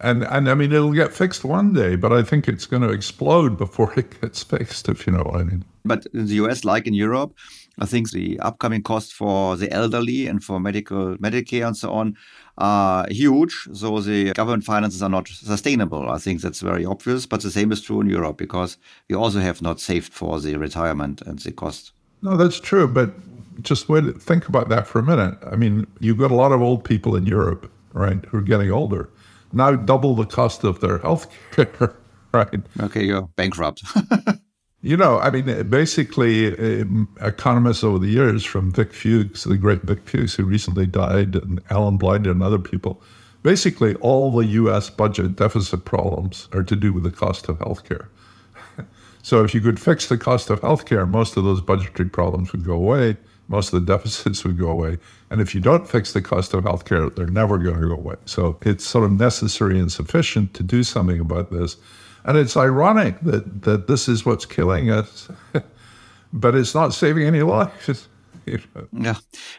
[0.00, 2.88] And and I mean it'll get fixed one day, but I think it's going to
[2.88, 5.64] explode before it gets fixed, if you know what I mean.
[5.84, 7.32] But in the US, like in Europe,
[7.78, 12.16] I think the upcoming costs for the elderly and for medical Medicare and so on
[12.58, 13.54] are huge.
[13.72, 16.10] So the government finances are not sustainable.
[16.10, 17.24] I think that's very obvious.
[17.24, 18.78] But the same is true in Europe because
[19.08, 21.92] we also have not saved for the retirement and the cost.
[22.20, 22.88] No, that's true.
[22.88, 23.10] But
[23.60, 25.38] just wait, think about that for a minute.
[25.50, 28.70] I mean, you've got a lot of old people in Europe, right, who are getting
[28.70, 29.10] older.
[29.52, 31.94] Now double the cost of their health care,
[32.32, 32.60] right?
[32.80, 33.82] Okay, you're bankrupt.
[34.84, 39.80] You know, I mean, basically, um, economists over the years, from Vic Fuchs, the great
[39.80, 43.02] Vic Fuchs, who recently died, and Alan Blind and other people,
[43.42, 44.90] basically all the U.S.
[44.90, 48.10] budget deficit problems are to do with the cost of health care.
[49.22, 52.66] so if you could fix the cost of healthcare, most of those budgetary problems would
[52.66, 53.16] go away.
[53.48, 54.98] Most of the deficits would go away.
[55.30, 58.16] And if you don't fix the cost of healthcare, they're never going to go away.
[58.26, 61.76] So it's sort of necessary and sufficient to do something about this.
[62.24, 65.28] And it's ironic that, that this is what's killing us,
[66.32, 68.08] but it's not saving any lives.
[68.92, 69.16] Yeah,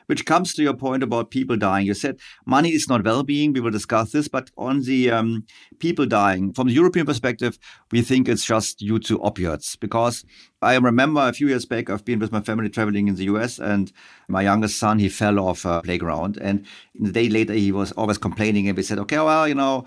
[0.08, 1.86] which comes to your point about people dying.
[1.86, 3.54] You said money is not well-being.
[3.54, 5.46] We will discuss this, but on the um,
[5.80, 7.58] people dying, from the European perspective,
[7.92, 9.80] we think it's just due to opioids.
[9.80, 10.24] Because
[10.62, 13.60] I remember a few years back, I've been with my family traveling in the US,
[13.60, 13.92] and
[14.28, 18.18] my youngest son he fell off a playground, and the day later he was always
[18.18, 19.86] complaining, and we said, okay, well, you know,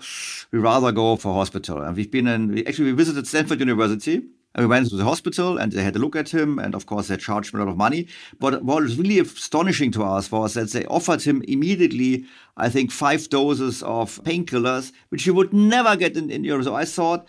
[0.51, 1.81] we rather go for hospital.
[1.81, 2.67] And we've been in.
[2.67, 4.21] Actually we visited Stanford University
[4.55, 6.57] and we went to the hospital and they had a look at him.
[6.57, 8.07] And of course, they charged him a lot of money.
[8.39, 12.25] But what was really astonishing to us was that they offered him immediately,
[12.57, 16.65] I think, five doses of painkillers, which he would never get in, in Europe.
[16.65, 17.27] So I thought,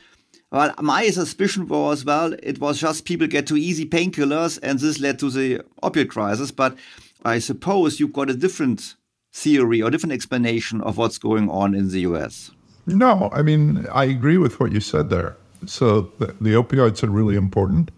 [0.51, 4.98] well, my suspicion was, well, it was just people get too easy painkillers and this
[4.98, 6.51] led to the opioid crisis.
[6.51, 6.76] But
[7.24, 8.97] I suppose you've got a different
[9.32, 12.51] theory or different explanation of what's going on in the US.
[12.86, 15.36] No, I mean, I agree with what you said there.
[15.66, 17.90] So the, the opioids are really important,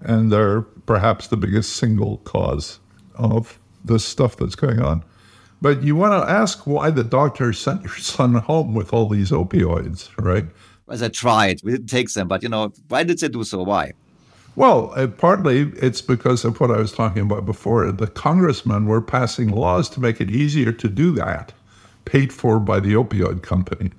[0.00, 2.80] and they're perhaps the biggest single cause
[3.16, 5.04] of the stuff that's going on.
[5.60, 9.30] But you want to ask why the doctor sent your son home with all these
[9.30, 10.46] opioids, right?
[10.88, 13.62] As I tried, we didn't take them, but you know, why did they do so?
[13.62, 13.92] Why?
[14.54, 17.90] Well, uh, partly it's because of what I was talking about before.
[17.90, 21.54] The congressmen were passing laws to make it easier to do that,
[22.04, 23.92] paid for by the opioid companies.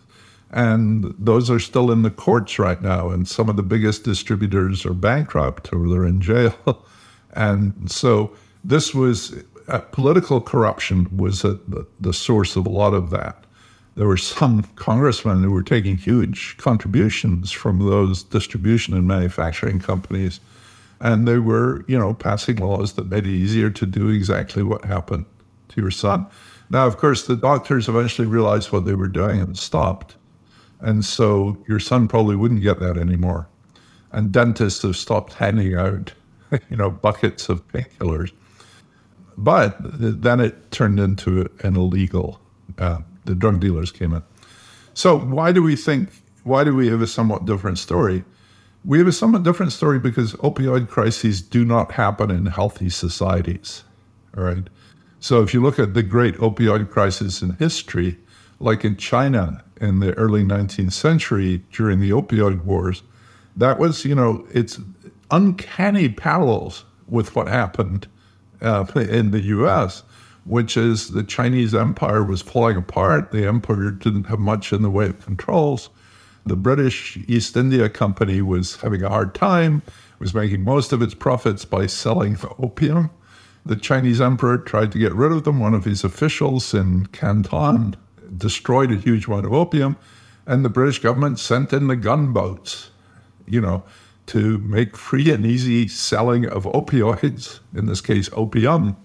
[0.53, 3.09] And those are still in the courts right now.
[3.09, 6.85] And some of the biggest distributors are bankrupt or they're in jail.
[7.33, 9.35] and so this was
[9.67, 13.45] uh, political corruption was the, the source of a lot of that.
[13.95, 20.39] There were some congressmen who were taking huge contributions from those distribution and manufacturing companies.
[20.99, 24.85] And they were, you know, passing laws that made it easier to do exactly what
[24.85, 25.25] happened
[25.69, 26.27] to your son.
[26.69, 30.15] Now, of course, the doctors eventually realized what they were doing and stopped.
[30.83, 33.47] And so your son probably wouldn't get that anymore.
[34.11, 36.13] And dentists have stopped handing out,
[36.69, 38.31] you know, buckets of painkillers.
[39.37, 42.39] But then it turned into an illegal.
[42.77, 44.21] Uh, the drug dealers came in.
[44.93, 46.09] So why do we think?
[46.43, 48.23] Why do we have a somewhat different story?
[48.85, 53.85] We have a somewhat different story because opioid crises do not happen in healthy societies.
[54.37, 54.67] All right.
[55.21, 58.17] So if you look at the great opioid crisis in history,
[58.59, 63.03] like in China in the early 19th century during the opioid wars,
[63.57, 64.79] that was, you know, it's
[65.29, 68.07] uncanny parallels with what happened
[68.61, 70.03] uh, in the US,
[70.45, 73.31] which is the Chinese empire was falling apart.
[73.31, 75.89] The empire didn't have much in the way of controls.
[76.45, 79.81] The British East India Company was having a hard time,
[80.19, 83.09] was making most of its profits by selling opium.
[83.65, 85.59] The Chinese emperor tried to get rid of them.
[85.59, 87.95] One of his officials in Canton
[88.37, 89.97] destroyed a huge amount of opium,
[90.45, 92.91] and the British government sent in the gunboats,
[93.45, 93.83] you know,
[94.25, 98.95] to make free and easy selling of opioids, in this case, opium,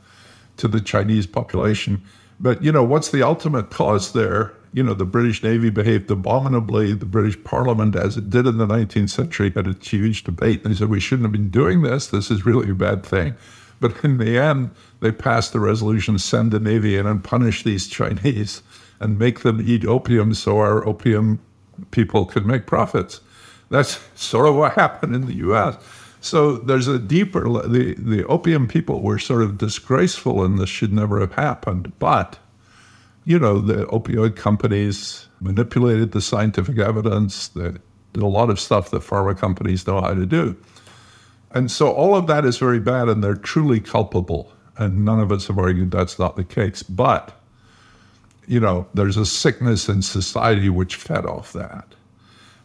[0.56, 2.02] to the Chinese population.
[2.40, 4.54] But, you know, what's the ultimate cause there?
[4.72, 6.92] You know, the British Navy behaved abominably.
[6.92, 10.62] The British Parliament, as it did in the 19th century, had a huge debate.
[10.62, 12.08] And they said, we shouldn't have been doing this.
[12.08, 13.34] This is really a bad thing.
[13.80, 17.86] But in the end, they passed the resolution send the Navy in and punish these
[17.98, 18.62] Chinese
[19.00, 21.40] and make them eat opium so our opium
[21.90, 23.20] people could make profits.
[23.70, 25.76] That's sort of what happened in the US.
[26.20, 30.92] So there's a deeper, the, the opium people were sort of disgraceful and this should
[30.92, 31.92] never have happened.
[32.00, 32.38] But,
[33.24, 37.74] you know, the opioid companies manipulated the scientific evidence, they
[38.12, 40.56] did a lot of stuff that pharma companies know how to do.
[41.50, 44.52] And so all of that is very bad and they're truly culpable.
[44.76, 46.82] And none of us have argued that's not the case.
[46.82, 47.32] But,
[48.46, 51.94] you know, there's a sickness in society which fed off that.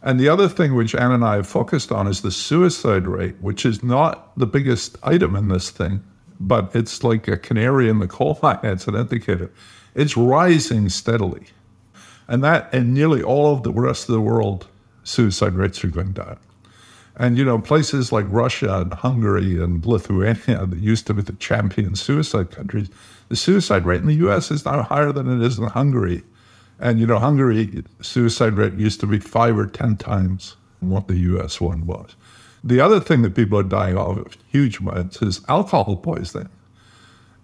[0.04, 3.36] And the other thing which Anne and I have focused on is the suicide rate,
[3.40, 6.04] which is not the biggest item in this thing,
[6.42, 9.50] but it's like a canary in the coal mine, it's an indicator.
[9.96, 11.48] It's rising steadily.
[12.28, 14.68] And that and nearly all of the rest of the world,
[15.04, 16.38] suicide rates are going down.
[17.16, 21.34] And, you know, places like Russia and Hungary and Lithuania that used to be the
[21.34, 22.90] champion suicide countries,
[23.30, 26.24] the suicide rate in the US is now higher than it is in Hungary.
[26.80, 31.18] And, you know, Hungary suicide rate used to be five or 10 times what the
[31.18, 32.16] US one was.
[32.64, 36.50] The other thing that people are dying of huge amounts is alcohol poisoning.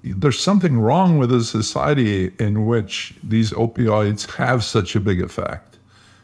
[0.01, 5.77] There's something wrong with a society in which these opioids have such a big effect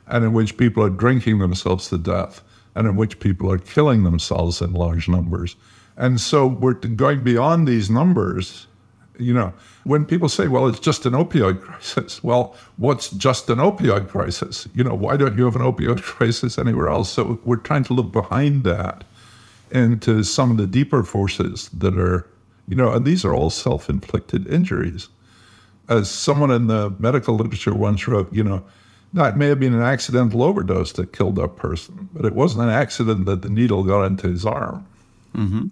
[0.08, 2.42] and in which people are drinking themselves to death
[2.76, 5.56] and in which people are killing themselves in large numbers.
[5.98, 8.68] And so we're going beyond these numbers.
[9.18, 9.54] You know,
[9.86, 14.68] when people say, well, it's just an opioid crisis, well, what's just an opioid crisis?
[14.76, 17.10] You know, why don't you have an opioid crisis anywhere else?
[17.10, 19.06] So we're trying to look behind that
[19.72, 22.28] into some of the deeper forces that are,
[22.68, 25.08] you know, and these are all self inflicted injuries.
[25.88, 28.64] As someone in the medical literature once wrote, you know,
[29.16, 32.70] that may have been an accidental overdose that killed that person, but it wasn't an
[32.70, 34.86] accident that the needle got into his arm.
[35.34, 35.68] Mm-hmm.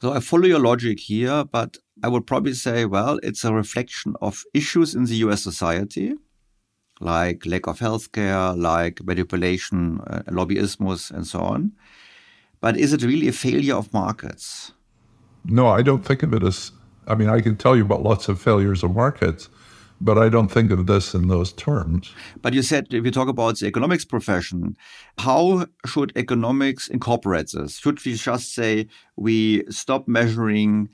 [0.00, 4.14] So I follow your logic here, but I would probably say, well, it's a reflection
[4.20, 6.14] of issues in the US society,
[7.00, 11.72] like lack of healthcare, like manipulation, uh, lobbyism, and so on.
[12.60, 14.72] But is it really a failure of markets?
[15.44, 16.72] No, I don't think of it as,
[17.06, 19.48] I mean, I can tell you about lots of failures of markets
[20.00, 22.12] but I don't think of this in those terms.
[22.40, 24.76] But you said if you talk about the economics profession,
[25.18, 27.78] how should economics incorporate this?
[27.78, 30.88] Should we just say we stop measuring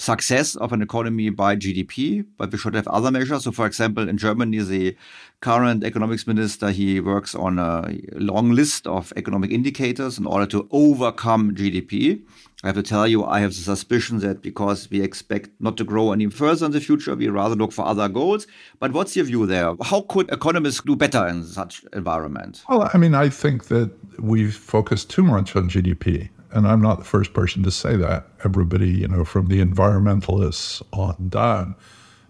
[0.00, 3.44] success of an economy by GDP, but we should have other measures.
[3.44, 4.96] So, for example, in Germany, the
[5.40, 10.66] current economics minister he works on a long list of economic indicators in order to
[10.70, 12.22] overcome GDP.
[12.62, 15.84] I have to tell you, I have the suspicion that because we expect not to
[15.84, 18.46] grow any further in the future, we rather look for other goals.
[18.78, 19.74] But what's your view there?
[19.82, 22.62] How could economists do better in such environment?
[22.68, 26.30] Well, I mean, I think that we've focused too much on GDP.
[26.52, 28.26] And I'm not the first person to say that.
[28.44, 31.76] Everybody, you know, from the environmentalists on down.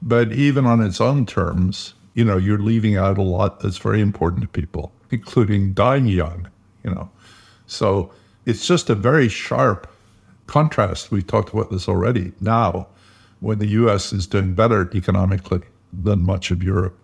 [0.03, 4.01] But even on its own terms, you know, you're leaving out a lot that's very
[4.01, 6.49] important to people, including dying young,
[6.85, 7.11] you know.
[7.67, 8.13] So
[8.47, 9.91] it's just a very sharp
[10.47, 11.11] contrast.
[11.11, 12.33] We talked about this already.
[12.41, 12.89] Now,
[13.41, 16.99] when the US is doing better economically than much of Europe,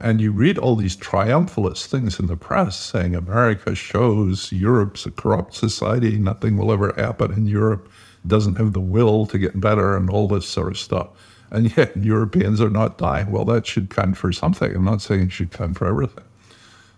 [0.00, 5.10] and you read all these triumphalist things in the press saying America shows Europe's a
[5.10, 7.90] corrupt society, nothing will ever happen in Europe,
[8.26, 11.08] doesn't have the will to get better, and all this sort of stuff.
[11.50, 13.30] And yet Europeans are not dying.
[13.30, 14.74] Well, that should count for something.
[14.74, 16.24] I'm not saying it should count for everything.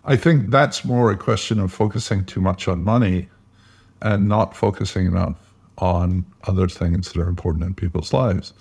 [0.05, 3.28] I think that's more a question of focusing too much on money
[4.01, 5.36] and not focusing enough
[5.78, 8.52] on other things that are important in people's lives.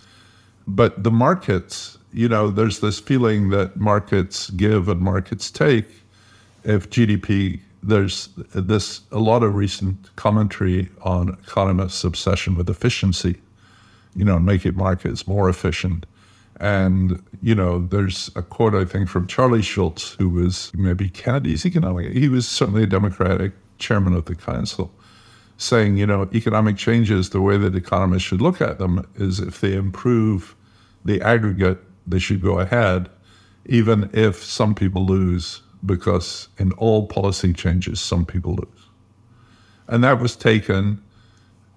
[0.68, 5.86] But the markets you know, there's this feeling that markets give and markets take.
[6.64, 13.42] If GDP, there's this a lot of recent commentary on economists' obsession with efficiency,
[14.16, 16.06] you know, making markets more efficient.
[16.62, 21.66] And, you know, there's a quote, I think, from Charlie Schultz, who was maybe Kennedy's
[21.66, 24.90] economic, he was certainly a Democratic chairman of the council,
[25.58, 29.62] saying, you know, economic changes, the way that economists should look at them is if
[29.62, 30.56] they improve
[31.06, 33.10] the aggregate, they should go ahead,
[33.66, 38.86] even if some people lose, because in all policy changes, some people lose.
[39.88, 41.02] And that was taken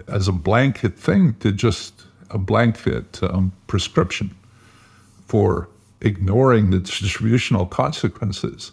[0.08, 4.34] as a blanket thing to just a blanket um, prescription
[5.26, 5.68] for
[6.00, 8.72] ignoring the distributional consequences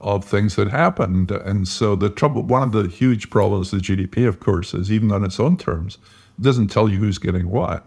[0.00, 1.30] of things that happened.
[1.30, 5.12] And so the trouble, one of the huge problems with GDP, of course, is even
[5.12, 5.98] on its own terms,
[6.38, 7.86] it doesn't tell you who's getting what.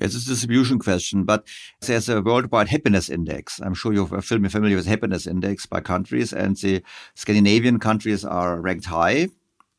[0.00, 1.46] It's a distribution question, but
[1.80, 3.60] there's a worldwide happiness index.
[3.60, 6.82] I'm sure you're familiar with happiness index by countries, and the
[7.14, 9.28] Scandinavian countries are ranked high.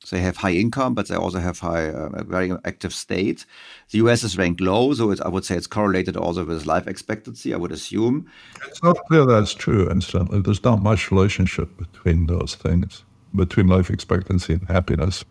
[0.10, 3.46] They have high income, but they also have high, uh, very active state.
[3.92, 7.54] The US is ranked low, so I would say it's correlated also with life expectancy.
[7.54, 8.26] I would assume.
[8.68, 9.90] It's not clear that's true.
[9.90, 13.04] Incidentally, there's not much relationship between those things,
[13.36, 15.24] between life expectancy and happiness.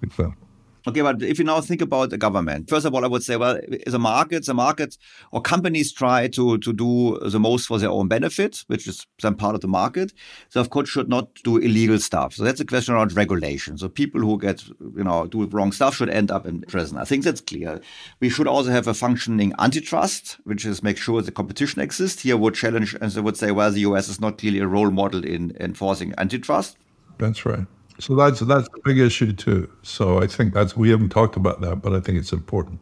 [0.88, 3.36] Okay, but if you now think about the government, first of all, I would say,
[3.36, 4.96] well, a market, the market
[5.32, 9.34] or companies try to, to do the most for their own benefit, which is some
[9.34, 10.14] part of the market.
[10.48, 12.32] So of course should not do illegal stuff.
[12.32, 13.76] So that's a question around regulation.
[13.76, 16.96] So people who get, you know, do wrong stuff should end up in prison.
[16.96, 17.82] I think that's clear.
[18.20, 22.22] We should also have a functioning antitrust, which is make sure the competition exists.
[22.22, 24.90] Here would challenge and they would say, well, the US is not clearly a role
[24.90, 26.78] model in enforcing antitrust.
[27.18, 27.66] That's right.
[28.00, 29.70] So that's that's a big issue too.
[29.82, 32.80] So I think that's we haven't talked about that, but I think it's important.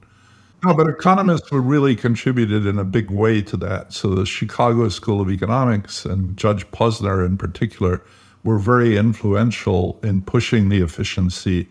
[0.64, 3.92] No, but economists were really contributed in a big way to that.
[3.92, 8.02] So the Chicago School of Economics and Judge Posner in particular
[8.42, 11.68] were very influential in pushing the efficiency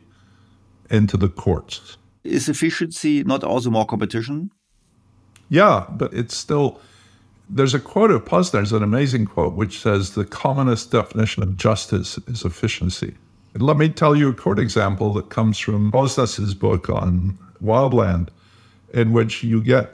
[0.89, 1.97] into the courts.
[2.23, 4.51] Is efficiency not also more competition?
[5.49, 6.80] Yeah, but it's still
[7.49, 12.17] there's a quote of Posner's an amazing quote, which says the commonest definition of justice
[12.27, 13.15] is efficiency.
[13.57, 18.27] Let me tell you a court example that comes from Posner's book on wildland,
[18.94, 19.94] in which you get,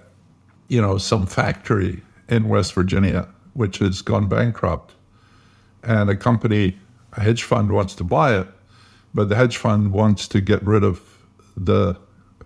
[0.68, 4.94] you know, some factory in West Virginia which has gone bankrupt,
[5.84, 6.78] and a company,
[7.14, 8.48] a hedge fund wants to buy it,
[9.14, 11.02] but the hedge fund wants to get rid of
[11.58, 11.98] the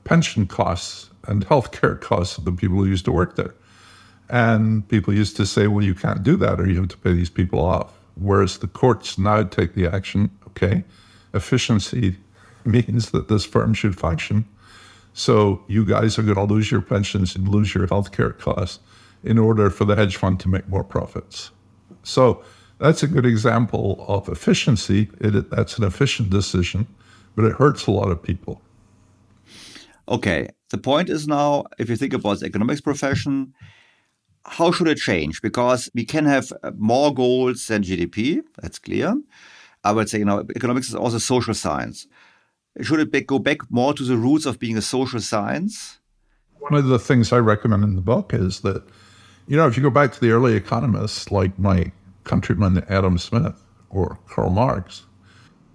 [0.04, 3.54] pension costs and healthcare costs of the people who used to work there.
[4.30, 7.14] And people used to say, well, you can't do that or you have to pay
[7.14, 7.94] these people off.
[8.16, 10.84] Whereas the courts now take the action, okay,
[11.36, 12.18] efficiency
[12.66, 14.46] means that this firm should function.
[15.14, 18.80] So you guys are going to lose your pensions and lose your healthcare costs
[19.24, 21.52] in order for the hedge fund to make more profits.
[22.04, 22.44] So
[22.80, 25.10] that's a good example of efficiency.
[25.20, 26.88] It, that's an efficient decision,
[27.36, 28.62] but it hurts a lot of people.
[30.10, 30.50] Okay.
[30.70, 33.54] The point is now, if you think about the economics profession,
[34.46, 35.42] how should it change?
[35.42, 39.16] Because we can have more goals than GDP, that's clear.
[39.86, 42.08] I would say, you know, economics is also social science.
[42.82, 46.00] Should it go back more to the roots of being a social science?
[46.56, 48.84] One of the things I recommend in the book is that,
[49.48, 51.92] you know, if you go back to the early economists like my
[52.24, 55.06] countryman Adam Smith or Karl Marx,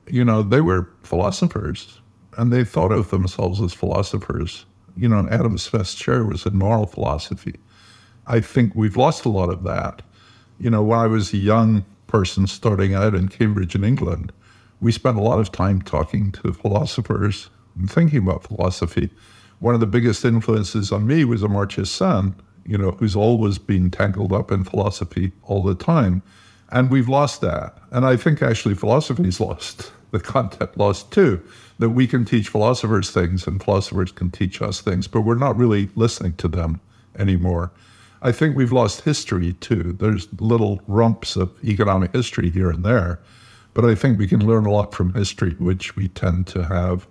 [0.09, 2.01] you know, they were philosophers
[2.37, 4.67] and they thought of themselves as philosophers.
[4.97, 7.55] You know, Adam Smith's chair was in moral philosophy.
[8.27, 10.03] I think we've lost a lot of that.
[10.59, 14.33] You know, when I was a young person starting out in Cambridge in England,
[14.81, 19.11] we spent a lot of time talking to philosophers and thinking about philosophy.
[19.61, 22.35] One of the biggest influences on me was Amartya Sen,
[22.67, 26.23] you know, who's always been tangled up in philosophy all the time.
[26.73, 27.79] And we've lost that.
[27.93, 31.41] And I think actually philosophy's lost, the concept lost too,
[31.79, 35.57] that we can teach philosophers things and philosophers can teach us things, but we're not
[35.57, 36.81] really listening to them
[37.17, 37.71] anymore.
[38.23, 39.97] I think we've lost history too.
[39.99, 43.19] There's little rumps of economic history here and there,
[43.73, 47.07] but I think we can learn a lot from history, which we tend to have.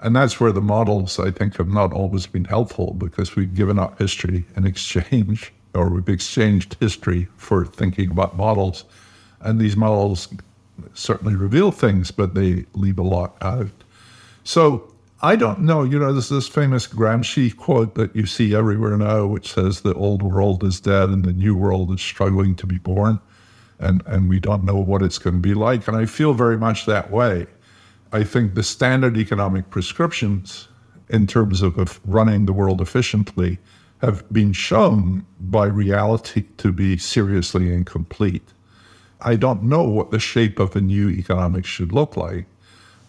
[0.00, 3.78] And that's where the models, I think, have not always been helpful because we've given
[3.78, 8.84] up history in exchange, or we've exchanged history for thinking about models.
[9.40, 10.28] And these models
[10.94, 13.70] certainly reveal things, but they leave a lot out.
[14.44, 14.89] So
[15.22, 15.82] I don't know.
[15.82, 19.94] You know, there's this famous Gramsci quote that you see everywhere now, which says the
[19.94, 23.20] old world is dead and the new world is struggling to be born.
[23.78, 25.86] And, and we don't know what it's going to be like.
[25.88, 27.46] And I feel very much that way.
[28.12, 30.68] I think the standard economic prescriptions
[31.10, 33.58] in terms of, of running the world efficiently
[34.00, 38.54] have been shown by reality to be seriously incomplete.
[39.20, 42.46] I don't know what the shape of a new economics should look like.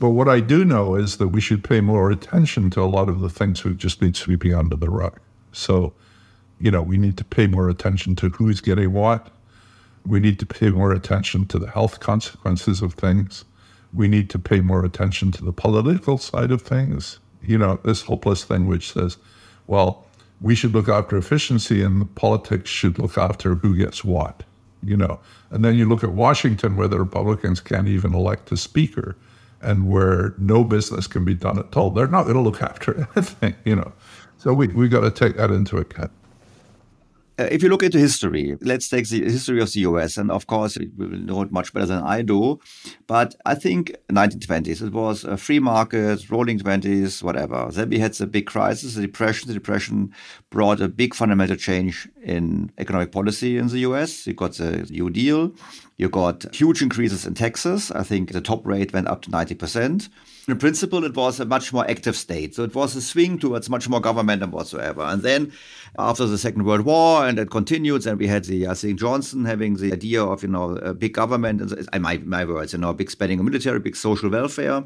[0.02, 3.08] But what I do know is that we should pay more attention to a lot
[3.08, 5.20] of the things we've just been sweeping under the rug.
[5.52, 5.94] So,
[6.60, 9.30] you know, we need to pay more attention to who's getting what.
[10.04, 13.46] We need to pay more attention to the health consequences of things.
[13.94, 17.20] we need to pay more attention to the political side of things.
[17.44, 19.18] You know, this hopeless thing which says,
[19.68, 20.08] well,
[20.40, 24.42] we should look after efficiency and politics should look after who gets what,
[24.84, 25.20] you know.
[25.52, 29.16] And then you look at Washington where the Republicans can't even elect a speaker
[29.62, 31.90] and where no business can be done at all.
[31.90, 33.94] They're not going to look after anything, you know.
[34.38, 36.12] So we we got to take that into account.
[37.42, 40.46] Uh, if you look into history, let's take the history of the US, and of
[40.48, 42.60] course, you will know it much better than I do.
[43.08, 47.70] But I think 1920s, it was a free market, rolling 20s, whatever.
[47.72, 49.48] Then we had the big crisis, the depression.
[49.48, 50.14] The depression
[50.50, 54.28] brought a big fundamental change in economic policy in the US.
[54.28, 55.54] You got the New Deal.
[56.02, 57.92] You got huge increases in taxes.
[57.92, 60.10] I think the top rate went up to 90%.
[60.48, 62.56] In principle, it was a much more active state.
[62.56, 65.04] So it was a swing towards much more government and whatsoever.
[65.04, 65.54] And then
[66.00, 69.00] after the Second World War, and it continued, and we had the, uh, I think,
[69.00, 72.80] Johnson having the idea of, you know, a big government, and my, my words, you
[72.80, 74.84] know, big spending on military, big social welfare.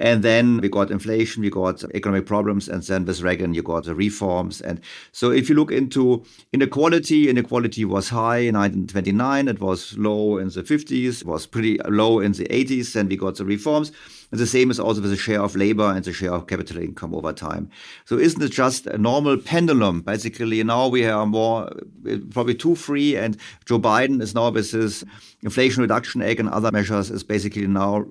[0.00, 3.84] And then we got inflation, we got economic problems, and then with Reagan, you got
[3.84, 4.62] the reforms.
[4.62, 4.80] And
[5.12, 6.24] so if you look into
[6.54, 11.78] inequality, inequality was high in 1929, it was low in the 50s, it was pretty
[11.86, 13.92] low in the 80s, then we got the reforms.
[14.30, 16.78] And the same is also with the share of labor and the share of capital
[16.78, 17.68] income over time.
[18.06, 20.00] So isn't it just a normal pendulum?
[20.00, 21.70] Basically, now we are more,
[22.08, 23.36] eh, probably too free, and
[23.66, 25.04] Joe Biden is now with his
[25.42, 28.06] Inflation Reduction Act and other measures is basically now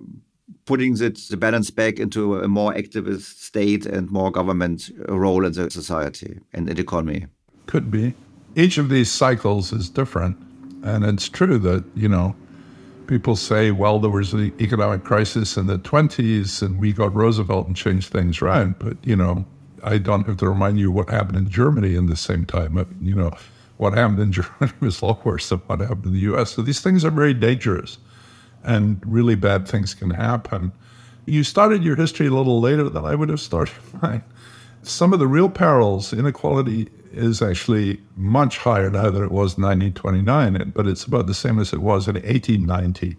[0.66, 5.54] putting the, the balance back into a more activist state and more government role in
[5.54, 7.26] the society and in the economy.
[7.66, 8.14] Could be.
[8.56, 10.38] Each of these cycles is different.
[10.84, 12.36] And it's true that, you know,
[13.08, 17.68] people say, well, there was the economic crisis in the 20s and we got Roosevelt
[17.68, 18.80] and changed things around.
[18.80, 19.46] But, you know,
[19.84, 22.78] I don't have to remind you what happened in Germany in the same time.
[23.02, 23.32] You know,
[23.78, 26.52] what happened in Germany was a lot worse than what happened in the US.
[26.52, 27.98] So these things are very dangerous
[28.64, 30.72] and really bad things can happen.
[31.26, 34.24] You started your history a little later than I would have started mine.
[34.82, 39.64] Some of the real perils, inequality is actually much higher now than it was in
[39.64, 43.18] 1929, but it's about the same as it was in 1890,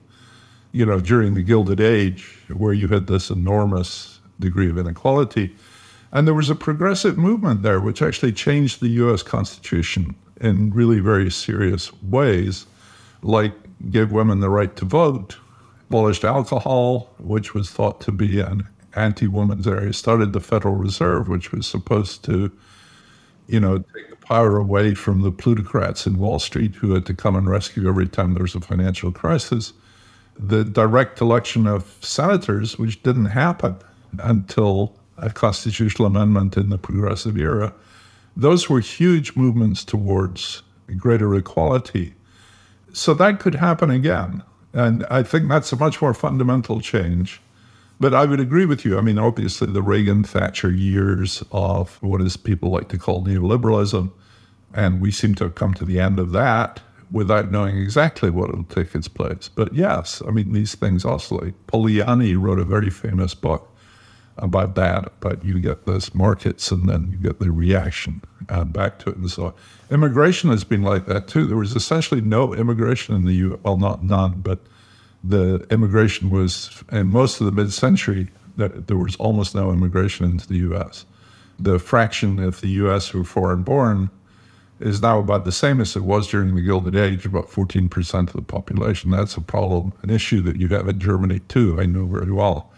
[0.73, 5.55] you know, during the Gilded Age, where you had this enormous degree of inequality.
[6.13, 11.01] And there was a progressive movement there, which actually changed the US Constitution in really
[11.01, 12.67] very serious ways,
[13.23, 13.53] like
[13.89, 15.37] gave women the right to vote,
[15.89, 21.29] abolished alcohol, which was thought to be an anti woman's area, started the Federal Reserve,
[21.29, 22.53] which was supposed to,
[23.47, 27.15] you know, take the power away from the plutocrats in Wall Street who had to
[27.15, 29.73] come and rescue every time there was a financial crisis.
[30.39, 33.77] The direct election of senators, which didn't happen
[34.19, 37.75] until a constitutional amendment in the progressive era,
[38.37, 40.63] those were huge movements towards
[40.97, 42.15] greater equality
[42.93, 44.43] so that could happen again.
[44.73, 47.41] And I think that's a much more fundamental change.
[47.99, 48.97] But I would agree with you.
[48.97, 54.11] I mean, obviously, the Reagan Thatcher years of what is people like to call neoliberalism,
[54.73, 56.81] and we seem to have come to the end of that
[57.13, 59.51] without knowing exactly what will take its place.
[59.55, 61.67] But yes, I mean, these things oscillate.
[61.67, 63.70] Polanyi wrote a very famous book
[64.41, 68.99] about that, but you get those markets and then you get the reaction uh, back
[69.01, 69.17] to it.
[69.17, 69.55] And so on.
[69.91, 71.47] immigration has been like that too.
[71.47, 73.61] There was essentially no immigration in the U.
[73.63, 74.59] Well, not none, but
[75.23, 78.29] the immigration was in most of the mid-century.
[78.57, 81.07] That there was almost no immigration into the U.S.
[81.59, 83.09] The fraction of the U.S.
[83.09, 84.11] who are foreign-born
[84.81, 88.33] is now about the same as it was during the Gilded Age, about 14% of
[88.33, 89.11] the population.
[89.11, 91.79] That's a problem, an issue that you have in Germany too.
[91.81, 92.70] I know very well.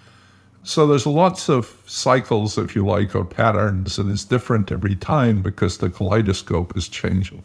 [0.64, 5.42] So there's lots of cycles, if you like, or patterns, and it's different every time
[5.42, 7.42] because the kaleidoscope is changing.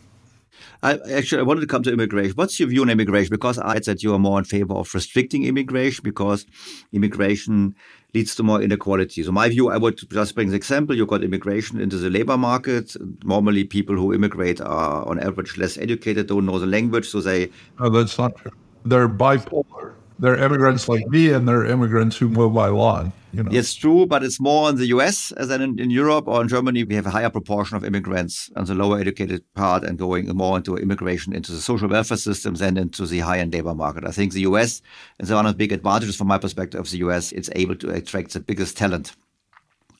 [0.84, 2.35] I, actually, I wanted to come to immigration.
[2.35, 3.31] What's your view on immigration?
[3.31, 6.45] Because I said you are more in favor of restricting immigration because
[6.94, 7.73] immigration
[8.14, 9.23] leads to more inequality.
[9.23, 10.95] So my view, I would just bring the example.
[10.95, 12.95] You got immigration into the labor market.
[13.23, 17.49] Normally, people who immigrate are on average less educated, don't know the language, so they.
[17.80, 18.52] Oh, that's not true.
[18.85, 23.11] They're bipolar they're immigrants like me and they're immigrants who move by law.
[23.34, 23.52] You know.
[23.52, 26.84] It's true, but it's more in the US than in, in, Europe or in Germany.
[26.84, 30.57] We have a higher proportion of immigrants on the lower educated part and going more
[30.57, 34.06] into immigration into the social welfare systems than into the high end labor market.
[34.06, 34.81] I think the US
[35.19, 37.31] is one of the big advantages from my perspective of the US.
[37.31, 39.15] It's able to attract the biggest talent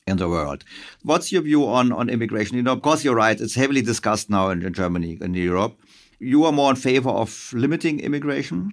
[0.08, 0.64] in the world.
[1.02, 2.56] What's your view on, on immigration?
[2.56, 3.40] You know, of course, you're right.
[3.40, 5.78] It's heavily discussed now in, in Germany and Europe.
[6.18, 8.72] You are more in favor of limiting immigration?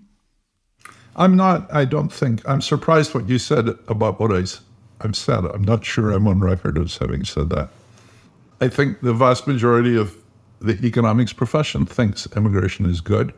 [1.15, 4.43] I'm not, I don't think, I'm surprised what you said about what I,
[5.01, 5.45] I've said.
[5.45, 7.69] I'm not sure I'm on record as having said that.
[8.59, 10.15] I think the vast majority of
[10.59, 13.33] the economics profession thinks immigration is good.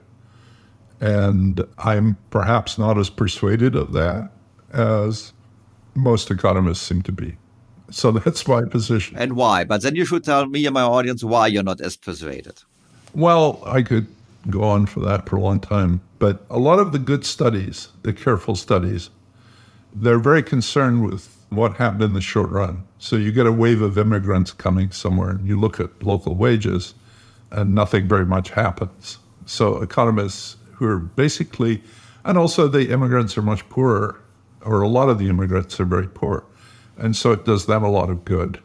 [0.99, 4.31] And I'm perhaps not as persuaded of that
[4.73, 5.33] as
[5.93, 7.37] most economists seem to be.
[7.91, 9.17] So that's my position.
[9.17, 9.63] And why?
[9.63, 12.63] But then you should tell me and my audience why you're not as persuaded.
[13.13, 14.07] Well, I could
[14.49, 17.89] go on for that for a long time, but a lot of the good studies,
[18.03, 19.09] the careful studies,
[19.93, 22.83] they're very concerned with what happened in the short run.
[22.99, 26.93] So you get a wave of immigrants coming somewhere, and you look at local wages,
[27.51, 29.17] and nothing very much happens.
[29.45, 31.81] So economists who are basically,
[32.25, 34.21] and also the immigrants are much poorer,
[34.61, 36.43] or a lot of the immigrants are very poor.
[36.97, 38.59] And so it does them a lot of good.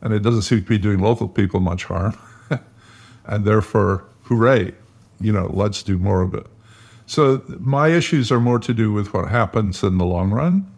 [0.00, 2.16] And it doesn't seem to be doing local people much harm.
[3.24, 4.74] and therefore, hooray,
[5.20, 6.46] you know, let's do more of it.
[7.06, 10.70] So my issues are more to do with what happens in the long run.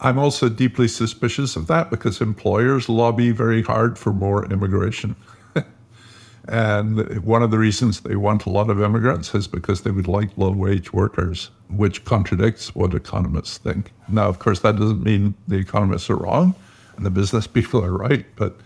[0.00, 5.16] I'm also deeply suspicious of that because employers lobby very hard for more immigration.
[6.48, 10.06] and one of the reasons they want a lot of immigrants is because they would
[10.06, 13.92] like low wage workers, which contradicts what economists think.
[14.08, 16.54] Now, of course, that doesn't mean the economists are wrong
[16.96, 18.56] and the business people are right, but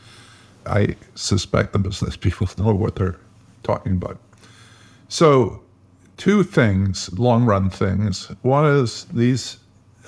[0.66, 3.16] I suspect the business people know what they're
[3.62, 4.18] talking about.
[5.12, 5.60] So
[6.16, 8.32] two things, long run things.
[8.40, 9.58] One is these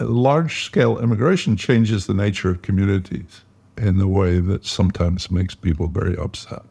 [0.00, 3.42] large scale immigration changes the nature of communities
[3.76, 6.62] in a way that sometimes makes people very upset.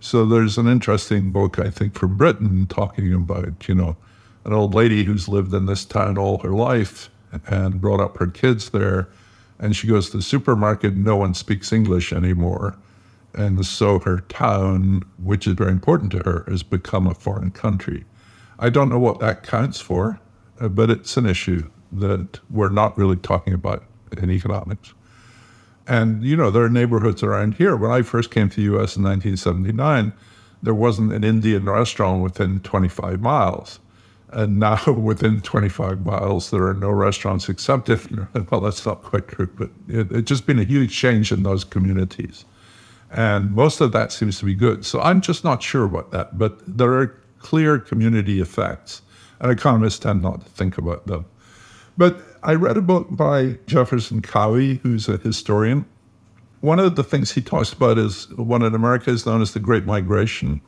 [0.00, 3.98] So there's an interesting book, I think, from Britain talking about, you know,
[4.46, 7.10] an old lady who's lived in this town all her life
[7.46, 9.06] and brought up her kids there.
[9.58, 12.78] And she goes to the supermarket, no one speaks English anymore.
[13.34, 18.04] And so her town, which is very important to her, has become a foreign country.
[18.58, 20.20] I don't know what that counts for,
[20.60, 23.84] uh, but it's an issue that we're not really talking about
[24.16, 24.94] in economics.
[25.86, 27.76] And, you know, there are neighborhoods around here.
[27.76, 30.12] When I first came to the US in 1979,
[30.62, 33.80] there wasn't an Indian restaurant within 25 miles.
[34.30, 38.08] And now within 25 miles, there are no restaurants except if,
[38.50, 41.64] well, that's not quite true, but it, it's just been a huge change in those
[41.64, 42.44] communities.
[43.14, 44.84] And most of that seems to be good.
[44.84, 46.36] So I'm just not sure about that.
[46.36, 49.02] But there are clear community effects,
[49.40, 51.24] and economists tend not to think about them.
[51.96, 55.86] But I read a book by Jefferson Cowie, who's a historian.
[56.60, 59.60] One of the things he talks about is what in America is known as the
[59.60, 60.60] Great Migration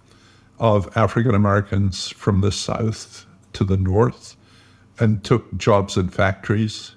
[0.59, 4.36] of African Americans from the South to the North
[4.98, 6.95] and took jobs in factories,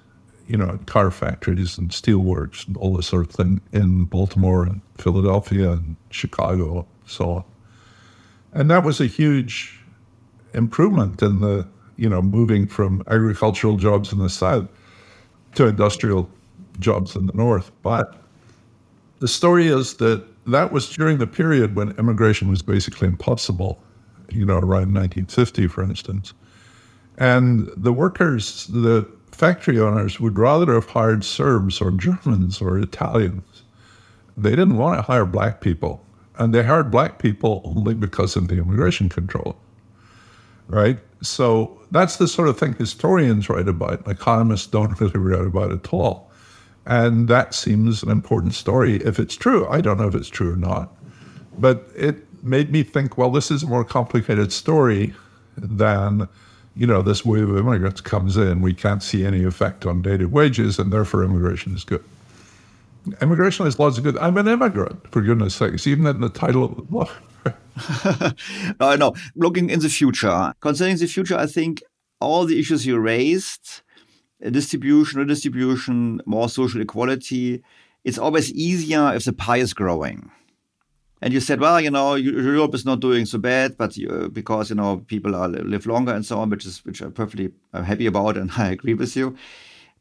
[0.50, 4.80] you know, car factories and steelworks and all this sort of thing in Baltimore and
[4.98, 7.44] Philadelphia and Chicago, so on.
[8.52, 9.78] And that was a huge
[10.52, 14.66] improvement in the, you know, moving from agricultural jobs in the South
[15.54, 16.28] to industrial
[16.80, 17.70] jobs in the North.
[17.82, 18.20] But
[19.20, 23.80] the story is that that was during the period when immigration was basically impossible,
[24.30, 26.34] you know, around 1950, for instance.
[27.18, 29.08] And the workers, the
[29.40, 33.62] factory owners would rather have hired Serbs or Germans or Italians.
[34.36, 36.04] They didn't want to hire black people
[36.40, 39.56] and they hired black people only because of the immigration control.
[40.68, 40.98] Right?
[41.22, 44.06] So that's the sort of thing historians write about.
[44.06, 46.30] Economists don't really write about at all.
[46.86, 49.66] And that seems an important story if it's true.
[49.68, 50.94] I don't know if it's true or not.
[51.58, 55.14] But it made me think, well, this is a more complicated story
[55.56, 56.28] than,
[56.76, 58.60] you know, this wave of immigrants comes in.
[58.60, 62.04] We can't see any effect on dated wages, and therefore immigration is good.
[63.20, 64.16] Immigration is lots of good.
[64.18, 67.10] I'm an immigrant, for goodness sakes, even in the title of the book.
[68.80, 69.14] no, no.
[69.34, 71.82] Looking in the future, concerning the future, I think
[72.20, 73.82] all the issues you raised,
[74.50, 77.62] distribution, redistribution, more social equality,
[78.04, 80.30] it's always easier if the pie is growing.
[81.22, 84.70] And you said, well, you know, Europe is not doing so bad, but uh, because
[84.70, 88.06] you know people are live longer and so on, which is which I'm perfectly happy
[88.06, 89.36] about, and I agree with you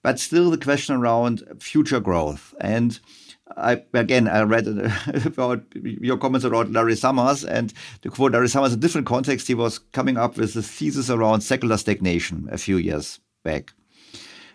[0.01, 2.53] but still the question around future growth.
[2.59, 2.99] And
[3.57, 4.67] I, again, I read
[5.25, 9.47] about your comments about Larry Summers, and to quote Larry Summers, in a different context,
[9.47, 13.73] he was coming up with a thesis around secular stagnation a few years back,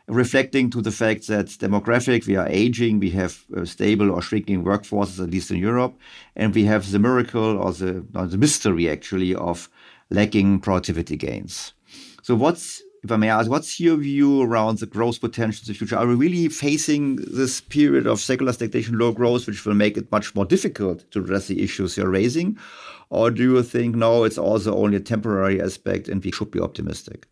[0.09, 4.64] reflecting to the fact that demographic, we are aging, we have uh, stable or shrinking
[4.64, 5.97] workforces, at least in Europe,
[6.36, 9.68] and we have the miracle or the, or the mystery actually of
[10.10, 11.72] lacking productivity gains.
[12.22, 15.78] So what's if I may ask, what's your view around the growth potential in the
[15.78, 15.98] future?
[15.98, 20.10] Are we really facing this period of secular stagnation, low growth, which will make it
[20.10, 22.56] much more difficult to address the issues you're raising?
[23.10, 26.60] Or do you think, no, it's also only a temporary aspect and we should be
[26.60, 27.28] optimistic?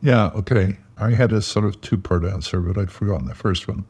[0.00, 0.78] Yeah, okay.
[1.00, 3.84] I had a sort of two part answer, but I'd forgotten the first one.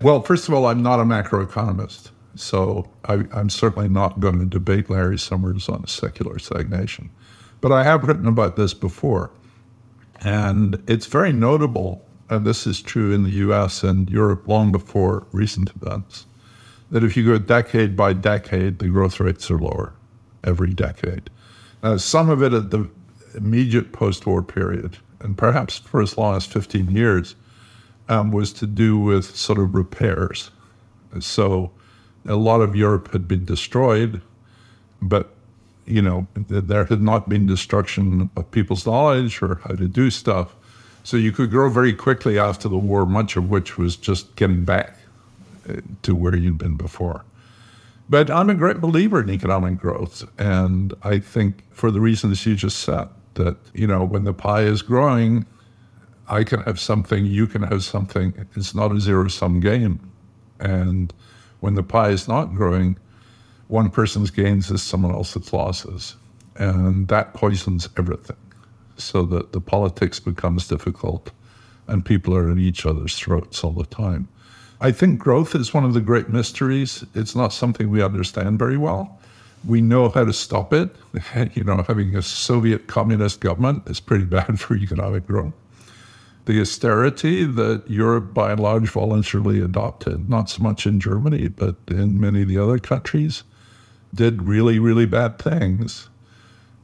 [0.00, 2.10] Well, first of all, I'm not a macroeconomist.
[2.34, 7.10] So I, am certainly not going to debate Larry Summers on secular stagnation.
[7.60, 9.30] But I have written about this before.
[10.22, 15.26] And it's very notable and this is true in the US and Europe long before
[15.32, 16.24] recent events,
[16.90, 19.92] that if you go decade by decade, the growth rates are lower
[20.42, 21.28] every decade.
[21.82, 22.88] Now, some of it at the
[23.34, 27.34] immediate post war period, and perhaps for as long as 15 years,
[28.08, 30.50] um, was to do with sort of repairs.
[31.20, 31.70] So
[32.26, 34.20] a lot of Europe had been destroyed,
[35.00, 35.34] but
[35.84, 40.54] you know there had not been destruction of people's knowledge or how to do stuff.
[41.04, 44.64] So you could grow very quickly after the war, much of which was just getting
[44.64, 44.96] back
[45.68, 47.24] uh, to where you'd been before.
[48.08, 52.54] But I'm a great believer in economic growth, and I think for the reasons you
[52.54, 53.08] just said,
[53.44, 55.46] that you know when the pie is growing,
[56.28, 58.46] I can have something, you can have something.
[58.56, 60.00] It's not a zero sum game,
[60.60, 61.12] and
[61.60, 62.98] when the pie is not growing,
[63.68, 66.16] one person's gains is someone else's losses,
[66.56, 68.36] and that poisons everything
[68.96, 71.30] so that the politics becomes difficult
[71.88, 74.28] and people are at each other's throats all the time.
[74.80, 77.04] I think growth is one of the great mysteries.
[77.14, 79.20] It's not something we understand very well.
[79.66, 80.94] We know how to stop it.
[81.54, 85.52] You know, having a Soviet communist government is pretty bad for economic growth.
[86.46, 91.76] The austerity that Europe by and large voluntarily adopted, not so much in Germany, but
[91.86, 93.44] in many of the other countries,
[94.14, 96.08] did really, really bad things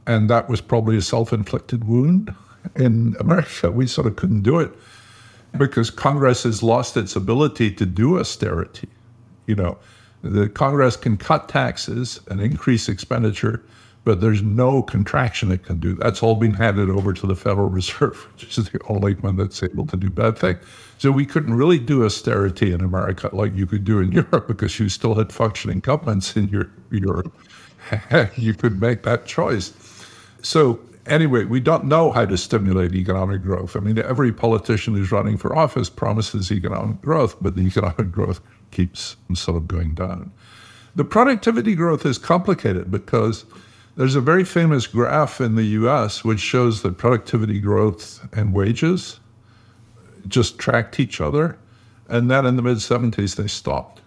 [0.09, 2.33] and that was probably a self inflicted wound.
[2.75, 4.71] In America, we sort of couldn't do it
[5.55, 8.89] because Congress has lost its ability to do austerity.
[9.45, 9.77] You know,
[10.21, 13.63] the Congress can cut taxes and increase expenditure,
[14.03, 15.95] but there's no contraction it can do.
[15.95, 19.61] That's all been handed over to the Federal Reserve, which is the only one that's
[19.63, 20.59] able to do bad things.
[20.97, 24.79] So we couldn't really do austerity in America like you could do in Europe because
[24.79, 27.33] you still had functioning governments in your Europe.
[28.35, 29.73] you could make that choice.
[30.41, 33.75] So anyway, we don't know how to stimulate economic growth.
[33.75, 38.41] I mean, every politician who's running for office promises economic growth, but the economic growth
[38.71, 40.31] keeps sort of going down.
[40.95, 43.45] The productivity growth is complicated because
[43.95, 49.19] there's a very famous graph in the US which shows that productivity growth and wages
[50.27, 51.57] just tracked each other.
[52.07, 54.01] And then in the mid 70s, they stopped.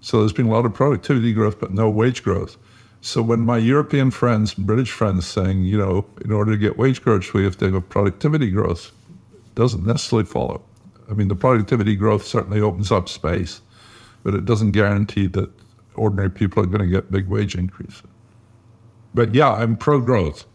[0.00, 2.56] So there's been a lot of productivity growth, but no wage growth.
[3.00, 7.02] So when my European friends, British friends, saying, you know, in order to get wage
[7.02, 8.92] growth, we have to have productivity growth,
[9.54, 10.62] doesn't necessarily follow.
[11.10, 13.60] I mean, the productivity growth certainly opens up space,
[14.22, 15.50] but it doesn't guarantee that
[15.94, 18.02] ordinary people are going to get big wage increases.
[19.14, 20.46] But yeah, I'm pro growth.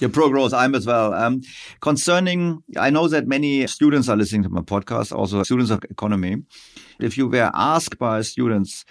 [0.00, 0.54] You're pro growth.
[0.54, 1.12] I'm as well.
[1.12, 1.42] Um,
[1.80, 6.36] concerning, I know that many students are listening to my podcast, also students of economy.
[6.98, 8.86] If you were asked by students,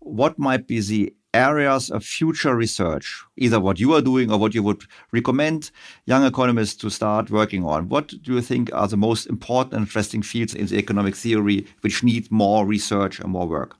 [0.00, 4.54] what might be the areas of future research, either what you are doing or what
[4.54, 4.82] you would
[5.12, 5.70] recommend
[6.06, 7.88] young economists to start working on?
[7.88, 11.66] What do you think are the most important and interesting fields in the economic theory
[11.82, 13.76] which need more research and more work?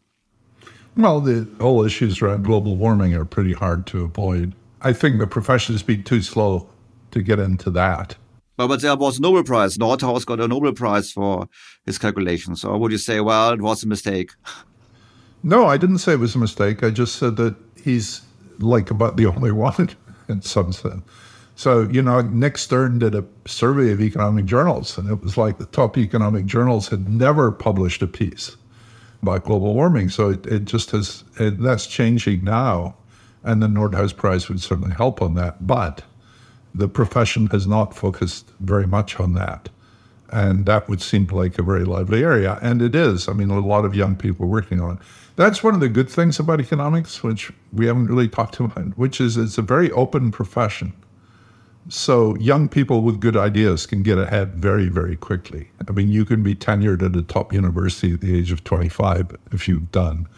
[0.96, 4.54] Well, the whole issues around global warming are pretty hard to avoid.
[4.82, 6.68] I think the profession has been too slow
[7.12, 8.16] to get into that.
[8.56, 9.78] But, but there was a Nobel Prize.
[9.78, 11.48] Nordhaus got a Nobel Prize for
[11.86, 12.64] his calculations.
[12.64, 14.32] Or would you say, well, it was a mistake?
[15.42, 16.82] No, I didn't say it was a mistake.
[16.82, 18.22] I just said that he's
[18.58, 19.90] like about the only one
[20.28, 21.02] in some sense.
[21.56, 25.58] So, you know, Nick Stern did a survey of economic journals, and it was like
[25.58, 28.56] the top economic journals had never published a piece
[29.22, 30.08] about global warming.
[30.08, 32.96] So it, it just has, it, that's changing now.
[33.42, 35.66] And the Nordhaus Prize would certainly help on that.
[35.66, 36.02] But
[36.74, 39.68] the profession has not focused very much on that.
[40.30, 42.58] And that would seem like a very lively area.
[42.62, 43.28] And it is.
[43.28, 44.98] I mean, a lot of young people working on it.
[45.40, 49.22] That's one of the good things about economics, which we haven't really talked about, which
[49.22, 50.92] is it's a very open profession.
[51.88, 55.70] So young people with good ideas can get ahead very, very quickly.
[55.88, 59.34] I mean, you can be tenured at a top university at the age of 25
[59.50, 60.28] if you've done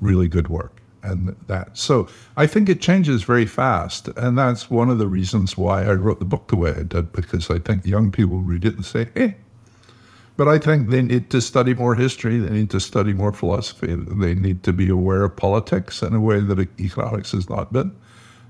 [0.00, 1.76] really good work and that.
[1.76, 2.06] So
[2.36, 4.06] I think it changes very fast.
[4.16, 7.10] And that's one of the reasons why I wrote the book the way I did,
[7.10, 9.34] because I think young people read it and say, hey,
[10.36, 12.38] but I think they need to study more history.
[12.38, 13.94] They need to study more philosophy.
[13.94, 17.94] They need to be aware of politics in a way that economics has not been.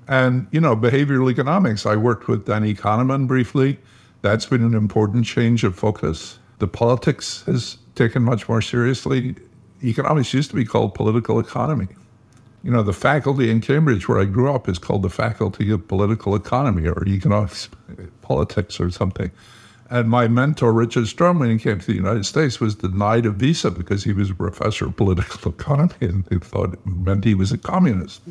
[0.08, 1.86] And, you know, behavioral economics.
[1.86, 3.78] I worked with Danny Kahneman briefly.
[4.22, 6.38] That's been an important change of focus.
[6.58, 9.34] The politics has taken much more seriously.
[9.82, 11.88] Economics used to be called political economy.
[12.62, 15.86] You know, the faculty in Cambridge, where I grew up, is called the Faculty of
[15.86, 17.68] Political Economy or Economics,
[18.22, 19.30] Politics or something.
[19.90, 23.30] And my mentor, Richard Strum, when he came to the United States, was denied a
[23.30, 27.34] visa because he was a professor of political economy and they thought it meant he
[27.34, 28.22] was a communist.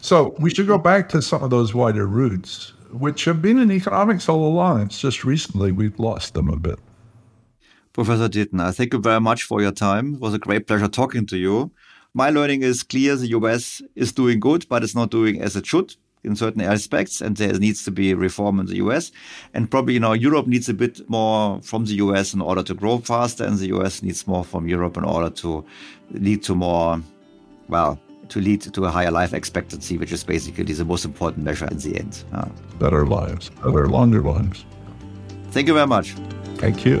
[0.00, 3.70] So we should go back to some of those wider roots, which have been in
[3.70, 4.82] economics all along.
[4.82, 6.78] It's just recently we've lost them a bit.
[7.92, 8.60] Professor Ditten.
[8.60, 10.14] I thank you very much for your time.
[10.14, 11.70] It was a great pleasure talking to you.
[12.14, 13.14] My learning is clear.
[13.14, 17.20] The US is doing good, but it's not doing as it should in certain aspects,
[17.20, 19.12] and there needs to be reform in the US.
[19.54, 22.74] And probably, you know, Europe needs a bit more from the US in order to
[22.74, 25.64] grow faster, and the US needs more from Europe in order to
[26.12, 27.00] lead to more,
[27.68, 27.98] well,
[28.28, 31.78] to lead to a higher life expectancy, which is basically the most important measure in
[31.78, 32.24] the end.
[32.32, 32.48] Uh,
[32.78, 34.64] better lives, better, longer lives.
[35.50, 36.12] Thank you very much.
[36.56, 37.00] Thank you.